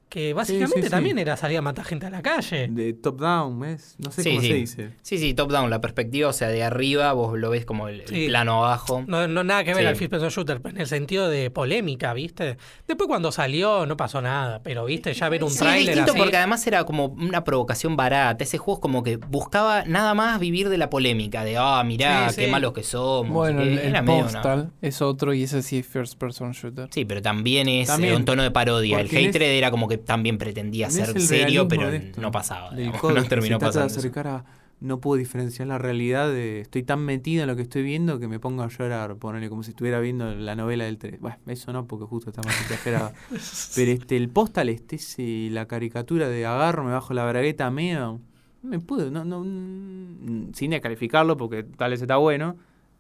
que 0.10 0.34
básicamente 0.34 0.84
sí. 0.84 0.90
también 0.90 1.20
era 1.20 1.38
salir 1.38 1.60
a 1.60 1.62
matar 1.62 1.86
gente 1.86 2.08
a 2.08 2.10
la 2.10 2.22
calle. 2.24 2.68
De 2.68 2.94
top 2.94 3.20
down, 3.20 3.60
¿ves? 3.60 3.96
No 4.00 4.10
sé 4.12 4.24
Sí, 4.24 4.30
cómo 4.32 4.42
sí. 4.42 4.48
se 4.48 4.54
dice. 4.56 4.90
Sí, 5.04 5.18
sí, 5.20 5.34
top 5.36 5.52
down, 5.52 5.70
la 5.70 5.82
perspectiva, 5.82 6.30
o 6.30 6.34
sea, 6.34 6.48
de 6.48 6.64
arriba 6.64 7.14
vos 7.14 7.38
lo 7.38 7.52
ves 7.52 7.64
como 7.66 7.88
el, 7.88 8.02
el 8.02 8.28
plano 8.28 8.66
abajo. 8.66 9.04
No, 9.06 9.28
no 9.28 9.44
nada 9.44 9.64
que 9.64 9.74
ver 9.76 9.84
Sí. 9.84 9.88
al 9.88 9.96
first 9.96 10.10
person 10.12 10.30
shooter, 10.30 10.62
en 10.66 10.78
el 10.82 10.88
sentido 10.88 11.30
de 11.30 11.52
polémica, 11.52 12.14
¿viste? 12.14 12.58
Después 12.88 13.08
cuando 13.08 13.32
salió 13.32 13.86
no 13.86 13.96
pasó 13.98 14.20
nada, 14.22 14.64
pero 14.64 14.86
viste, 14.86 15.14
ya 15.14 15.30
ver 15.30 15.44
un 15.44 15.50
Sí, 15.52 15.56
es 15.58 15.60
tráiler 15.60 15.86
distinto 15.86 16.12
así. 16.14 16.20
porque 16.20 16.38
además 16.38 16.66
era 16.66 16.84
como 16.86 17.06
una 17.06 17.44
provocación 17.44 17.96
barata. 17.96 18.44
Ese 18.44 18.58
juego 18.58 18.80
es 18.80 18.82
como 18.82 19.04
que 19.04 19.18
buscaba 19.18 19.84
nada 19.86 20.16
más 20.16 20.40
vivir 20.40 20.70
de 20.70 20.80
la 20.80 20.90
polémica, 20.90 21.44
de 21.44 21.56
ah, 21.58 21.84
mirá, 21.86 22.30
Sí, 22.32 22.42
qué 22.42 22.48
malos 22.48 22.74
que 22.74 22.82
somos. 22.82 23.32
Bueno, 23.32 23.62
el, 23.62 23.78
el 23.78 23.80
era 23.90 24.02
medio 24.02 24.24
una- 24.24 24.32
Postal 24.32 24.72
es 24.82 25.04
otro 25.04 25.36
y 25.36 25.44
ese 25.44 25.62
sí 25.62 25.78
es 25.80 25.86
first 25.88 26.18
person 26.18 26.52
shooter. 26.54 26.88
Sí, 26.92 27.06
pero 27.06 27.22
también 27.22 27.70
es 27.70 27.88
También, 27.90 28.14
eh, 28.14 28.18
un 28.18 28.26
tono 28.26 28.42
de 28.42 28.50
parodia. 28.50 29.00
El 29.00 29.06
porque 29.08 29.28
Hatred 29.28 29.52
era 29.58 29.70
como 29.70 29.88
que 29.88 29.99
también 30.06 30.38
pretendía 30.38 30.88
No 30.88 30.94
ser 30.94 31.22
serio, 31.22 31.68
pero 31.68 31.90
esto, 31.90 32.22
no 32.22 32.32
pasaba. 32.32 32.76
digamos, 32.76 33.02
no 33.14 33.24
terminó 33.26 33.56
se 33.56 33.60
trata 33.60 33.80
de 33.80 33.86
pasando. 33.86 33.88
eso. 33.88 34.00
acercar 34.00 34.28
a 34.28 34.46
no 34.82 35.02
puedo 35.02 35.18
diferenciar 35.20 35.68
la 35.68 35.78
realidad 35.78 36.30
de. 36.30 36.62
Estoy 36.62 36.84
tan 36.84 37.02
metido 37.02 37.44
en 37.44 37.50
lo 37.50 37.56
que 37.56 37.64
estoy 37.64 37.84
viendo 37.84 38.20
que 38.20 38.28
me 38.28 38.40
pongo 38.40 38.64
a 38.64 38.70
llorar, 38.70 39.18
ponerle 39.18 39.50
como 39.50 39.64
si 39.64 39.72
estuviera 39.72 40.00
viendo 40.00 40.34
la 40.34 40.56
novela 40.56 40.86
del 40.86 40.98
3. 40.98 41.20
Bueno, 41.20 41.38
eso 41.48 41.74
no, 41.74 41.86
porque 41.86 42.06
justo 42.06 42.30
está 42.30 42.42
más 42.44 42.60
exagerado. 42.62 43.12
Pero 43.76 43.92
este, 43.92 44.16
el 44.16 44.30
postal, 44.30 44.70
este, 44.70 44.96
ese, 44.96 45.50
la 45.52 45.66
caricatura 45.68 46.30
de 46.30 46.46
agarro, 46.46 46.86
me 46.86 46.92
bajo 46.92 47.14
la 47.14 47.26
bragueta 47.26 47.70
meo. 47.72 48.22
No 48.62 48.70
me 48.70 48.80
puedo, 48.80 49.12
no, 49.12 49.26
no, 49.26 49.44
mm, 49.44 50.54
sin 50.54 50.72
descalificarlo 50.72 51.36
porque 51.38 51.64
tal 51.64 51.92
vez 51.92 52.02
está 52.02 52.18
bueno, 52.18 52.58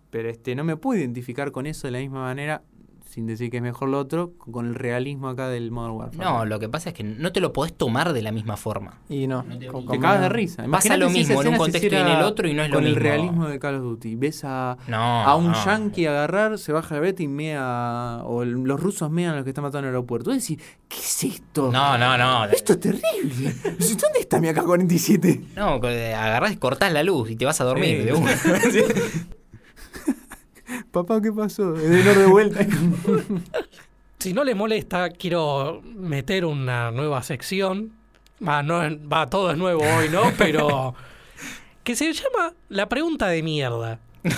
pero 0.09 0.29
este, 0.29 0.55
no 0.55 0.63
me 0.63 0.77
puedo 0.77 0.99
identificar 0.99 1.51
con 1.51 1.65
eso 1.65 1.87
de 1.87 1.91
la 1.91 1.99
misma 1.99 2.21
manera 2.21 2.63
sin 3.09 3.25
decir 3.25 3.49
que 3.49 3.57
es 3.57 3.63
mejor 3.63 3.89
lo 3.89 3.97
otro, 3.99 4.33
con 4.37 4.67
el 4.67 4.75
realismo 4.75 5.29
acá 5.29 5.49
del 5.49 5.71
Modern 5.71 5.93
Warfare. 5.95 6.23
No, 6.23 6.45
lo 6.45 6.59
que 6.59 6.69
pasa 6.69 6.89
es 6.89 6.95
que 6.95 7.03
no 7.03 7.31
te 7.31 7.39
lo 7.41 7.51
podés 7.53 7.73
tomar 7.73 8.13
de 8.13 8.21
la 8.21 8.31
misma 8.31 8.55
forma. 8.55 8.99
Y 9.09 9.25
no. 9.25 9.41
No 9.41 9.57
te- 9.57 9.65
con- 9.67 9.85
cagas 9.87 10.21
de 10.21 10.29
risa. 10.29 10.63
Pasa 10.69 10.95
lo 10.95 11.09
si 11.09 11.15
mismo 11.17 11.41
en 11.41 11.47
un 11.49 11.57
contexto 11.57 11.87
y 11.93 11.97
en 11.97 12.07
el 12.07 12.21
otro 12.21 12.47
y 12.47 12.53
no 12.53 12.61
es 12.61 12.69
lo 12.69 12.75
con 12.75 12.83
el 12.85 12.91
mismo. 12.91 13.03
realismo 13.03 13.47
de 13.47 13.57
Call 13.59 13.75
of 13.77 13.81
Duty. 13.81 14.15
Ves 14.15 14.41
a, 14.43 14.77
No. 14.87 14.97
a 15.23 15.35
un 15.35 15.51
no. 15.51 15.65
yankee 15.65 16.05
agarrar, 16.05 16.59
se 16.59 16.71
baja 16.71 16.95
la 16.95 17.01
beta 17.01 17.23
y 17.23 17.27
mea. 17.27 18.21
O 18.25 18.43
el- 18.43 18.51
los 18.51 18.79
rusos 18.79 19.09
mean 19.09 19.31
a 19.33 19.35
los 19.37 19.43
que 19.43 19.49
están 19.49 19.63
matando 19.63 19.79
en 19.79 19.85
el 19.85 19.95
aeropuerto. 19.95 20.29
Vos 20.29 20.39
decís, 20.39 20.63
¿qué 20.87 20.97
es 20.97 21.23
esto? 21.23 21.71
No, 21.71 21.97
no, 21.97 22.15
no. 22.17 22.45
Esto 22.45 22.73
es 22.73 22.79
terrible. 22.79 23.53
¿Dónde 23.63 24.19
está 24.19 24.39
mi 24.39 24.49
AK-47? 24.49 25.45
No, 25.55 25.73
agarrás 25.75 26.51
y 26.53 26.57
cortás 26.57 26.93
la 26.93 27.01
luz 27.01 27.31
y 27.31 27.35
te 27.35 27.45
vas 27.45 27.59
a 27.59 27.63
dormir. 27.63 27.97
Sí. 28.01 28.05
de 28.05 28.13
una. 28.13 28.31
Papá, 31.05 31.21
¿qué 31.21 31.31
pasó? 31.31 31.75
Es 31.75 31.89
de 31.89 32.15
de 32.15 32.25
vuelta. 32.25 32.65
Si 34.19 34.33
no 34.33 34.43
les 34.43 34.53
molesta, 34.53 35.09
quiero 35.11 35.81
meter 35.95 36.43
una 36.43 36.91
nueva 36.91 37.23
sección. 37.23 37.93
Va, 38.45 38.61
no, 38.63 38.81
va, 39.07 39.27
todo 39.27 39.49
es 39.51 39.57
nuevo 39.57 39.81
hoy, 39.81 40.09
¿no? 40.09 40.23
Pero. 40.37 40.93
que 41.85 41.95
se 41.95 42.11
llama 42.11 42.51
La 42.67 42.89
pregunta 42.89 43.27
de 43.27 43.41
mierda. 43.43 43.99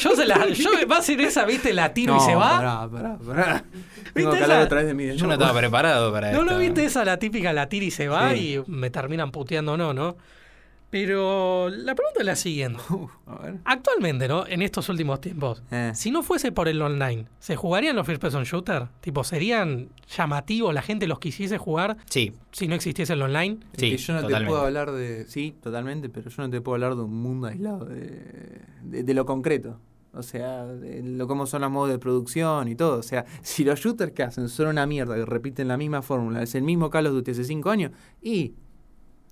Yo 0.00 0.16
se 0.16 0.24
la. 0.24 0.48
Yo, 0.48 0.70
va 0.90 0.96
a 0.96 1.02
ser 1.02 1.20
esa, 1.20 1.44
¿viste? 1.44 1.74
La 1.74 1.92
tiro 1.92 2.16
y 2.16 2.20
se 2.20 2.34
va. 2.34 2.56
Pará, 2.56 2.88
pará, 2.90 3.18
pará. 3.18 3.64
Tengo 4.14 4.30
¿Viste 4.30 4.36
que 4.38 4.42
hablar 4.44 4.58
esa? 4.60 4.64
otra 4.66 4.78
vez 4.78 4.86
de 4.86 4.94
mí. 4.94 5.14
Yo 5.14 5.26
no 5.26 5.34
estaba 5.34 5.58
preparado 5.58 6.10
para 6.10 6.32
¿No 6.32 6.40
esto. 6.40 6.52
lo 6.54 6.58
viste 6.58 6.84
esa, 6.86 7.04
la 7.04 7.18
típica, 7.18 7.52
la 7.52 7.68
tira 7.68 7.84
y 7.84 7.90
se 7.90 8.08
va 8.08 8.32
Sí. 8.32 8.54
y 8.66 8.70
me 8.70 8.88
terminan 8.88 9.30
puteando 9.30 9.76
no, 9.76 9.92
no? 9.92 10.16
Pero 10.90 11.68
la 11.68 11.94
pregunta 11.94 12.20
es 12.20 12.26
la 12.26 12.36
siguiente. 12.36 12.80
A 13.26 13.36
ver. 13.42 13.58
Actualmente, 13.64 14.26
¿no? 14.26 14.46
En 14.46 14.62
estos 14.62 14.88
últimos 14.88 15.20
tiempos, 15.20 15.62
Eh. 15.70 15.92
si 15.94 16.10
no 16.10 16.22
fuese 16.22 16.50
por 16.50 16.66
el 16.66 16.80
online, 16.80 17.26
¿se 17.38 17.56
jugarían 17.56 17.94
los 17.94 18.06
first 18.06 18.22
person 18.22 18.44
shooter? 18.44 18.88
Tipo, 19.00 19.22
¿serían 19.22 19.90
llamativos 20.16 20.72
la 20.72 20.80
gente 20.82 21.06
los 21.06 21.18
quisiese 21.18 21.58
jugar 21.58 21.98
Sí, 22.08 22.32
si 22.52 22.68
no 22.68 22.74
existiese 22.74 23.12
el 23.12 23.22
online? 23.22 23.58
Es 23.74 23.80
sí, 23.80 23.90
que 23.90 23.96
yo 23.98 24.12
no 24.14 24.20
totalmente. 24.22 24.44
te 24.46 24.48
puedo 24.50 24.62
hablar 24.64 24.92
de. 24.92 25.26
Sí, 25.26 25.54
totalmente, 25.62 26.08
pero 26.08 26.30
yo 26.30 26.42
no 26.42 26.48
te 26.50 26.60
puedo 26.62 26.74
hablar 26.76 26.96
de 26.96 27.02
un 27.02 27.14
mundo 27.22 27.48
aislado, 27.48 27.84
de, 27.84 28.62
de- 28.84 29.02
de 29.02 29.14
lo 29.14 29.26
concreto. 29.26 29.78
O 30.14 30.22
sea, 30.22 30.64
de 30.64 31.02
lo, 31.02 31.28
cómo 31.28 31.44
son 31.46 31.60
los 31.60 31.70
modos 31.70 31.90
de 31.90 31.98
producción 31.98 32.66
y 32.66 32.74
todo. 32.74 32.98
O 32.98 33.02
sea, 33.02 33.26
si 33.42 33.62
los 33.62 33.78
shooters 33.78 34.12
que 34.12 34.22
hacen 34.22 34.48
son 34.48 34.68
una 34.68 34.86
mierda 34.86 35.18
y 35.18 35.22
repiten 35.22 35.68
la 35.68 35.76
misma 35.76 36.00
fórmula, 36.00 36.42
es 36.42 36.54
el 36.54 36.62
mismo 36.62 36.88
Call 36.88 37.08
of 37.08 37.12
Duty 37.12 37.32
hace 37.32 37.44
5 37.44 37.68
años, 37.70 37.92
y. 38.22 38.54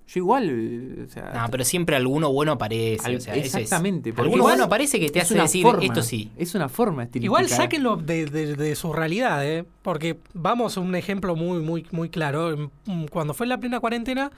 Yo 0.09 0.21
igual. 0.21 0.49
eh, 0.51 1.05
O 1.05 1.09
sea, 1.11 1.33
No, 1.35 1.51
pero 1.51 1.65
siempre 1.65 1.97
alguno 1.97 2.33
bueno 2.33 2.53
aparece. 2.53 3.07
al- 3.07 3.17
o 3.17 3.21
sea, 3.21 3.35
ese 3.35 3.47
es- 3.47 3.55
exactamente. 3.57 4.13
porque 4.13 4.27
Alguno 4.29 4.45
bueno 4.45 4.65
aparece 4.65 5.01
que 5.01 5.11
te 5.11 5.19
es 5.19 5.25
hace 5.25 5.35
una 5.35 5.43
decir 5.45 5.63
forma, 5.63 5.83
esto 5.85 6.03
sí. 6.03 6.31
Es 6.37 6.55
una 6.55 6.69
forma 6.69 7.03
estilística. 7.05 7.27
Igual 7.27 7.49
sáquenlo 7.49 7.97
de, 7.97 8.27
de- 8.27 8.55
de 8.57 8.75
su 8.77 8.93
realidad, 8.93 9.45
¿eh? 9.45 9.65
Porque 9.83 10.17
vamos 10.33 10.77
a 10.77 10.81
un 10.81 10.95
ejemplo 10.95 11.35
muy, 11.35 11.61
muy, 11.61 11.87
muy 11.91 12.09
claro. 12.09 12.71
Mm, 12.87 13.07
Cuando 13.07 13.35
fue 13.35 13.47
la 13.49 13.59
plena 13.59 13.81
cuarentena, 13.81 14.31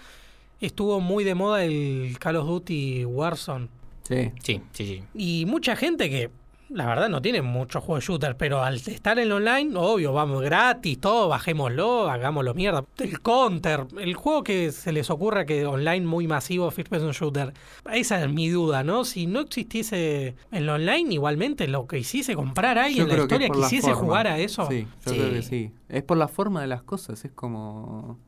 estuvo 0.60 1.00
muy 1.00 1.22
de 1.24 1.34
moda 1.34 1.62
el 1.64 2.16
Call 2.18 2.36
of 2.36 2.46
Duty 2.46 3.04
Warzone. 3.04 3.68
Sí. 4.04 4.30
Sí, 4.42 4.60
sí, 4.72 4.86
sí. 4.86 5.02
Y 5.14 5.44
mucha 5.46 5.76
gente 5.76 6.08
que, 6.08 6.30
la 6.70 6.86
verdad, 6.86 7.08
no 7.08 7.22
tiene 7.22 7.42
muchos 7.42 7.82
juegos 7.82 8.04
de 8.04 8.06
shooter, 8.12 8.36
pero 8.36 8.62
al 8.62 8.76
estar 8.76 9.18
en 9.18 9.24
el 9.24 9.32
online, 9.32 9.72
obvio, 9.76 10.12
vamos 10.12 10.42
gratis, 10.42 11.00
todo, 11.00 11.28
bajémoslo, 11.28 12.08
hagámoslo 12.10 12.54
mierda. 12.54 12.84
El 12.98 13.20
Counter, 13.20 13.86
el 13.98 14.14
juego 14.14 14.42
que 14.44 14.70
se 14.72 14.92
les 14.92 15.08
ocurra 15.10 15.46
que 15.46 15.66
online 15.66 16.06
muy 16.06 16.26
masivo, 16.26 16.70
First 16.70 16.90
Person 16.90 17.12
Shooter. 17.12 17.52
Esa 17.92 18.22
es 18.22 18.30
mi 18.32 18.48
duda, 18.48 18.84
¿no? 18.84 19.04
Si 19.04 19.26
no 19.26 19.40
existiese 19.40 20.34
el 20.50 20.68
online, 20.68 21.14
igualmente 21.14 21.68
lo 21.68 21.86
que 21.86 21.98
hiciese 21.98 22.34
comprar 22.34 22.78
a 22.78 22.84
alguien 22.84 23.06
Yo 23.06 23.08
la 23.12 23.16
que 23.16 23.22
historia 23.22 23.48
la 23.48 23.54
quisiese 23.54 23.92
jugar 23.94 24.26
a 24.26 24.38
eso. 24.38 24.66
Sí, 24.68 24.86
yo 25.06 25.12
Sí. 25.12 25.18
creo 25.18 25.30
que 25.32 25.42
sí. 25.42 25.72
Es 25.88 26.02
por 26.02 26.16
la 26.18 26.28
forma 26.28 26.60
de 26.60 26.66
las 26.66 26.82
cosas, 26.82 27.24
es 27.24 27.32
como... 27.32 28.18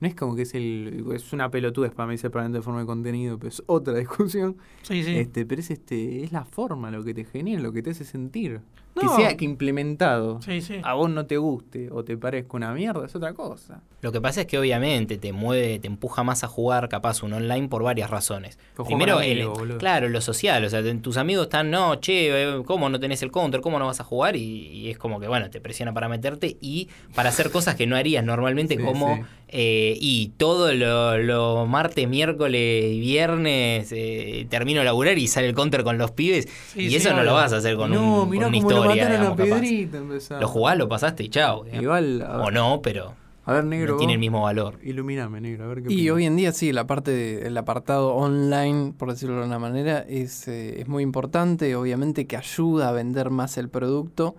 No 0.00 0.08
es 0.08 0.14
como 0.14 0.34
que 0.34 0.42
es 0.42 0.54
el 0.54 1.04
es 1.14 1.32
una 1.32 1.50
pelotudez 1.50 1.92
para 1.92 2.08
mí 2.08 2.16
separando 2.16 2.58
de 2.58 2.62
forma 2.62 2.80
de 2.80 2.86
contenido, 2.86 3.38
pero 3.38 3.48
es 3.48 3.62
otra 3.66 3.94
discusión. 3.98 4.56
Sí, 4.82 5.04
sí. 5.04 5.16
Este, 5.16 5.44
pero 5.46 5.60
es 5.60 5.70
este 5.70 6.24
es 6.24 6.32
la 6.32 6.44
forma 6.44 6.90
lo 6.90 7.04
que 7.04 7.14
te 7.14 7.24
genera, 7.24 7.60
lo 7.60 7.72
que 7.72 7.82
te 7.82 7.90
hace 7.90 8.04
sentir. 8.04 8.60
Que 8.98 9.08
sea 9.08 9.36
que 9.36 9.44
implementado 9.44 10.40
Sí, 10.42 10.60
sí. 10.60 10.80
a 10.82 10.94
vos 10.94 11.08
no 11.10 11.24
te 11.26 11.36
guste 11.36 11.88
o 11.90 12.04
te 12.04 12.16
parezca 12.16 12.56
una 12.56 12.72
mierda, 12.72 13.06
es 13.06 13.14
otra 13.14 13.32
cosa. 13.34 13.82
Lo 14.02 14.12
que 14.12 14.20
pasa 14.20 14.40
es 14.42 14.46
que 14.46 14.58
obviamente 14.58 15.16
te 15.18 15.32
mueve, 15.32 15.78
te 15.78 15.86
empuja 15.86 16.22
más 16.24 16.42
a 16.44 16.48
jugar 16.48 16.88
capaz 16.88 17.22
un 17.22 17.32
online 17.32 17.68
por 17.68 17.82
varias 17.82 18.10
razones. 18.10 18.58
Pues 18.74 18.86
Primero, 18.86 19.20
el- 19.20 19.48
claro, 19.78 20.08
lo 20.08 20.20
social, 20.20 20.64
o 20.64 20.70
sea, 20.70 20.82
tus 21.02 21.16
amigos 21.18 21.44
están, 21.44 21.70
no, 21.70 21.96
che, 21.96 22.30
eh, 22.58 22.62
¿cómo 22.64 22.88
no 22.88 22.98
tenés 22.98 23.22
el 23.22 23.30
counter? 23.30 23.60
¿Cómo 23.60 23.78
no 23.78 23.86
vas 23.86 24.00
a 24.00 24.04
jugar? 24.04 24.36
Y, 24.36 24.42
y 24.68 24.90
es 24.90 24.98
como 24.98 25.20
que, 25.20 25.28
bueno, 25.28 25.50
te 25.50 25.60
presiona 25.60 25.92
para 25.94 26.08
meterte 26.08 26.56
y 26.60 26.88
para 27.14 27.28
hacer 27.28 27.50
cosas 27.50 27.74
que 27.76 27.86
no 27.86 27.96
harías 27.96 28.24
normalmente, 28.24 28.76
Sí, 28.78 28.82
como, 28.82 29.16
sí. 29.16 29.22
eh, 29.48 29.96
y 30.00 30.28
todo 30.36 30.72
lo, 30.72 31.18
lo 31.18 31.66
martes, 31.66 32.08
miércoles 32.08 32.84
y 32.92 33.00
viernes 33.00 33.92
eh, 33.92 34.46
termino 34.48 34.80
de 34.80 34.86
laburar 34.86 35.18
y 35.18 35.26
sale 35.28 35.48
el 35.48 35.54
counter 35.54 35.84
con 35.84 35.98
los 35.98 36.10
pibes, 36.10 36.48
Sí, 36.72 36.82
y 36.82 36.90
sí, 36.90 36.96
eso 36.96 37.12
no 37.14 37.22
lo 37.22 37.34
vas 37.34 37.52
a 37.52 37.56
hacer 37.58 37.76
con, 37.76 37.90
no, 37.92 38.22
un, 38.22 38.28
con 38.64 38.79
lo 38.84 38.90
historia, 38.94 39.04
mataron 39.04 39.32
a 39.32 39.34
digamos, 39.34 39.48
capaz. 39.48 39.60
Pedrito. 39.60 39.96
empezaba. 39.98 40.40
Lo 40.40 40.48
jugás, 40.48 40.78
lo 40.78 40.88
pasaste 40.88 41.22
y 41.24 41.28
chao. 41.28 41.64
Igual, 41.72 42.22
O 42.22 42.50
no, 42.50 42.80
pero 42.82 43.14
a 43.44 43.54
ver, 43.54 43.64
negro. 43.64 43.94
no 43.94 43.98
tiene 43.98 44.12
el 44.12 44.18
mismo 44.18 44.42
valor. 44.42 44.78
Ilumíname, 44.82 45.40
negro, 45.40 45.64
a 45.64 45.68
ver 45.68 45.82
qué 45.82 45.92
Y 45.92 46.08
hoy 46.10 46.24
en 46.24 46.36
día 46.36 46.52
sí, 46.52 46.72
la 46.72 46.86
parte 46.86 47.10
del 47.10 47.56
apartado 47.56 48.14
online, 48.14 48.92
por 48.96 49.10
decirlo 49.10 49.40
de 49.40 49.46
una 49.46 49.58
manera, 49.58 50.00
es, 50.00 50.46
eh, 50.46 50.80
es 50.80 50.88
muy 50.88 51.02
importante, 51.02 51.74
obviamente 51.74 52.26
que 52.26 52.36
ayuda 52.36 52.90
a 52.90 52.92
vender 52.92 53.30
más 53.30 53.58
el 53.58 53.68
producto. 53.68 54.36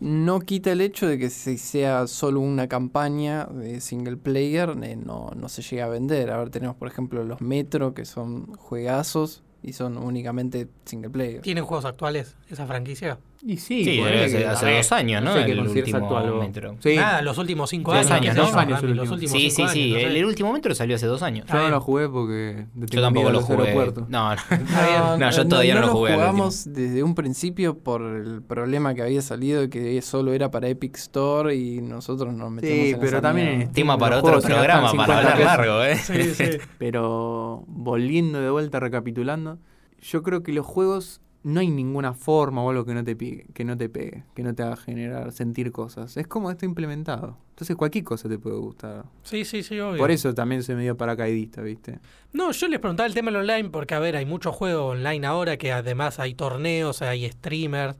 No 0.00 0.40
quita 0.40 0.70
el 0.72 0.80
hecho 0.80 1.06
de 1.06 1.18
que 1.18 1.30
si 1.30 1.58
sea 1.58 2.06
solo 2.06 2.40
una 2.40 2.68
campaña 2.68 3.46
de 3.46 3.80
single 3.80 4.16
player, 4.16 4.76
eh, 4.82 4.96
no, 4.96 5.30
no 5.34 5.48
se 5.48 5.62
llega 5.62 5.86
a 5.86 5.88
vender. 5.88 6.30
A 6.30 6.38
ver, 6.38 6.50
tenemos 6.50 6.76
por 6.76 6.88
ejemplo 6.88 7.24
los 7.24 7.40
Metro, 7.40 7.94
que 7.94 8.04
son 8.04 8.46
juegazos 8.56 9.42
y 9.62 9.72
son 9.72 9.96
únicamente 9.96 10.68
single 10.84 11.10
player. 11.10 11.40
¿Tienen 11.40 11.64
juegos 11.64 11.84
actuales 11.84 12.36
esa 12.48 12.66
franquicia? 12.66 13.18
Y 13.40 13.56
sí, 13.58 13.84
Sí, 13.84 14.00
hace, 14.00 14.38
que- 14.38 14.46
hace 14.46 14.76
dos 14.78 14.90
años, 14.92 15.22
¿no? 15.22 15.32
sé 15.32 15.46
qué 15.46 15.52
el 15.52 15.60
último 15.60 15.96
actual, 15.98 16.34
metro. 16.40 16.76
Sí, 16.80 16.96
Nada, 16.96 17.22
los 17.22 17.38
últimos 17.38 17.70
cinco 17.70 17.92
años. 17.92 18.10
años, 18.10 18.34
¿no? 18.34 18.46
sé 18.48 18.58
años 18.58 18.82
los 18.82 18.90
último. 18.90 19.14
últimos 19.14 19.32
Sí, 19.32 19.50
cinco 19.50 19.68
sí, 19.68 19.74
sí. 19.74 19.80
años, 19.84 19.92
no 19.92 19.98
El, 20.08 20.12
sé. 20.12 20.18
el 20.18 20.24
último 20.24 20.52
metro 20.52 20.74
salió 20.74 20.96
hace 20.96 21.06
dos 21.06 21.22
años. 21.22 21.46
yo 21.46 21.54
no 21.54 21.68
lo 21.68 21.80
jugué 21.80 22.08
porque 22.08 22.66
Yo 22.74 23.00
tampoco 23.00 23.30
lo 23.30 23.40
jugué. 23.40 23.74
No, 24.08 24.34
no. 24.34 25.16
No, 25.18 25.30
yo 25.30 25.46
todavía 25.46 25.74
no 25.76 25.82
lo 25.82 25.88
jugué 25.88 26.10
lo 26.10 26.16
jugamos 26.16 26.72
desde 26.72 27.02
un 27.04 27.14
principio 27.14 27.78
por 27.78 28.02
el 28.02 28.42
problema 28.42 28.94
que 28.94 29.02
había 29.02 29.22
salido 29.22 29.60
de 29.60 29.70
que 29.70 30.02
solo 30.02 30.32
era 30.32 30.50
para 30.50 30.66
Epic 30.68 30.96
Store 30.96 31.54
y 31.54 31.80
nosotros 31.80 32.34
nos 32.34 32.50
metemos 32.50 32.86
Sí, 32.86 32.90
en 32.92 33.00
pero 33.00 33.20
también 33.22 33.72
Tema 33.72 33.96
para 33.98 34.18
otro 34.18 34.40
programa, 34.40 34.80
para 34.80 34.90
50 34.90 35.18
hablar 35.18 35.38
largo, 35.40 35.84
¿eh? 35.84 35.96
Sí, 35.96 36.34
sí. 36.34 36.44
Pero 36.78 37.62
volviendo 37.68 38.40
de 38.40 38.50
vuelta, 38.50 38.80
recapitulando, 38.80 39.58
yo 40.02 40.22
creo 40.22 40.42
que 40.42 40.52
los 40.52 40.66
juegos 40.66 41.20
no 41.44 41.60
hay 41.60 41.68
ninguna 41.68 42.14
forma 42.14 42.62
o 42.62 42.70
algo 42.70 42.84
que 42.84 42.94
no 42.94 43.04
te 43.04 43.14
pegue, 43.16 43.46
que 43.54 43.64
no 43.64 43.76
te 43.76 43.88
pegue, 43.88 44.24
que 44.34 44.42
no 44.42 44.54
te 44.54 44.62
haga 44.62 44.76
generar, 44.76 45.32
sentir 45.32 45.72
cosas. 45.72 46.16
Es 46.16 46.26
como 46.26 46.50
está 46.50 46.66
implementado. 46.66 47.36
Entonces 47.50 47.76
cualquier 47.76 48.04
cosa 48.04 48.28
te 48.28 48.38
puede 48.38 48.56
gustar. 48.56 49.04
Sí, 49.22 49.44
sí, 49.44 49.62
sí, 49.62 49.80
obvio. 49.80 49.98
Por 49.98 50.10
eso 50.10 50.34
también 50.34 50.62
soy 50.62 50.74
medio 50.76 50.96
paracaidista, 50.96 51.62
¿viste? 51.62 51.98
No, 52.32 52.52
yo 52.52 52.68
les 52.68 52.78
preguntaba 52.78 53.06
el 53.06 53.14
tema 53.14 53.30
del 53.30 53.40
online 53.40 53.70
porque, 53.70 53.94
a 53.94 53.98
ver, 53.98 54.16
hay 54.16 54.26
muchos 54.26 54.54
juegos 54.54 54.92
online 54.96 55.26
ahora 55.26 55.56
que 55.56 55.72
además 55.72 56.18
hay 56.20 56.34
torneos, 56.34 57.02
hay 57.02 57.28
streamers. 57.30 57.96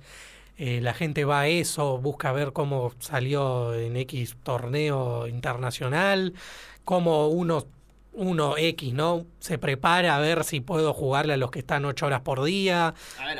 eh, 0.57 0.81
la 0.81 0.93
gente 0.93 1.25
va 1.25 1.41
a 1.43 1.49
eso, 1.49 1.99
busca 1.99 2.33
ver 2.33 2.53
cómo 2.53 2.93
salió 2.99 3.75
en 3.75 3.97
X 3.97 4.37
torneo 4.43 5.27
internacional, 5.29 6.35
cómo 6.85 7.29
uno, 7.29 7.65
uno 8.13 8.57
X, 8.57 8.93
¿no? 8.93 9.27
Se 9.39 9.59
prepara 9.59 10.17
a 10.17 10.19
ver 10.19 10.45
si 10.45 10.61
puedo 10.61 10.93
jugarle 10.93 11.35
a 11.35 11.37
los 11.37 11.51
que 11.51 11.61
están 11.61 11.85
ocho 11.85 12.07
horas 12.07 12.23
por 12.23 12.43
día, 12.43 12.95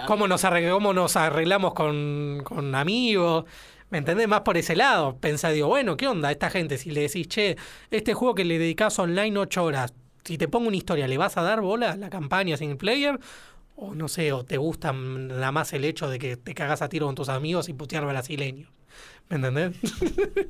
cómo 0.07 0.29
nos, 0.29 0.45
cómo 0.71 0.93
nos 0.93 1.17
arreglamos 1.17 1.75
con, 1.75 2.43
con 2.45 2.75
amigos. 2.75 3.45
¿Me 3.91 3.99
entendés? 3.99 4.29
Más 4.29 4.43
por 4.43 4.57
ese 4.57 4.77
lado. 4.77 5.17
Pensá, 5.17 5.51
digo, 5.51 5.69
bueno, 5.69 5.97
¿qué 5.97 6.07
onda? 6.07 6.31
Esta 6.31 6.51
gente, 6.51 6.77
si 6.77 6.91
le 6.91 7.03
decís, 7.03 7.27
che, 7.29 7.57
este 7.91 8.15
juego 8.15 8.35
que 8.35 8.45
le 8.45 8.59
dedicás 8.59 8.99
online 8.99 9.39
ocho 9.39 9.65
horas, 9.65 9.95
si 10.25 10.37
te 10.37 10.47
pongo 10.47 10.69
una 10.69 10.77
historia, 10.77 11.09
¿le 11.09 11.17
vas 11.17 11.39
a 11.39 11.43
dar 11.43 11.61
bola 11.63 11.93
a 11.93 11.97
la 11.97 12.11
campaña 12.11 12.57
single 12.57 12.77
player? 12.77 13.19
O 13.77 13.95
no 13.95 14.09
sé, 14.09 14.33
o 14.33 14.45
te 14.45 14.59
gusta 14.59 14.93
nada 14.93 15.53
más 15.53 15.73
el 15.73 15.85
hecho 15.85 16.11
de 16.11 16.19
que 16.19 16.37
te 16.37 16.55
cagas 16.55 16.83
a 16.83 16.89
tiro 16.89 17.07
con 17.07 17.15
tus 17.15 17.31
amigos 17.31 17.69
y 17.69 17.73
putear 17.73 18.05
brasileños. 18.05 18.71
¿Me 19.31 19.37
entendés? 19.37 19.77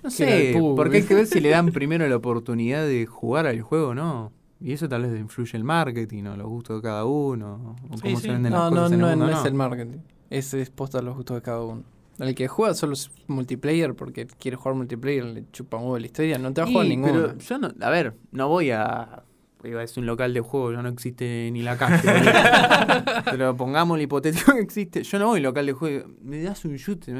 No 0.00 0.10
sé, 0.10 0.56
porque 0.76 0.98
hay 0.98 1.02
que 1.02 1.14
ver 1.16 1.26
si 1.26 1.40
le 1.40 1.48
dan 1.48 1.72
primero 1.72 2.06
la 2.08 2.14
oportunidad 2.14 2.86
de 2.86 3.04
jugar 3.06 3.48
al 3.48 3.60
juego 3.62 3.88
o 3.88 3.94
no. 3.96 4.32
Y 4.60 4.72
eso 4.72 4.88
tal 4.88 5.02
vez 5.02 5.18
influye 5.20 5.56
el 5.56 5.64
marketing 5.64 6.24
o 6.26 6.36
los 6.36 6.46
gustos 6.46 6.76
de 6.76 6.82
cada 6.88 7.04
uno, 7.04 7.74
o 7.90 7.96
Sí, 7.96 8.02
cómo 8.02 8.16
sí. 8.16 8.22
se 8.22 8.30
venden 8.32 8.52
No, 8.52 8.64
las 8.64 8.70
no, 8.72 8.76
cosas 8.76 8.92
en 8.92 8.98
no, 9.00 9.10
el 9.10 9.16
mundo. 9.16 9.32
no 9.32 9.38
es 9.40 9.44
el 9.44 9.54
marketing. 9.54 9.98
Es, 10.30 10.54
es 10.54 10.70
posta 10.70 10.98
a 10.98 11.02
los 11.02 11.16
gustos 11.16 11.36
de 11.36 11.42
cada 11.42 11.62
uno. 11.64 11.82
El 12.20 12.34
que 12.36 12.46
juega 12.46 12.74
solo 12.74 12.92
es 12.92 13.10
multiplayer 13.26 13.94
porque 13.94 14.26
quiere 14.26 14.56
jugar 14.56 14.74
multiplayer, 14.76 15.24
le 15.24 15.44
chupa 15.50 15.76
un 15.78 15.84
huevo 15.84 15.98
la 15.98 16.06
historia, 16.06 16.38
no 16.38 16.52
te 16.52 16.60
va 16.60 16.68
a 16.68 16.70
jugar 16.70 16.86
ninguno. 16.86 17.12
Pero 17.12 17.38
yo 17.38 17.58
no, 17.58 17.72
a 17.80 17.90
ver, 17.90 18.14
no 18.30 18.48
voy 18.48 18.70
a. 18.70 19.24
Decir 19.62 20.00
un 20.00 20.06
local 20.06 20.32
de 20.32 20.40
juego, 20.40 20.72
ya 20.72 20.82
no 20.82 20.88
existe 20.88 21.50
ni 21.52 21.62
la 21.62 21.76
calle. 21.76 22.00
pero 23.24 23.56
pongamos 23.56 23.96
el 23.96 24.04
hipotético 24.04 24.54
que 24.54 24.60
existe. 24.60 25.02
Yo 25.02 25.18
no 25.18 25.26
voy 25.26 25.38
a 25.38 25.40
un 25.40 25.42
local 25.42 25.66
de 25.66 25.72
juego. 25.72 26.08
Me 26.22 26.40
das 26.42 26.64
un 26.64 26.72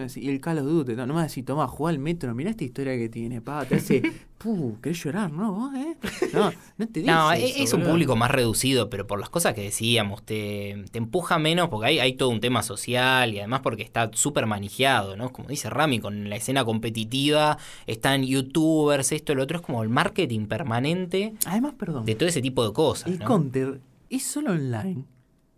decir, 0.03 0.23
y 0.23 0.29
el 0.29 0.41
Call 0.41 0.59
of 0.59 0.67
Duty. 0.67 0.95
No, 0.95 1.07
no 1.07 1.15
me 1.15 1.15
vas 1.15 1.23
a 1.23 1.27
decir, 1.27 1.45
toma, 1.45 1.67
juega 1.67 1.91
al 1.91 1.99
metro, 1.99 2.35
mirá 2.35 2.51
esta 2.51 2.65
historia 2.65 2.97
que 2.97 3.09
tiene, 3.09 3.41
pa, 3.41 3.65
te 3.65 3.77
hace. 3.77 4.03
Puh, 4.39 4.79
¿querés 4.81 5.03
llorar, 5.03 5.33
no? 5.33 5.53
¿Vos, 5.53 5.75
eh? 5.75 5.97
No, 6.33 6.53
no 6.77 6.87
te 6.87 7.01
dices. 7.01 7.07
No, 7.15 7.33
e- 7.33 7.45
eso, 7.45 7.63
es 7.65 7.73
un 7.73 7.81
boludo. 7.81 7.93
público 7.93 8.17
más 8.17 8.31
reducido, 8.31 8.89
pero 8.89 9.05
por 9.07 9.19
las 9.19 9.31
cosas 9.31 9.53
que 9.55 9.63
decíamos, 9.63 10.23
te, 10.23 10.85
te 10.93 10.99
empuja 10.99 11.41
menos 11.41 11.69
porque 11.69 11.89
hay, 11.89 11.99
hay 11.99 12.13
todo 12.13 12.29
un 12.29 12.39
tema 12.39 12.63
social 12.63 13.35
y 13.35 13.39
además 13.41 13.61
porque 13.63 13.83
está 13.83 14.09
súper 14.13 14.47
manejado, 14.47 15.17
¿no? 15.17 15.33
Como 15.33 15.49
dice 15.49 15.69
Rami, 15.71 15.99
con 15.99 16.31
la 16.31 16.37
escena 16.37 16.65
competitiva, 16.65 17.59
están 17.89 18.23
youtubers, 18.25 19.11
esto, 19.11 19.35
lo 19.35 19.43
otro, 19.43 19.59
es 19.59 19.63
como 19.65 19.83
el 19.83 19.89
marketing 19.89 20.47
permanente 20.47 21.35
Además, 21.47 21.75
perdón. 21.77 22.05
de 22.05 22.15
todo 22.15 22.29
ese 22.29 22.41
tipo 22.41 22.65
de 22.65 22.73
cosas. 22.73 23.09
El 23.11 23.19
¿no? 23.19 23.25
Counter 23.27 23.81
es 24.09 24.23
solo 24.23 24.53
online. 24.53 25.05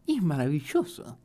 Y 0.06 0.16
es 0.16 0.22
maravilloso. 0.22 1.18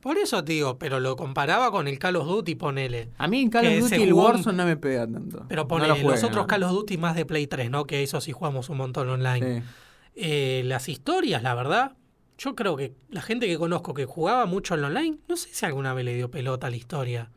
Por 0.00 0.16
eso 0.18 0.44
te 0.44 0.52
digo, 0.52 0.78
pero 0.78 1.00
lo 1.00 1.16
comparaba 1.16 1.70
con 1.70 1.88
el 1.88 1.98
Call 1.98 2.16
of 2.16 2.26
Duty, 2.26 2.54
ponele. 2.54 3.10
A 3.18 3.26
mí 3.26 3.40
en 3.40 3.50
Call 3.50 3.66
of 3.66 3.80
Duty 3.90 4.02
el 4.02 4.12
un- 4.12 4.20
Warzone 4.20 4.56
no 4.56 4.64
me 4.64 4.76
pega 4.76 5.06
tanto. 5.06 5.44
Pero 5.48 5.62
No 5.62 5.68
ponele 5.68 6.02
lo 6.02 6.10
los 6.10 6.22
otros 6.22 6.44
no. 6.44 6.46
Call 6.46 6.62
of 6.62 6.70
Duty 6.70 6.96
más 6.98 7.16
de 7.16 7.26
Play 7.26 7.46
3, 7.46 7.70
¿no? 7.70 7.84
Que 7.86 8.02
eso 8.02 8.20
sí 8.20 8.32
jugamos 8.32 8.68
un 8.68 8.76
montón 8.78 9.08
online. 9.08 9.60
Sí. 9.60 9.66
Eh, 10.14 10.62
las 10.64 10.88
historias, 10.88 11.42
la 11.42 11.54
verdad, 11.54 11.92
yo 12.38 12.54
creo 12.54 12.76
que 12.76 12.94
la 13.10 13.22
gente 13.22 13.46
que 13.46 13.58
conozco 13.58 13.94
que 13.94 14.04
jugaba 14.04 14.46
mucho 14.46 14.74
en 14.74 14.84
online, 14.84 15.18
no 15.28 15.36
sé 15.36 15.48
si 15.52 15.66
alguna 15.66 15.94
vez 15.94 16.04
le 16.04 16.14
dio 16.14 16.30
pelota 16.30 16.68
a 16.68 16.70
la 16.70 16.76
historia. 16.76 17.30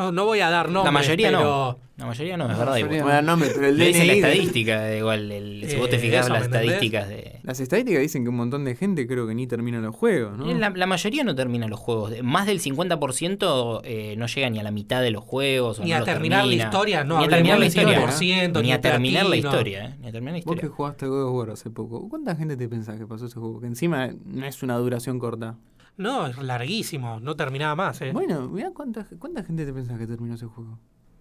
No, 0.00 0.12
no 0.12 0.24
voy 0.24 0.40
a 0.40 0.48
dar 0.50 0.66
nombres, 0.70 0.84
La 0.86 0.90
mayoría 0.92 1.28
pero... 1.28 1.40
no. 1.42 1.78
La 2.00 2.06
mayoría 2.06 2.36
no, 2.38 2.44
es 2.44 2.50
La 2.52 2.56
verdad. 2.56 2.72
mayoría 2.72 2.98
igual. 3.00 3.12
Bueno, 3.24 3.36
no, 3.36 3.44
pero 3.54 3.66
el 3.68 3.76
Le 3.76 3.86
dicen 3.88 4.06
la 4.06 4.12
DNI 4.14 4.20
de- 4.22 4.28
estadística, 4.30 4.96
igual, 4.96 5.30
el- 5.32 5.64
si 5.68 5.76
vos 5.76 5.90
te 5.90 5.96
Eh, 5.96 5.98
fijas 5.98 6.30
las 6.30 6.44
estadísticas 6.44 7.08
de... 7.10 7.40
Las 7.42 7.60
estadísticas 7.60 8.00
dicen 8.00 8.22
que 8.22 8.30
un 8.30 8.36
montón 8.36 8.64
de 8.64 8.74
gente 8.74 9.06
creo 9.06 9.26
que 9.26 9.34
ni 9.34 9.46
termina 9.46 9.80
los 9.80 9.94
juegos, 9.94 10.38
¿no? 10.38 10.50
Eh, 10.50 10.54
La, 10.54 10.70
la 10.70 10.86
mayoría 10.86 11.24
no 11.24 11.34
termina 11.34 11.68
los 11.68 11.78
juegos. 11.78 12.14
Más 12.22 12.46
del 12.46 12.58
50% 12.62 13.80
eh, 13.84 14.14
no 14.16 14.26
llega 14.26 14.48
ni 14.48 14.58
a 14.58 14.62
la 14.62 14.70
mitad 14.70 15.02
de 15.02 15.10
los 15.10 15.22
juegos. 15.24 15.78
o 15.78 15.84
Ni 15.84 15.90
no 15.90 15.96
a 15.96 15.98
los 15.98 16.06
terminar 16.08 16.38
la 16.38 16.42
termina. 16.44 16.64
historia, 16.64 17.04
no 17.04 17.18
Ni 17.18 17.24
a 17.24 17.28
terminar 17.28 17.58
la 17.58 17.66
historia. 17.66 18.06
100%, 18.06 18.52
Ni 18.56 18.62
ni 18.62 18.72
a 18.72 18.80
terminar 18.80 19.26
la 19.26 19.36
historia. 19.36 19.84
eh, 19.84 19.94
Ni 20.00 20.08
a 20.08 20.12
terminar 20.12 20.34
la 20.34 20.38
Vos 20.38 20.44
que 20.44 20.66
historia. 20.66 20.74
jugaste 20.74 21.06
God 21.06 21.22
of 21.28 21.34
War 21.34 21.50
hace 21.50 21.68
poco, 21.70 22.08
¿cuánta 22.08 22.34
gente 22.34 22.56
te 22.56 22.66
pensás 22.66 22.98
que 22.98 23.06
pasó 23.06 23.26
ese 23.26 23.34
juego? 23.38 23.60
Que 23.60 23.66
encima 23.66 24.08
no 24.24 24.46
es 24.46 24.62
una 24.62 24.76
duración 24.78 25.18
corta. 25.18 25.56
No, 25.96 26.26
es 26.26 26.38
larguísimo, 26.38 27.20
no 27.20 27.36
terminaba 27.36 27.74
más, 27.76 28.00
¿eh? 28.00 28.10
Bueno, 28.12 28.48
mirá 28.48 28.70
cuánta, 28.70 29.06
cuánta 29.18 29.42
gente 29.44 29.66
te 29.66 29.72
pensás 29.72 29.98
que 29.98 30.06
terminó 30.06 30.34
ese 30.34 30.46
juego. 30.46 30.78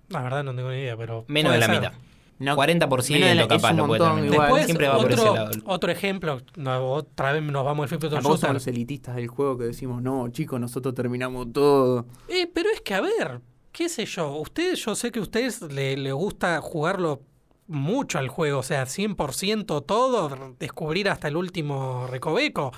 La 0.10 0.22
verdad 0.22 0.44
no 0.44 0.56
tengo 0.56 0.70
ni 0.72 0.78
idea, 0.78 0.96
pero... 0.98 1.26
Menos 1.28 1.52
de 1.54 1.60
la 1.60 1.66
ser. 1.66 1.76
mitad. 1.76 1.94
No, 2.40 2.56
40% 2.56 2.88
menos 3.12 3.30
de 3.30 3.36
la- 3.36 3.48
capaz 3.50 3.68
es 3.68 3.72
un 3.74 3.78
lo 3.80 3.88
puede 3.88 4.00
terminar. 4.00 4.26
igual. 4.34 4.40
Después, 4.48 4.66
Siempre 4.66 4.88
va 4.88 4.98
por 4.98 5.12
ese 5.12 5.22
otro, 5.22 5.36
lado. 5.36 5.52
otro 5.66 5.92
ejemplo, 5.92 6.42
no, 6.56 6.86
otra 6.94 7.34
vez 7.34 7.44
nos 7.44 7.66
vamos 7.66 7.84
al 7.84 7.90
Fifth 7.90 8.10
Tampoco 8.10 8.38
somos 8.38 8.54
los 8.54 8.68
elitistas 8.68 9.16
del 9.18 9.28
juego 9.28 9.58
que 9.58 9.66
decimos, 9.66 10.02
no, 10.02 10.30
chicos, 10.30 10.58
nosotros 10.60 10.96
terminamos 10.96 11.52
todo. 11.52 12.06
Eh, 12.30 12.50
pero 12.54 12.70
es 12.74 12.80
que, 12.80 12.94
a 12.94 13.02
ver, 13.02 13.42
qué 13.74 13.90
sé 13.90 14.06
yo, 14.06 14.38
ustedes, 14.38 14.84
yo 14.86 14.96
sé 14.96 15.12
que 15.12 15.20
a 15.20 15.22
ustedes 15.22 15.62
le, 15.64 15.98
le 15.98 16.14
gusta 16.14 16.62
jugarlo 16.62 17.22
mucho 17.70 18.18
al 18.18 18.28
juego, 18.28 18.60
o 18.60 18.64
sea, 18.64 18.86
100% 18.86 19.86
todo, 19.86 20.56
descubrir 20.60 21.08
hasta 21.08 21.28
el 21.28 21.38
último 21.38 22.08
recoveco. 22.08 22.72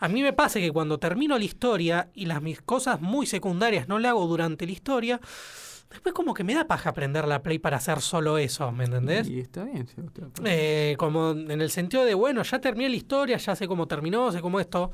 A 0.00 0.08
mí 0.08 0.22
me 0.22 0.32
pasa 0.32 0.58
que 0.58 0.72
cuando 0.72 0.98
termino 0.98 1.38
la 1.38 1.44
historia 1.44 2.08
y 2.14 2.26
las 2.26 2.42
mis 2.42 2.60
cosas 2.62 3.00
muy 3.00 3.26
secundarias 3.26 3.88
no 3.88 3.98
le 3.98 4.08
hago 4.08 4.26
durante 4.26 4.64
la 4.66 4.72
historia, 4.72 5.20
después 5.90 6.14
como 6.14 6.34
que 6.34 6.44
me 6.44 6.54
da 6.54 6.66
paja 6.66 6.90
aprender 6.90 7.28
la 7.28 7.42
play 7.42 7.58
para 7.58 7.76
hacer 7.76 8.00
solo 8.00 8.38
eso, 8.38 8.72
¿me 8.72 8.84
entendés? 8.84 9.28
Y 9.28 9.40
está 9.40 9.64
bien, 9.64 9.86
sí, 9.86 9.96
Eh, 10.44 10.96
como 10.98 11.32
en 11.32 11.60
el 11.60 11.70
sentido 11.70 12.04
de, 12.04 12.14
bueno, 12.14 12.42
ya 12.42 12.58
terminé 12.58 12.88
la 12.88 12.96
historia, 12.96 13.36
ya 13.36 13.54
sé 13.54 13.68
cómo 13.68 13.86
terminó, 13.86 14.32
sé 14.32 14.40
cómo 14.40 14.60
esto. 14.60 14.92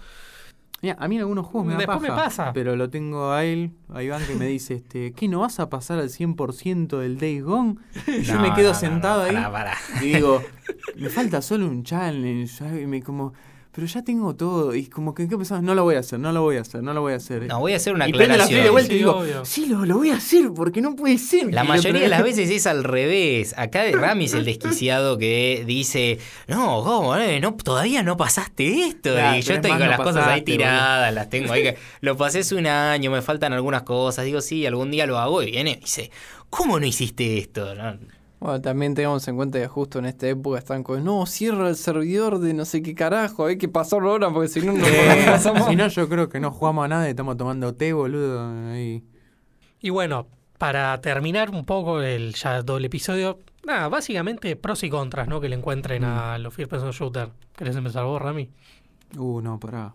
Mira, 0.85 0.99
a 1.01 1.09
mí 1.09 1.15
en 1.15 1.23
algunos 1.23 1.47
juegos 1.47 1.67
me 1.67 1.73
da 1.73 1.79
Después 1.79 2.03
me 2.03 2.09
paja, 2.09 2.25
pasa. 2.25 2.53
Pero 2.53 2.77
lo 2.77 2.91
tengo 2.91 3.33
a 3.33 3.43
él, 3.43 3.71
a 3.89 4.03
Iván, 4.03 4.23
que 4.27 4.35
me 4.35 4.47
dice, 4.49 4.75
este, 4.75 5.13
¿qué, 5.13 5.29
no 5.29 5.41
vas 5.41 5.59
a 5.59 5.71
pasar 5.71 5.99
al 5.99 6.11
100% 6.11 6.99
del 6.99 7.17
Days 7.19 7.43
Gone? 7.43 7.77
Y 8.07 8.21
yo 8.21 8.35
No, 8.35 8.43
me 8.43 8.53
quedo 8.53 8.75
no, 8.75 8.79
sentado 8.79 9.33
no, 9.33 9.39
ahí 9.39 9.73
y 10.03 10.13
digo, 10.13 10.43
me 10.99 11.09
falta 11.09 11.41
solo 11.41 11.65
un 11.65 11.85
challenge. 11.85 12.83
Y 12.83 12.87
me 12.87 13.03
como, 13.03 13.33
pero 13.75 13.87
ya 13.87 14.03
tengo 14.05 14.35
todo. 14.37 14.75
Y 14.75 14.87
como 14.87 15.15
que, 15.15 15.29
¿qué 15.29 15.37
pensabas? 15.37 15.63
No 15.65 15.75
lo 15.75 15.83
voy 15.83 15.97
a 15.97 15.99
hacer, 16.01 16.19
no 16.21 16.31
lo 16.33 16.43
voy 16.43 16.57
a 16.57 16.61
hacer, 16.61 16.83
no 16.83 16.95
lo 16.95 17.01
voy 17.01 17.15
a 17.15 17.17
hacer. 17.17 17.43
No, 17.47 17.59
voy 17.61 17.73
a 17.73 17.77
hacer 17.77 17.93
una 17.95 18.09
y 18.09 18.13
la 18.13 18.23
aclaración. 18.25 18.49
play 18.51 18.63
de 18.63 18.71
vuelta 18.71 18.93
y 18.93 18.97
Sí, 18.97 18.99
digo, 18.99 19.17
obvio. 19.17 19.45
sí, 19.45 19.67
lo, 19.67 19.85
lo 19.85 19.97
voy 19.97 20.11
a 20.11 20.17
hacer 20.17 20.51
porque 20.55 20.81
no 20.81 20.95
puede 20.95 21.19
ser. 21.19 21.53
La 21.53 21.65
mayoría 21.65 22.03
de 22.03 22.09
las 22.09 22.23
veces 22.23 22.51
es 22.51 22.67
al 22.67 22.85
revés. 22.85 23.55
Acá 23.59 23.83
de 23.83 23.93
Rami 23.93 24.27
es 24.27 24.35
el 24.35 24.45
desquiciado 24.45 25.19
que 25.19 25.65
dice, 25.67 26.19
no, 26.47 26.83
¿cómo? 26.85 27.17
eh? 27.17 27.41
No, 27.41 27.55
todavía 27.55 28.03
no 28.03 28.17
pasaste 28.17 28.87
esto. 28.87 29.13
Claro, 29.13 29.39
y 29.39 29.43
yo 29.43 29.55
estoy 29.55 29.71
con 29.71 29.81
no 29.81 29.87
las 29.87 30.01
cosas 30.01 30.27
ahí 30.29 30.43
tiradas, 30.43 31.13
las 31.13 31.29
tengo 31.29 31.53
ahí. 31.53 31.63
que- 31.65 31.77
Lo 32.01 32.17
pasé 32.17 32.41
hace 32.41 32.55
un 32.55 32.67
año, 32.67 33.11
me 33.11 33.23
faltan 33.23 33.53
algunas 33.53 33.83
cosas. 33.83 34.25
Digo, 34.25 34.41
sí, 34.41 34.65
algún 34.67 34.91
día 34.91 35.07
lo 35.07 35.19
hago 35.19 35.43
y 35.43 35.51
viene 35.51 35.73
y 35.73 35.77
dice, 35.81 36.11
¿cómo 36.51 36.79
no 36.79 36.87
hiciste 36.87 37.39
esto? 37.39 37.75
No, 37.75 37.97
Bueno, 38.45 38.61
también 38.61 38.95
tengamos 38.95 39.27
en 39.27 39.37
cuenta 39.37 39.59
que 39.59 39.67
justo 39.69 39.99
en 40.01 40.05
esta 40.05 40.29
época 40.29 40.59
están 40.59 40.83
con, 40.83 41.03
no, 41.03 41.25
cierra 41.25 41.71
el 41.71 41.77
servidor 41.77 42.41
de 42.41 42.53
no 42.53 42.67
sé 42.67 42.83
qué 42.83 42.95
carajo, 42.95 43.47
hay 43.47 43.57
que 43.57 43.69
pasarlo 43.71 44.11
ahora 44.11 44.31
porque 44.31 44.49
si 44.49 44.61
no, 44.61 44.75
no 44.75 44.85
pasamos. 45.25 45.67
si 45.67 45.75
no, 45.77 45.89
yo 45.89 46.07
creo 46.11 46.29
que 46.29 46.41
no 46.41 46.51
jugamos 46.51 46.85
a 46.85 46.89
nada 46.89 47.07
y 47.07 47.11
estamos 47.11 47.39
tomando 47.39 47.75
té, 47.75 47.95
boludo. 47.95 48.47
Ahí. 48.71 49.03
Y 49.81 49.89
bueno, 49.89 50.27
para 50.59 51.01
terminar 51.01 51.49
un 51.49 51.65
poco 51.65 52.03
el 52.03 52.35
ya 52.35 52.61
doble 52.61 52.89
episodio, 52.89 53.39
nada, 53.67 53.89
básicamente 53.89 54.57
pros 54.57 54.83
y 54.85 54.91
contras, 54.91 55.27
¿no? 55.27 55.41
Que 55.41 55.49
le 55.49 55.57
encuentren 55.57 56.03
Mm. 56.03 56.05
a 56.05 56.37
los 56.37 56.53
First 56.53 56.71
Person 56.71 56.91
Shooter. 56.91 57.31
¿Querés 57.57 57.77
empezar 57.77 58.05
vos, 58.05 58.21
Rami? 58.21 58.51
Uh, 59.17 59.41
no, 59.41 59.59
pará. 59.59 59.95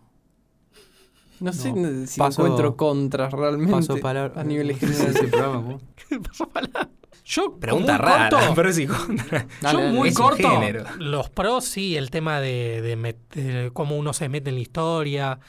No 1.39 1.53
sé 1.53 1.71
No. 1.71 2.07
si 2.07 2.19
Paso- 2.19 2.41
encuentro 2.41 2.75
contras 2.75 3.31
realmente 3.31 3.73
Paso 3.73 3.97
palabra. 3.99 4.41
a 4.41 4.43
nivel 4.43 4.69
¿Cómo 4.79 4.91
se 4.91 4.97
general. 4.97 5.15
ese 5.15 5.27
programa, 5.27 5.55
¿cómo? 5.63 5.79
Yo, 7.30 7.59
Pregunta 7.59 7.93
muy 7.93 8.01
rara, 8.01 8.30
corto, 8.30 8.53
pero 8.55 8.73
sí. 8.73 8.88
Dale, 9.61 9.80
yo 9.84 9.89
muy 9.93 10.11
corto, 10.13 10.49
género. 10.49 10.84
los 10.97 11.30
pros 11.30 11.63
sí, 11.65 11.95
el 11.95 12.09
tema 12.09 12.41
de, 12.41 12.82
de 12.82 12.97
met- 12.97 13.34
de 13.36 13.69
cómo 13.71 13.97
uno 13.97 14.13
se 14.13 14.30
mete 14.30 14.49
en 14.49 14.55
la 14.55 14.61
historia, 14.61 15.39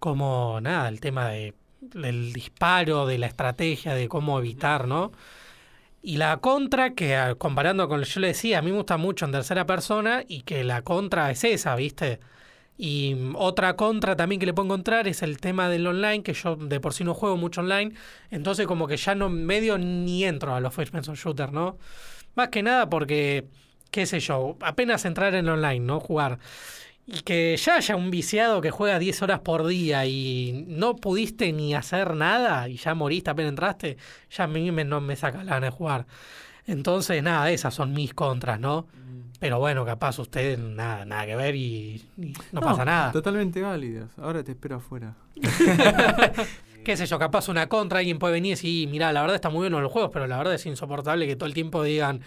como 0.00 0.60
nada, 0.60 0.88
el 0.88 1.00
tema 1.00 1.28
de, 1.28 1.54
del 1.80 2.32
disparo, 2.32 3.06
de 3.06 3.18
la 3.18 3.26
estrategia, 3.28 3.94
de 3.94 4.08
cómo 4.08 4.38
evitar, 4.38 4.88
¿no? 4.88 5.12
Y 6.02 6.16
la 6.16 6.38
contra, 6.38 6.94
que 6.94 7.36
comparando 7.38 7.86
con 7.88 8.00
lo 8.00 8.04
que 8.06 8.10
yo 8.12 8.20
le 8.20 8.28
decía, 8.28 8.58
a 8.58 8.62
mí 8.62 8.72
me 8.72 8.78
gusta 8.78 8.96
mucho 8.96 9.24
en 9.24 9.30
tercera 9.32 9.64
persona 9.66 10.24
y 10.26 10.42
que 10.42 10.64
la 10.64 10.82
contra 10.82 11.30
es 11.30 11.44
esa, 11.44 11.76
¿viste? 11.76 12.18
Y 12.84 13.14
mm, 13.14 13.36
otra 13.36 13.76
contra 13.76 14.16
también 14.16 14.40
que 14.40 14.46
le 14.46 14.54
puedo 14.54 14.66
encontrar 14.66 15.06
es 15.06 15.22
el 15.22 15.38
tema 15.38 15.68
del 15.68 15.86
online, 15.86 16.24
que 16.24 16.32
yo 16.34 16.56
de 16.56 16.80
por 16.80 16.94
sí 16.94 17.04
no 17.04 17.14
juego 17.14 17.36
mucho 17.36 17.60
online, 17.60 17.92
entonces 18.32 18.66
como 18.66 18.88
que 18.88 18.96
ya 18.96 19.14
no 19.14 19.28
medio 19.28 19.78
ni 19.78 20.24
entro 20.24 20.52
a 20.52 20.58
los 20.58 20.74
first 20.74 20.92
person 20.92 21.14
shooter, 21.14 21.52
¿no? 21.52 21.78
Más 22.34 22.48
que 22.48 22.64
nada 22.64 22.90
porque, 22.90 23.46
qué 23.92 24.04
sé 24.04 24.18
yo, 24.18 24.56
apenas 24.60 25.04
entrar 25.04 25.32
en 25.36 25.48
online, 25.48 25.78
¿no? 25.78 26.00
Jugar. 26.00 26.40
Y 27.06 27.20
que 27.20 27.56
ya 27.56 27.76
haya 27.76 27.94
un 27.94 28.10
viciado 28.10 28.60
que 28.60 28.72
juega 28.72 28.98
10 28.98 29.22
horas 29.22 29.40
por 29.40 29.64
día 29.68 30.04
y 30.06 30.64
no 30.66 30.96
pudiste 30.96 31.52
ni 31.52 31.74
hacer 31.74 32.16
nada 32.16 32.68
y 32.68 32.78
ya 32.78 32.96
moriste 32.96 33.30
apenas 33.30 33.50
entraste, 33.50 33.96
ya 34.28 34.44
a 34.44 34.48
mí 34.48 34.72
me, 34.72 34.84
no 34.84 35.00
me 35.00 35.14
saca 35.14 35.44
la 35.44 35.54
gana 35.54 35.66
de 35.66 35.72
jugar. 35.72 36.06
Entonces, 36.66 37.22
nada, 37.22 37.50
esas 37.50 37.74
son 37.74 37.92
mis 37.92 38.14
contras, 38.14 38.60
¿no? 38.60 38.86
Pero 39.40 39.58
bueno, 39.58 39.84
capaz 39.84 40.20
usted 40.20 40.56
nada, 40.56 41.04
nada 41.04 41.26
que 41.26 41.34
ver 41.34 41.56
y, 41.56 42.00
y 42.16 42.32
no, 42.52 42.60
pasa 42.60 42.84
nada. 42.84 43.10
Totalmente 43.10 43.60
válidas. 43.60 44.08
Ahora 44.16 44.44
te 44.44 44.52
espero 44.52 44.76
afuera. 44.76 45.16
qué 46.84 46.96
sé 46.96 47.06
yo, 47.06 47.18
capaz 47.18 47.48
una 47.48 47.68
contra, 47.68 47.98
alguien 47.98 48.18
puede 48.18 48.34
venir 48.34 48.50
y 48.50 48.54
decir, 48.54 48.88
mira, 48.88 49.12
la 49.12 49.20
verdad 49.20 49.34
está 49.34 49.50
muy 49.50 49.60
bueno 49.60 49.80
los 49.80 49.90
juegos, 49.90 50.10
pero 50.12 50.26
la 50.26 50.38
verdad 50.38 50.54
es 50.54 50.66
insoportable 50.66 51.26
que 51.26 51.36
todo 51.36 51.46
el 51.46 51.54
tiempo 51.54 51.82
digan, 51.82 52.20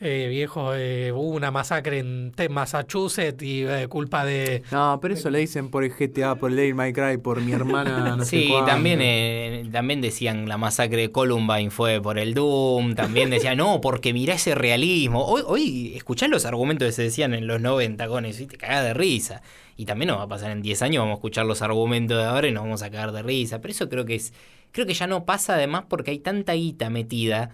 eh, 0.00 0.26
viejo, 0.28 0.74
eh, 0.74 1.10
hubo 1.12 1.30
una 1.30 1.50
masacre 1.50 2.00
en 2.00 2.32
Massachusetts 2.50 3.42
y 3.42 3.62
eh, 3.64 3.88
culpa 3.88 4.24
de... 4.24 4.62
No, 4.70 4.98
pero 5.00 5.14
eso 5.14 5.30
le 5.30 5.38
dicen 5.38 5.70
por 5.70 5.84
el 5.84 5.92
GTA, 5.92 6.34
por 6.34 6.50
el 6.50 6.56
Devil 6.56 6.74
May 6.74 6.92
Cry, 6.92 7.16
por 7.16 7.40
mi 7.40 7.52
hermana. 7.52 8.16
No 8.16 8.24
sé 8.24 8.30
Sí, 8.42 8.48
cuánto. 8.50 8.66
también, 8.70 8.98
eh, 9.02 9.64
también 9.72 10.00
decían 10.00 10.48
la 10.48 10.58
masacre 10.58 11.02
de 11.02 11.10
Columbine 11.12 11.70
fue 11.70 12.00
por 12.02 12.18
el 12.18 12.34
Doom, 12.34 12.94
también 12.94 13.30
decían, 13.30 13.56
no, 13.56 13.80
porque 13.80 14.12
mirá 14.12 14.34
ese 14.34 14.54
realismo. 14.54 15.24
Hoy, 15.24 15.42
hoy 15.46 15.92
escuchás 15.96 16.28
los 16.28 16.44
argumentos 16.44 16.86
que 16.86 16.92
se 16.92 17.02
decían 17.02 17.32
en 17.32 17.46
los 17.46 17.60
90 17.60 18.06
con 18.08 18.26
eso 18.26 18.42
y 18.42 18.46
te 18.46 18.56
cagás 18.58 18.84
de 18.84 18.92
risa. 18.94 19.40
Y 19.78 19.84
también 19.86 20.08
nos 20.08 20.18
va 20.18 20.22
a 20.24 20.28
pasar 20.28 20.50
en 20.50 20.62
10 20.62 20.82
años, 20.82 21.00
vamos 21.02 21.14
a 21.14 21.18
escuchar 21.18 21.46
los 21.46 21.62
argumentos 21.62 22.16
de 22.18 22.24
ahora 22.24 22.48
y 22.48 22.52
nos 22.52 22.64
vamos 22.64 22.82
a 22.82 22.90
cagar 22.90 23.12
de 23.12 23.22
risa. 23.22 23.60
Pero 23.60 23.72
eso 23.72 23.88
creo 23.88 24.04
que 24.04 24.14
es, 24.16 24.32
creo 24.72 24.86
que 24.86 24.94
ya 24.94 25.06
no 25.06 25.24
pasa 25.24 25.54
además 25.54 25.84
porque 25.88 26.10
hay 26.10 26.18
tanta 26.18 26.52
guita 26.54 26.90
metida 26.90 27.50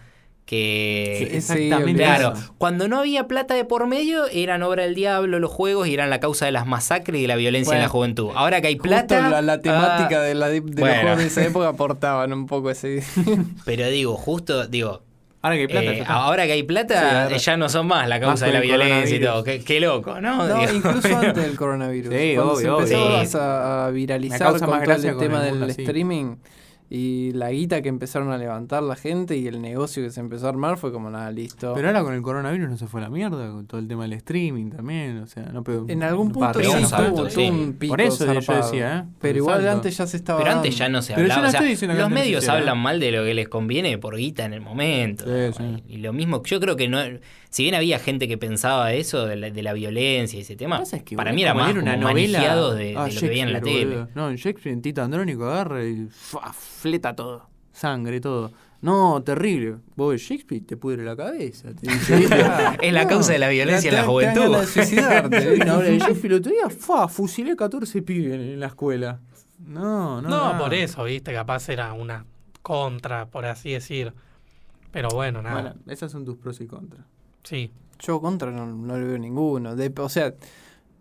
que... 0.46 1.26
Sí, 1.30 1.36
exactamente 1.36 2.02
Claro, 2.02 2.34
cuando 2.58 2.88
no 2.88 2.98
había 2.98 3.26
plata 3.26 3.54
de 3.54 3.64
por 3.64 3.86
medio, 3.86 4.26
eran 4.28 4.62
obra 4.62 4.82
del 4.84 4.94
diablo 4.94 5.38
los 5.38 5.50
juegos 5.50 5.88
y 5.88 5.94
eran 5.94 6.10
la 6.10 6.20
causa 6.20 6.46
de 6.46 6.52
las 6.52 6.66
masacres 6.66 7.18
y 7.18 7.22
de 7.22 7.28
la 7.28 7.36
violencia 7.36 7.74
en 7.74 7.82
la 7.82 7.88
juventud. 7.88 8.30
Ahora 8.34 8.60
que 8.60 8.66
hay 8.68 8.74
Justo 8.74 8.88
plata. 8.88 9.30
la, 9.30 9.42
la 9.42 9.60
temática 9.60 10.18
ah, 10.18 10.22
de, 10.22 10.34
la, 10.34 10.48
de 10.48 10.60
los 10.60 10.74
juegos 10.74 11.18
de 11.18 11.26
esa 11.26 11.44
época 11.46 11.68
aportaban 11.68 12.32
un 12.32 12.46
poco 12.46 12.70
ese. 12.70 13.02
Pero 13.64 13.88
digo, 13.88 14.16
justo, 14.16 14.66
digo, 14.66 15.02
Ahora 15.44 15.56
que 15.56 15.62
hay 15.62 15.66
plata, 15.66 15.92
eh, 15.92 16.04
ahora 16.06 16.46
que 16.46 16.52
hay 16.52 16.62
plata, 16.62 17.24
ahora- 17.24 17.36
ya 17.36 17.56
no 17.56 17.68
son 17.68 17.88
más 17.88 18.08
la 18.08 18.20
Más 18.20 18.28
causa 18.28 18.46
de 18.46 18.52
la 18.52 18.60
violencia 18.60 19.16
y 19.16 19.20
todo. 19.20 19.42
Qué, 19.42 19.64
qué 19.64 19.80
loco, 19.80 20.20
¿no? 20.20 20.46
No, 20.46 20.58
Digo, 20.60 20.72
incluso 20.72 21.16
antes 21.16 21.34
del 21.34 21.56
coronavirus. 21.56 22.14
Sí, 22.14 22.32
Cuando 22.36 22.52
obvio, 22.52 22.86
se 22.86 22.94
empezó 22.94 23.38
obvio. 23.38 23.50
a, 23.50 23.90
viralizar 23.90 24.56
con 24.56 24.70
más 24.70 24.84
todo 24.84 24.94
el 24.94 25.18
tema 25.18 25.38
el 25.38 25.44
del 25.46 25.54
mundo 25.54 25.66
streaming 25.66 26.36
y 26.94 27.32
la 27.32 27.50
guita 27.50 27.80
que 27.80 27.88
empezaron 27.88 28.30
a 28.32 28.36
levantar 28.36 28.82
la 28.82 28.96
gente 28.96 29.34
y 29.38 29.46
el 29.46 29.62
negocio 29.62 30.02
que 30.02 30.10
se 30.10 30.20
empezó 30.20 30.44
a 30.44 30.50
armar 30.50 30.76
fue 30.76 30.92
como 30.92 31.08
nada, 31.08 31.30
listo. 31.30 31.72
Pero 31.74 31.88
ahora 31.88 32.02
con 32.02 32.12
el 32.12 32.20
coronavirus 32.20 32.68
no 32.68 32.76
se 32.76 32.86
fue 32.86 33.00
a 33.00 33.04
la 33.04 33.08
mierda, 33.08 33.50
con 33.50 33.66
todo 33.66 33.80
el 33.80 33.88
tema 33.88 34.02
del 34.02 34.12
streaming 34.12 34.68
también, 34.68 35.16
o 35.18 35.26
sea, 35.26 35.44
no 35.44 35.64
pegó- 35.64 35.86
en 35.88 36.02
algún 36.02 36.30
punto 36.32 36.60
sí 36.60 36.66
tuvo, 36.66 36.86
salto, 36.86 36.96
para 36.96 37.06
tuvo 37.14 37.30
sí. 37.30 37.48
un 37.50 37.72
pico 37.78 37.92
Por 37.92 38.00
eso 38.02 38.26
yo 38.26 38.42
zarpado. 38.42 38.62
decía, 38.70 38.98
¿eh? 39.08 39.12
Pero 39.22 39.38
igual 39.38 39.56
salto. 39.62 39.70
antes 39.72 39.96
ya 39.96 40.06
se 40.06 40.16
estaba 40.18 40.38
Pero 40.40 40.52
antes 40.52 40.76
ya 40.76 40.88
no 40.90 41.00
se 41.00 41.14
Pero 41.14 41.28
yo 41.28 41.32
hablaba. 41.32 41.42
no 41.60 41.72
o 41.72 41.76
sea, 41.76 41.94
los 41.94 42.10
medios 42.10 42.48
hablan 42.50 42.78
mal 42.78 43.00
de 43.00 43.10
lo 43.10 43.24
que 43.24 43.32
les 43.32 43.48
conviene 43.48 43.96
por 43.96 44.16
guita 44.16 44.44
en 44.44 44.52
el 44.52 44.60
momento. 44.60 45.24
Sí, 45.24 45.30
¿no? 45.30 45.52
sí. 45.76 45.82
Y 45.88 45.96
lo 45.96 46.12
mismo, 46.12 46.42
yo 46.44 46.60
creo 46.60 46.76
que 46.76 46.88
no. 46.88 46.98
Si 47.52 47.62
bien 47.64 47.74
había 47.74 47.98
gente 47.98 48.26
que 48.28 48.38
pensaba 48.38 48.92
eso 48.94 49.26
de 49.26 49.36
la, 49.36 49.50
de 49.50 49.62
la 49.62 49.74
violencia 49.74 50.38
y 50.38 50.42
ese 50.42 50.56
tema, 50.56 50.82
es 50.82 51.02
que, 51.02 51.14
para 51.16 51.32
mí 51.34 51.42
era 51.42 51.52
más 51.52 51.68
como 51.68 51.82
una 51.82 51.96
novela 51.98 52.56
de, 52.74 52.84
de 52.86 52.96
Ah, 52.96 53.08
lo 53.12 53.20
que 53.20 53.28
veían 53.28 53.48
en 53.48 53.52
la 53.54 53.60
tele. 53.60 53.84
boludo. 53.84 54.08
No, 54.14 54.30
en 54.30 54.36
Shakespeare, 54.36 54.72
en 54.74 54.80
Tito 54.80 55.02
Andrónico 55.02 55.44
agarra 55.44 55.84
y 55.84 56.08
fa, 56.10 56.50
fleta 56.52 57.14
todo. 57.14 57.46
Sangre, 57.70 58.20
todo. 58.20 58.50
No, 58.80 59.22
terrible. 59.22 59.76
Vos 59.96 60.12
ves 60.12 60.22
Shakespeare 60.22 60.64
te 60.64 60.76
pudre 60.78 61.04
la 61.04 61.14
cabeza. 61.14 61.68
Te 61.74 61.88
dice, 61.92 62.26
Es 62.82 62.92
la 62.92 63.06
causa 63.06 63.32
de 63.32 63.38
la 63.38 63.48
violencia 63.50 63.90
en 63.90 63.96
la 63.96 64.04
juventud. 64.04 64.56
de 64.58 64.66
suicidarte. 64.66 65.52
Una 65.62 65.76
obra 65.76 65.88
de 65.88 65.98
Shakespeare 65.98 66.32
el 66.34 66.38
otro 66.40 66.52
día, 66.52 66.70
fa, 66.70 67.06
fusilé 67.06 67.54
14 67.54 68.00
pibes 68.02 68.32
en, 68.32 68.40
en 68.40 68.60
la 68.60 68.66
escuela. 68.68 69.20
No, 69.58 70.20
no. 70.22 70.28
No, 70.28 70.36
nada. 70.48 70.58
por 70.58 70.72
eso, 70.74 71.04
viste, 71.04 71.32
capaz 71.32 71.68
era 71.68 71.92
una 71.92 72.24
contra, 72.62 73.26
por 73.26 73.44
así 73.44 73.72
decir. 73.72 74.12
Pero 74.90 75.10
bueno, 75.10 75.42
nada. 75.42 75.60
Bueno, 75.60 75.76
esas 75.86 76.10
son 76.10 76.24
tus 76.24 76.36
pros 76.38 76.60
y 76.60 76.66
contras. 76.66 77.02
Sí. 77.44 77.70
Yo 77.98 78.20
contra 78.20 78.50
no, 78.50 78.66
no 78.66 78.98
le 78.98 79.04
veo 79.04 79.18
ninguno. 79.18 79.76
De- 79.76 79.92
o 79.96 80.08
sea, 80.08 80.34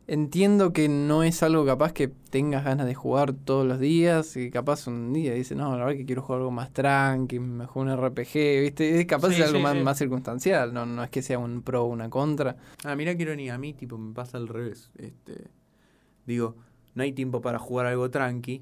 entiendo 0.07 0.73
que 0.73 0.89
no 0.89 1.23
es 1.23 1.41
algo 1.43 1.65
capaz 1.65 1.93
que 1.93 2.07
tengas 2.29 2.63
ganas 2.65 2.85
de 2.85 2.93
jugar 2.95 3.33
todos 3.33 3.65
los 3.65 3.79
días 3.79 4.35
y 4.37 4.51
capaz 4.51 4.87
un 4.87 5.13
día 5.13 5.33
dices, 5.33 5.57
no, 5.57 5.71
la 5.77 5.85
verdad 5.85 5.97
que 5.99 6.05
quiero 6.05 6.21
jugar 6.21 6.39
algo 6.41 6.51
más 6.51 6.71
tranqui, 6.71 7.39
mejor 7.39 7.87
un 7.87 7.93
RPG, 7.93 8.61
¿viste? 8.61 8.99
Es 8.99 9.05
capaz 9.05 9.29
Sí, 9.29 9.35
es 9.41 9.47
algo 9.47 9.57
sí, 9.59 9.63
más, 9.63 9.73
sí. 9.75 9.79
más 9.83 9.97
circunstancial, 9.97 10.73
no, 10.73 10.85
no 10.85 11.03
es 11.03 11.09
que 11.09 11.21
sea 11.21 11.39
un 11.39 11.61
pro 11.61 11.83
o 11.83 11.87
una 11.87 12.09
contra. 12.09 12.57
Ah, 12.83 12.95
mira 12.95 13.15
qué 13.15 13.23
ironía. 13.23 13.55
A 13.55 13.57
mí, 13.57 13.73
tipo, 13.73 13.97
me 13.97 14.13
pasa 14.13 14.37
al 14.37 14.47
revés. 14.47 14.91
Este, 14.97 15.47
digo, 16.25 16.55
no 16.93 17.03
hay 17.03 17.13
tiempo 17.13 17.41
para 17.41 17.57
jugar 17.59 17.85
algo 17.87 18.09
tranqui. 18.09 18.61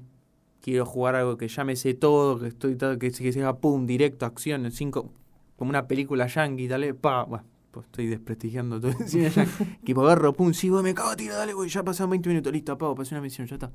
Quiero 0.62 0.84
jugar 0.84 1.14
algo 1.16 1.36
que 1.38 1.48
ya 1.48 1.64
me 1.64 1.74
sé 1.74 1.94
todo, 1.94 2.38
que 2.38 2.48
estoy 2.48 2.76
todo, 2.76 2.98
que, 2.98 3.10
que 3.10 3.32
sea 3.32 3.54
pum, 3.54 3.86
directo, 3.86 4.26
acción, 4.26 4.66
en 4.66 4.72
cinco, 4.72 5.10
como 5.56 5.70
una 5.70 5.88
película 5.88 6.26
yankee, 6.26 6.68
dale, 6.68 6.92
pa, 6.94 7.24
bueno, 7.24 7.44
pues 7.70 7.86
estoy 7.86 8.06
desprestigiando 8.08 8.80
todo 8.80 8.92
el 8.98 9.08
cine 9.08 9.30
yankee. 9.30 9.52
Tipo, 9.84 10.02
agarro, 10.04 10.32
pum, 10.32 10.52
sí, 10.52 10.68
güey, 10.68 10.82
me 10.82 10.94
cago 10.94 11.10
a 11.10 11.16
tiro, 11.16 11.34
dale, 11.36 11.52
güey, 11.52 11.68
ya 11.70 11.82
pasaron 11.82 12.10
20 12.10 12.28
minutos, 12.28 12.52
listo, 12.52 12.72
apago, 12.72 12.94
pasé 12.94 13.14
una 13.14 13.22
misión, 13.22 13.46
ya 13.46 13.54
está. 13.56 13.70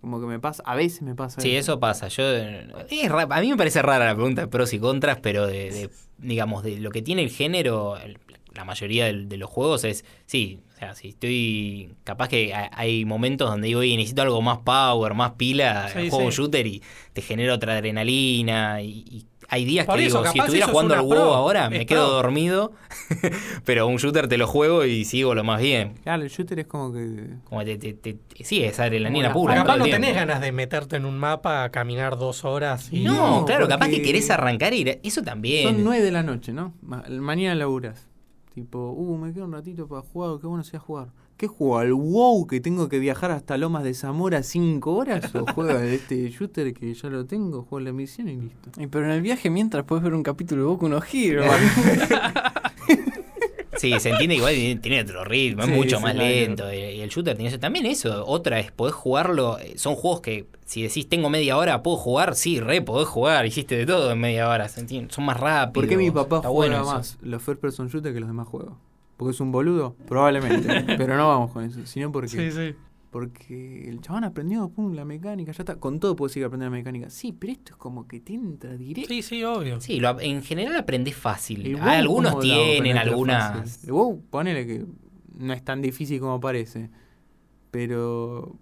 Como 0.00 0.20
que 0.20 0.26
me 0.26 0.38
pasa, 0.38 0.62
a 0.66 0.74
veces 0.74 1.00
me 1.02 1.14
pasa 1.14 1.40
Sí, 1.40 1.56
eso 1.56 1.80
pasa. 1.80 2.08
Yo, 2.08 2.24
es 2.26 3.10
a 3.10 3.40
mí 3.40 3.48
me 3.50 3.56
parece 3.56 3.80
rara 3.80 4.04
la 4.04 4.14
pregunta 4.14 4.42
de 4.42 4.48
pros 4.48 4.72
y 4.74 4.78
contras, 4.78 5.18
pero 5.22 5.46
de, 5.46 5.70
de, 5.70 5.90
digamos, 6.18 6.62
de 6.62 6.78
lo 6.78 6.90
que 6.90 7.00
tiene 7.00 7.22
el 7.22 7.30
género, 7.30 7.96
el- 7.96 8.18
la 8.54 8.64
mayoría 8.64 9.06
de, 9.06 9.36
los 9.36 9.50
juegos 9.50 9.82
es, 9.82 10.04
sí, 10.26 10.60
o 10.76 10.78
sea, 10.78 10.94
si 10.94 11.08
estoy, 11.08 11.92
capaz 12.04 12.28
que 12.28 12.54
ha- 12.54 12.70
hay 12.72 13.04
momentos 13.04 13.50
donde 13.50 13.66
digo, 13.66 13.80
oye, 13.80 13.96
necesito 13.96 14.22
algo 14.22 14.40
más 14.42 14.58
power, 14.58 15.14
más 15.14 15.32
pila, 15.32 15.88
Sí, 15.88 16.08
juego 16.08 16.30
sí. 16.30 16.36
shooter 16.36 16.64
y 16.66 16.80
te 17.14 17.20
genera 17.22 17.54
otra 17.54 17.72
adrenalina 17.72 18.80
y, 18.80 19.04
y 19.10 19.26
hay 19.48 19.64
días 19.64 19.86
Por 19.86 19.96
que 19.98 20.06
eso, 20.06 20.18
digo, 20.20 20.32
si 20.32 20.38
estuviera 20.38 20.66
jugando 20.68 20.94
al 20.94 21.00
WoW 21.00 21.10
pro, 21.10 21.34
ahora, 21.34 21.64
es 21.66 21.70
me 21.70 21.86
quedo 21.86 22.06
pro. 22.06 22.14
dormido, 22.16 22.72
pero 23.64 23.86
un 23.86 23.96
shooter 23.96 24.28
te 24.28 24.38
lo 24.38 24.46
juego 24.46 24.84
y 24.84 25.04
sigo 25.04 25.34
lo 25.34 25.44
más 25.44 25.60
bien. 25.60 25.94
Claro, 26.02 26.22
el 26.22 26.28
shooter 26.30 26.58
es 26.60 26.66
como 26.66 26.92
que... 26.92 27.28
Como 27.44 27.64
te, 27.64 27.76
te- 27.78 27.94
te- 27.94 28.18
sí, 28.44 28.62
es 28.62 28.78
adrenalina 28.80 29.32
pura. 29.32 29.54
capaz 29.56 29.76
no 29.76 29.84
tiempo. 29.84 30.00
tenés 30.00 30.14
ganas 30.16 30.40
de 30.40 30.52
meterte 30.52 30.96
en 30.96 31.04
un 31.04 31.18
mapa 31.18 31.64
a 31.64 31.70
caminar 31.70 32.16
dos 32.18 32.44
horas 32.44 32.88
y. 32.92 33.04
No, 33.04 33.40
No, 33.40 33.44
claro, 33.46 33.68
capaz 33.68 33.88
que 33.88 34.02
querés 34.02 34.30
arrancar 34.30 34.72
y 34.74 34.84
ir- 34.84 35.00
eso 35.02 35.22
también. 35.22 35.64
Son 35.74 35.84
9 35.84 36.02
de 36.02 36.10
la 36.12 36.22
noche, 36.22 36.52
¿no? 36.52 36.74
Ma- 36.82 37.04
Mañana 37.08 37.54
laburas. 37.54 38.08
Tipo, 38.54 38.90
uh, 38.92 39.16
me 39.18 39.32
queda 39.32 39.44
un 39.44 39.52
ratito 39.52 39.88
para 39.88 40.02
jugar, 40.02 40.38
qué 40.40 40.46
bueno 40.46 40.62
sea 40.62 40.78
jugar. 40.80 41.08
¿Qué 41.36 41.48
juego? 41.48 41.78
¿Al 41.78 41.92
WoW 41.92 42.46
que 42.46 42.60
tengo 42.60 42.88
que 42.88 42.98
viajar 43.00 43.30
hasta 43.32 43.58
Lomas 43.58 43.82
de 43.84 43.92
Zamora 43.94 44.42
5 44.42 44.94
horas? 44.94 45.34
¿O 45.34 45.44
juega 45.52 45.84
este 45.84 46.30
shooter 46.30 46.72
que 46.72 46.94
ya 46.94 47.08
lo 47.08 47.26
tengo? 47.26 47.62
Juego 47.62 47.80
la 47.84 47.92
misión 47.92 48.28
y 48.28 48.36
listo. 48.36 48.70
Y 48.80 48.86
pero 48.86 49.06
en 49.06 49.10
el 49.12 49.20
viaje 49.22 49.50
mientras 49.50 49.84
puedes 49.84 50.04
ver 50.04 50.14
un 50.14 50.22
capítulo 50.22 50.62
de 50.62 50.68
Boku 50.68 50.88
no 50.88 51.00
Hero. 51.12 51.44
Sí, 53.76 53.92
se 54.00 54.10
entiende 54.10 54.36
igual, 54.36 54.54
tiene- 54.80 55.02
otro 55.02 55.24
ritmo, 55.24 55.62
es 55.64 55.68
Sí, 55.68 55.74
mucho 55.74 55.96
sí, 55.98 56.02
más 56.04 56.14
claro. 56.14 56.28
lento. 56.30 56.72
Y 56.72 56.76
y 56.76 57.00
el 57.00 57.10
shooter 57.10 57.34
tiene 57.36 57.50
eso. 57.50 57.58
También 57.58 57.84
eso, 57.86 58.24
otra 58.24 58.58
es, 58.60 58.70
podés 58.70 58.94
jugarlo. 58.94 59.58
eh, 59.58 59.74
Son 59.76 59.94
juegos 59.96 60.20
que, 60.22 60.46
si 60.64 60.82
decís 60.84 61.08
tengo 61.08 61.28
media 61.28 61.58
hora, 61.58 61.82
¿puedo 61.82 61.96
jugar? 61.98 62.34
Sí, 62.36 62.60
re, 62.60 62.80
podés 62.82 63.08
jugar, 63.08 63.44
hiciste 63.44 63.76
de 63.76 63.84
todo 63.84 64.12
en 64.12 64.20
media 64.20 64.48
hora. 64.48 64.68
¿se 64.68 64.80
entiende? 64.80 65.12
Son 65.12 65.24
más 65.24 65.38
rápidos. 65.38 65.72
¿Por 65.74 65.88
qué 65.88 65.96
mi 65.98 66.10
papá 66.10 66.36
juega 66.38 66.50
bueno 66.50 66.76
eso. 66.76 66.84
más 66.94 67.18
los 67.20 67.42
first 67.42 67.60
person 67.60 67.88
shooter 67.88 68.14
que 68.14 68.20
los 68.20 68.28
demás 68.28 68.46
juegos? 68.46 68.74
¿Porque 69.16 69.32
es 69.32 69.40
un 69.40 69.52
boludo? 69.52 69.96
Probablemente. 70.06 70.82
pero 70.98 71.16
no 71.16 71.28
vamos 71.28 71.52
con 71.52 71.64
eso. 71.64 71.84
Sino 71.86 72.10
porque, 72.10 72.28
Sí, 72.28 72.50
sí. 72.50 72.74
porque 73.10 73.88
el 73.88 74.00
chabón 74.00 74.24
aprendió, 74.24 74.68
pum, 74.70 74.92
la 74.92 75.04
mecánica, 75.04 75.52
ya 75.52 75.62
está. 75.62 75.76
Con 75.76 76.00
todo 76.00 76.16
puedo 76.16 76.28
seguir 76.28 76.46
aprendiendo 76.46 76.74
la 76.74 76.78
mecánica. 76.78 77.10
Sí, 77.10 77.32
pero 77.32 77.52
esto 77.52 77.72
es 77.72 77.76
como 77.76 78.08
que 78.08 78.20
te 78.20 78.34
entra 78.34 78.76
directo. 78.76 79.08
Sí, 79.08 79.22
sí, 79.22 79.44
obvio. 79.44 79.80
Sí, 79.80 80.00
lo, 80.00 80.18
en 80.20 80.42
general 80.42 80.76
aprendés 80.76 81.14
fácil. 81.16 81.78
Hay 81.80 81.98
algunos 82.00 82.32
¿cómo 82.32 82.42
lo 82.44 82.48
tienen 82.50 82.98
algunas. 82.98 83.58
fácil? 83.58 83.88
El 83.88 83.92
WoW, 83.92 84.20
ponele 84.30 84.66
que 84.66 84.84
no 85.38 85.52
es 85.52 85.64
tan 85.64 85.80
difícil 85.80 86.18
como 86.20 86.40
parece. 86.40 86.90
Pero. 87.70 88.56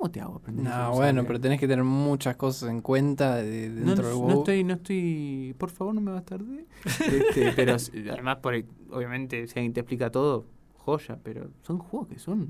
¿Cómo 0.00 0.10
te 0.10 0.18
hago 0.22 0.36
aprender? 0.36 0.66
eso? 0.66 0.74
no, 0.74 0.84
No 0.88 0.94
bueno, 0.94 1.24
pero 1.26 1.38
tenés 1.38 1.60
que 1.60 1.68
tener 1.68 1.84
muchas 1.84 2.34
cosas 2.36 2.70
en 2.70 2.80
cuenta 2.80 3.36
de- 3.36 3.68
No, 3.68 3.84
dentro 3.88 4.06
del 4.08 4.14
no 4.16 4.20
WoW. 4.28 4.38
estoy, 4.38 4.64
no 4.64 4.74
estoy. 4.74 5.54
Por 5.58 5.68
favor, 5.70 5.94
no 5.94 6.00
me 6.00 6.10
bastarde. 6.10 6.64
Este, 7.06 7.52
pero 7.54 7.76
además, 8.10 8.38
por, 8.38 8.54
el- 8.54 8.64
obviamente, 8.90 9.46
si 9.46 9.58
alguien 9.58 9.74
te 9.74 9.80
explica 9.80 10.10
todo, 10.10 10.46
joya. 10.78 11.18
Pero 11.22 11.50
son 11.62 11.76
juegos 11.78 12.08
que 12.08 12.18
son. 12.18 12.48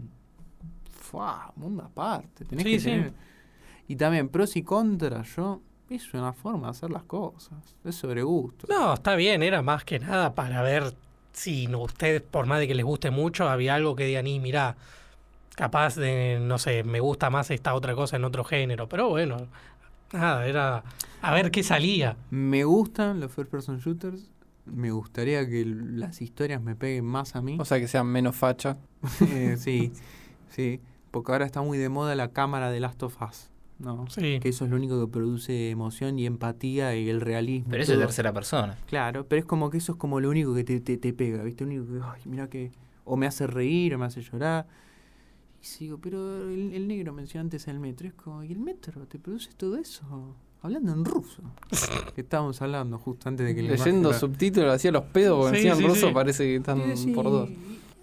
Fua, 0.93 1.53
mundo 1.57 1.83
aparte. 1.83 2.45
Tenés 2.45 2.65
Sí, 2.65 2.71
que 2.71 2.79
sí. 2.79 2.85
tener- 2.87 3.13
Y 3.89 3.97
también 3.97 4.29
pros 4.29 4.55
y 4.57 4.63
contras. 4.63 5.35
Yo. 5.35 5.61
Es 5.89 6.15
una 6.15 6.33
forma 6.33 6.69
de 6.69 6.71
hacer 6.71 6.91
las 6.93 7.03
cosas. 7.03 7.59
Es 7.85 7.97
sobre 7.97 8.23
gusto. 8.23 8.69
No, 8.71 8.95
está 8.95 9.17
bien, 9.17 9.43
era 9.43 9.61
más 9.61 9.83
que 9.83 9.99
nada 9.99 10.37
para 10.37 10.63
ver 10.63 10.95
si 11.33 11.67
no- 11.67 11.83
ustedes, 11.83 12.23
por 12.23 12.47
más 12.47 12.61
de 12.61 12.69
que 12.69 12.77
les 12.77 12.85
guste 12.85 13.11
mucho, 13.11 13.49
había 13.49 13.75
algo 13.75 13.97
que 13.97 14.05
digan, 14.05 14.29
y 14.29 14.39
mirá, 14.39 14.77
capaz 15.57 15.97
de, 15.97 16.39
no 16.41 16.59
sé, 16.59 16.85
me 16.85 17.01
gusta 17.01 17.31
más 17.31 17.51
esta 17.51 17.75
otra 17.75 17.95
cosa 17.95 18.17
en 18.17 18.25
otro 18.25 18.45
género. 18.45 18.89
Pero 18.89 19.09
bueno, 19.09 19.37
nada, 20.13 20.47
era 20.47 20.85
a 21.23 21.35
ver 21.35 21.51
qué 21.51 21.63
salía. 21.63 22.17
Me 22.31 22.65
gustan 22.65 23.21
los 23.21 23.33
first 23.33 23.51
person 23.51 23.79
shooters. 23.79 24.31
Me 24.67 24.91
gustaría 24.91 25.49
que 25.49 25.65
las 25.67 26.23
historias 26.23 26.63
me 26.63 26.77
peguen 26.77 27.05
más 27.05 27.35
a 27.37 27.43
mí. 27.43 27.57
O 27.59 27.65
sea, 27.65 27.79
que 27.81 27.89
sean 27.89 28.07
menos 28.07 28.37
facha. 28.37 28.79
Eh, 29.21 29.57
sí, 29.59 29.93
sí. 30.49 30.81
Porque 31.11 31.33
ahora 31.33 31.45
está 31.45 31.63
muy 31.63 31.77
de 31.79 31.89
moda 31.89 32.15
la 32.15 32.29
cámara 32.29 32.71
de 32.71 32.81
Last 32.81 33.03
of 33.03 33.21
Us. 33.23 33.51
¿no? 33.81 34.07
Sí. 34.09 34.39
Que 34.41 34.51
eso 34.51 34.65
es 34.65 34.71
lo 34.71 34.77
único 34.77 35.01
que 35.01 35.11
produce 35.11 35.71
emoción 35.71 36.19
y 36.19 36.27
empatía 36.27 36.95
y 36.95 37.09
el 37.09 37.21
realismo. 37.21 37.71
Pero 37.71 37.83
eso 37.83 37.95
es 37.95 37.99
tercera 37.99 38.33
persona. 38.33 38.77
Claro, 38.87 39.27
pero 39.27 39.41
es 39.41 39.47
como 39.47 39.71
que 39.71 39.79
eso 39.79 39.93
es 39.93 39.99
como 39.99 40.21
lo 40.21 40.29
único 40.29 40.55
que 40.55 40.65
te, 40.65 40.81
te, 40.81 40.99
te 40.99 41.13
pega, 41.13 41.43
¿viste? 41.43 41.65
Lo 41.65 41.71
único 41.71 41.93
que, 41.93 42.01
ay, 42.05 42.21
mira 42.27 42.49
que. 42.49 42.73
O 43.05 43.17
me 43.17 43.27
hace 43.27 43.47
reír 43.47 43.95
o 43.95 43.99
me 43.99 44.07
hace 44.07 44.21
llorar. 44.21 44.67
Y 45.63 45.65
sigo, 45.67 45.99
pero 45.99 46.49
el, 46.51 46.73
el 46.73 46.89
negro 46.89 47.13
mencionó 47.13 47.43
antes 47.43 47.69
el 47.69 47.79
metro. 47.81 48.09
Es 48.09 48.15
como, 48.15 48.43
¿y 48.43 48.53
el 48.53 48.59
metro 48.61 49.07
te 49.07 49.19
produce 49.19 49.51
todo 49.57 49.77
eso? 49.77 50.35
Hablando 50.63 50.93
en 50.93 51.05
ruso. 51.05 51.43
que 52.15 52.21
estábamos 52.23 52.61
hablando 52.61 52.99
justo 52.99 53.29
antes 53.29 53.47
de 53.47 53.55
que 53.55 53.63
Leyendo 53.63 54.13
subtítulos, 54.13 54.75
hacía 54.75 54.93
los 54.93 55.05
pedos, 55.05 55.39
porque 55.39 55.61
Sí, 55.61 55.67
encima 55.69 55.75
en 55.75 55.81
sí, 55.81 55.95
ruso 55.95 56.09
sí. 56.09 56.15
parece 56.15 56.45
que 56.45 56.57
están 56.57 56.81
por 57.15 57.25
dos. 57.25 57.51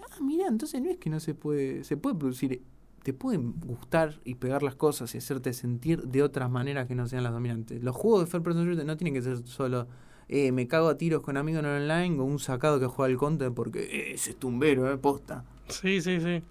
Ah, 0.01 0.18
mira, 0.22 0.47
entonces 0.47 0.82
no 0.82 0.89
es 0.89 0.97
que 0.97 1.10
no 1.10 1.20
se 1.20 1.36
puede, 1.36 1.84
se 1.84 1.97
puede 1.97 2.16
producir, 2.16 2.62
te 3.03 3.14
pueden 3.14 3.53
gustar 3.60 4.20
y 4.26 4.36
pegar 4.36 4.64
las 4.64 4.76
cosas 4.76 5.14
y 5.14 5.20
hacerte 5.20 5.53
sentir 5.53 6.01
de 6.03 6.24
otras 6.24 6.49
maneras 6.49 6.88
que 6.88 6.95
no 6.95 7.08
sean 7.08 7.24
las 7.24 7.32
dominantes. 7.34 7.84
Los 7.84 7.95
juegos 7.95 8.22
de 8.22 8.26
First 8.28 8.43
Person 8.43 8.66
Shooter 8.68 8.86
no 8.86 8.97
tienen 8.97 9.14
que 9.14 9.22
ser 9.22 9.38
solo 9.47 9.88
eh, 10.30 10.51
me 10.51 10.68
cago 10.68 10.89
a 10.89 10.97
tiros 10.97 11.22
con 11.22 11.38
amigos 11.38 11.60
en 11.64 11.68
online 11.68 12.20
o 12.20 12.24
un 12.26 12.39
sacado 12.39 12.80
que 12.82 12.88
juega 12.88 13.12
al 13.14 13.18
counter 13.18 13.51
porque 13.53 13.80
eh, 13.84 14.14
ese 14.16 14.32
es 14.32 14.36
tumbero, 14.38 14.91
eh, 14.91 14.97
posta. 14.97 15.45
Sí, 15.70 16.01
sí, 16.01 16.20
sí. 16.20 16.41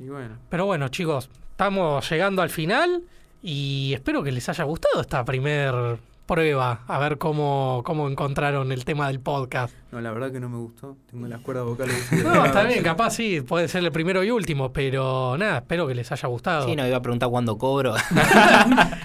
Y 0.00 0.08
bueno, 0.08 0.38
Pero 0.48 0.64
bueno, 0.64 0.88
chicos, 0.88 1.28
estamos 1.50 2.08
llegando 2.10 2.40
al 2.40 2.48
final 2.50 3.02
y 3.42 3.92
espero 3.94 4.22
que 4.22 4.32
les 4.32 4.48
haya 4.48 4.64
gustado 4.64 5.02
esta 5.02 5.24
primer 5.26 5.98
prueba, 6.24 6.84
a 6.86 6.98
ver 7.00 7.18
cómo, 7.18 7.82
cómo 7.84 8.08
encontraron 8.08 8.72
el 8.72 8.84
tema 8.86 9.08
del 9.08 9.20
podcast. 9.20 9.74
No, 9.92 10.00
la 10.00 10.10
verdad 10.12 10.30
que 10.32 10.38
no 10.40 10.48
me 10.48 10.56
gustó. 10.58 10.96
Tengo 11.10 11.26
las 11.26 11.40
cuerdas 11.40 11.64
vocales. 11.66 12.08
No, 12.24 12.46
está 12.46 12.62
bien, 12.62 12.82
capaz 12.82 13.10
sí, 13.10 13.40
puede 13.42 13.68
ser 13.68 13.84
el 13.84 13.92
primero 13.92 14.24
y 14.24 14.30
último, 14.30 14.72
pero 14.72 15.36
nada, 15.36 15.58
espero 15.58 15.86
que 15.86 15.94
les 15.94 16.10
haya 16.12 16.28
gustado. 16.28 16.66
Sí, 16.66 16.76
no, 16.76 16.86
iba 16.86 16.96
a 16.96 17.02
preguntar 17.02 17.28
cuándo 17.28 17.58
cobro. 17.58 17.94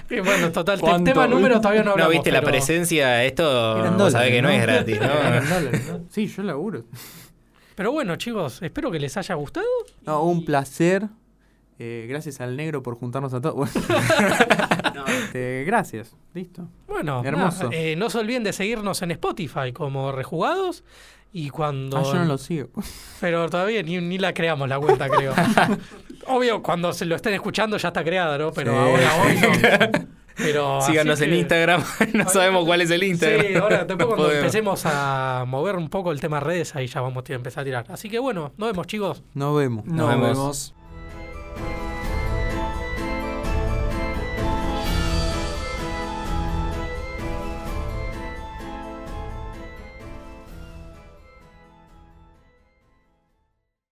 Y 0.08 0.20
bueno, 0.20 0.52
total, 0.52 0.80
¿Cuánto? 0.80 1.10
tema 1.10 1.26
número 1.26 1.60
todavía 1.60 1.80
no 1.82 1.86
No, 1.86 1.92
hablamos. 1.92 2.12
viste 2.12 2.30
la 2.30 2.40
presencia, 2.40 3.24
esto 3.24 3.84
vos 3.98 4.12
sabés 4.12 4.30
que 4.30 4.40
no, 4.40 4.48
¿no? 4.48 4.54
es 4.54 4.62
gratis, 4.62 4.98
¿no? 5.00 5.08
dólares, 5.08 5.88
¿no? 5.90 6.00
Sí, 6.08 6.28
yo 6.28 6.42
laburo. 6.44 6.84
Pero 7.76 7.92
bueno, 7.92 8.16
chicos, 8.16 8.60
espero 8.62 8.90
que 8.90 8.98
les 8.98 9.16
haya 9.16 9.34
gustado. 9.36 9.66
No, 10.04 10.22
un 10.24 10.44
placer. 10.44 11.06
Eh, 11.78 12.06
gracias 12.08 12.40
al 12.40 12.56
negro 12.56 12.82
por 12.82 12.96
juntarnos 12.98 13.32
a 13.34 13.40
todos. 13.40 13.70
No, 14.96 15.04
este, 15.06 15.64
gracias. 15.66 16.16
Listo. 16.32 16.68
Bueno, 16.88 17.22
Hermoso. 17.22 17.68
eh, 17.70 17.96
no 17.96 18.08
se 18.08 18.16
olviden 18.16 18.42
de 18.44 18.54
seguirnos 18.54 19.02
en 19.02 19.10
Spotify 19.10 19.72
como 19.74 20.10
Rejugados. 20.10 20.84
Y 21.34 21.50
cuando. 21.50 21.98
Ah, 21.98 22.02
yo 22.02 22.14
no 22.14 22.24
lo 22.24 22.38
sigo. 22.38 22.70
Pero 23.20 23.46
todavía 23.50 23.82
ni, 23.82 23.98
ni 24.00 24.16
la 24.16 24.32
creamos 24.32 24.66
la 24.70 24.78
cuenta, 24.78 25.10
creo. 25.10 25.34
Obvio, 26.28 26.62
cuando 26.62 26.94
se 26.94 27.04
lo 27.04 27.14
estén 27.14 27.34
escuchando 27.34 27.76
ya 27.76 27.88
está 27.88 28.02
creada, 28.02 28.38
¿no? 28.38 28.52
Pero 28.52 28.72
Sí, 28.72 28.78
ahora 28.78 29.22
hoy 29.22 29.36
no. 30.00 30.06
Pero 30.36 30.80
Síganos 30.86 31.20
en 31.20 31.30
que- 31.30 31.38
Instagram, 31.38 31.82
no 32.14 32.28
sabemos 32.28 32.64
cuál 32.64 32.80
es 32.82 32.90
el 32.90 33.02
Instagram. 33.02 33.46
Sí, 33.46 33.54
ahora 33.54 33.84
después 33.84 33.98
No 33.98 34.06
cuando 34.06 34.16
podemos. 34.24 34.36
empecemos 34.44 34.82
a 34.84 35.44
mover 35.46 35.76
un 35.76 35.88
poco 35.88 36.12
el 36.12 36.20
tema 36.20 36.40
redes, 36.40 36.74
ahí 36.76 36.86
ya 36.86 37.00
vamos 37.00 37.24
a 37.28 37.32
empezar 37.32 37.62
a 37.62 37.64
tirar. 37.64 37.84
Así 37.88 38.08
que 38.10 38.18
bueno, 38.18 38.52
nos 38.56 38.68
vemos 38.70 38.86
chicos. 38.86 39.22
Nos 39.34 39.56
vemos. 39.56 39.84
Nos 39.86 40.08
vemos. 40.08 40.28
vemos. 40.28 40.74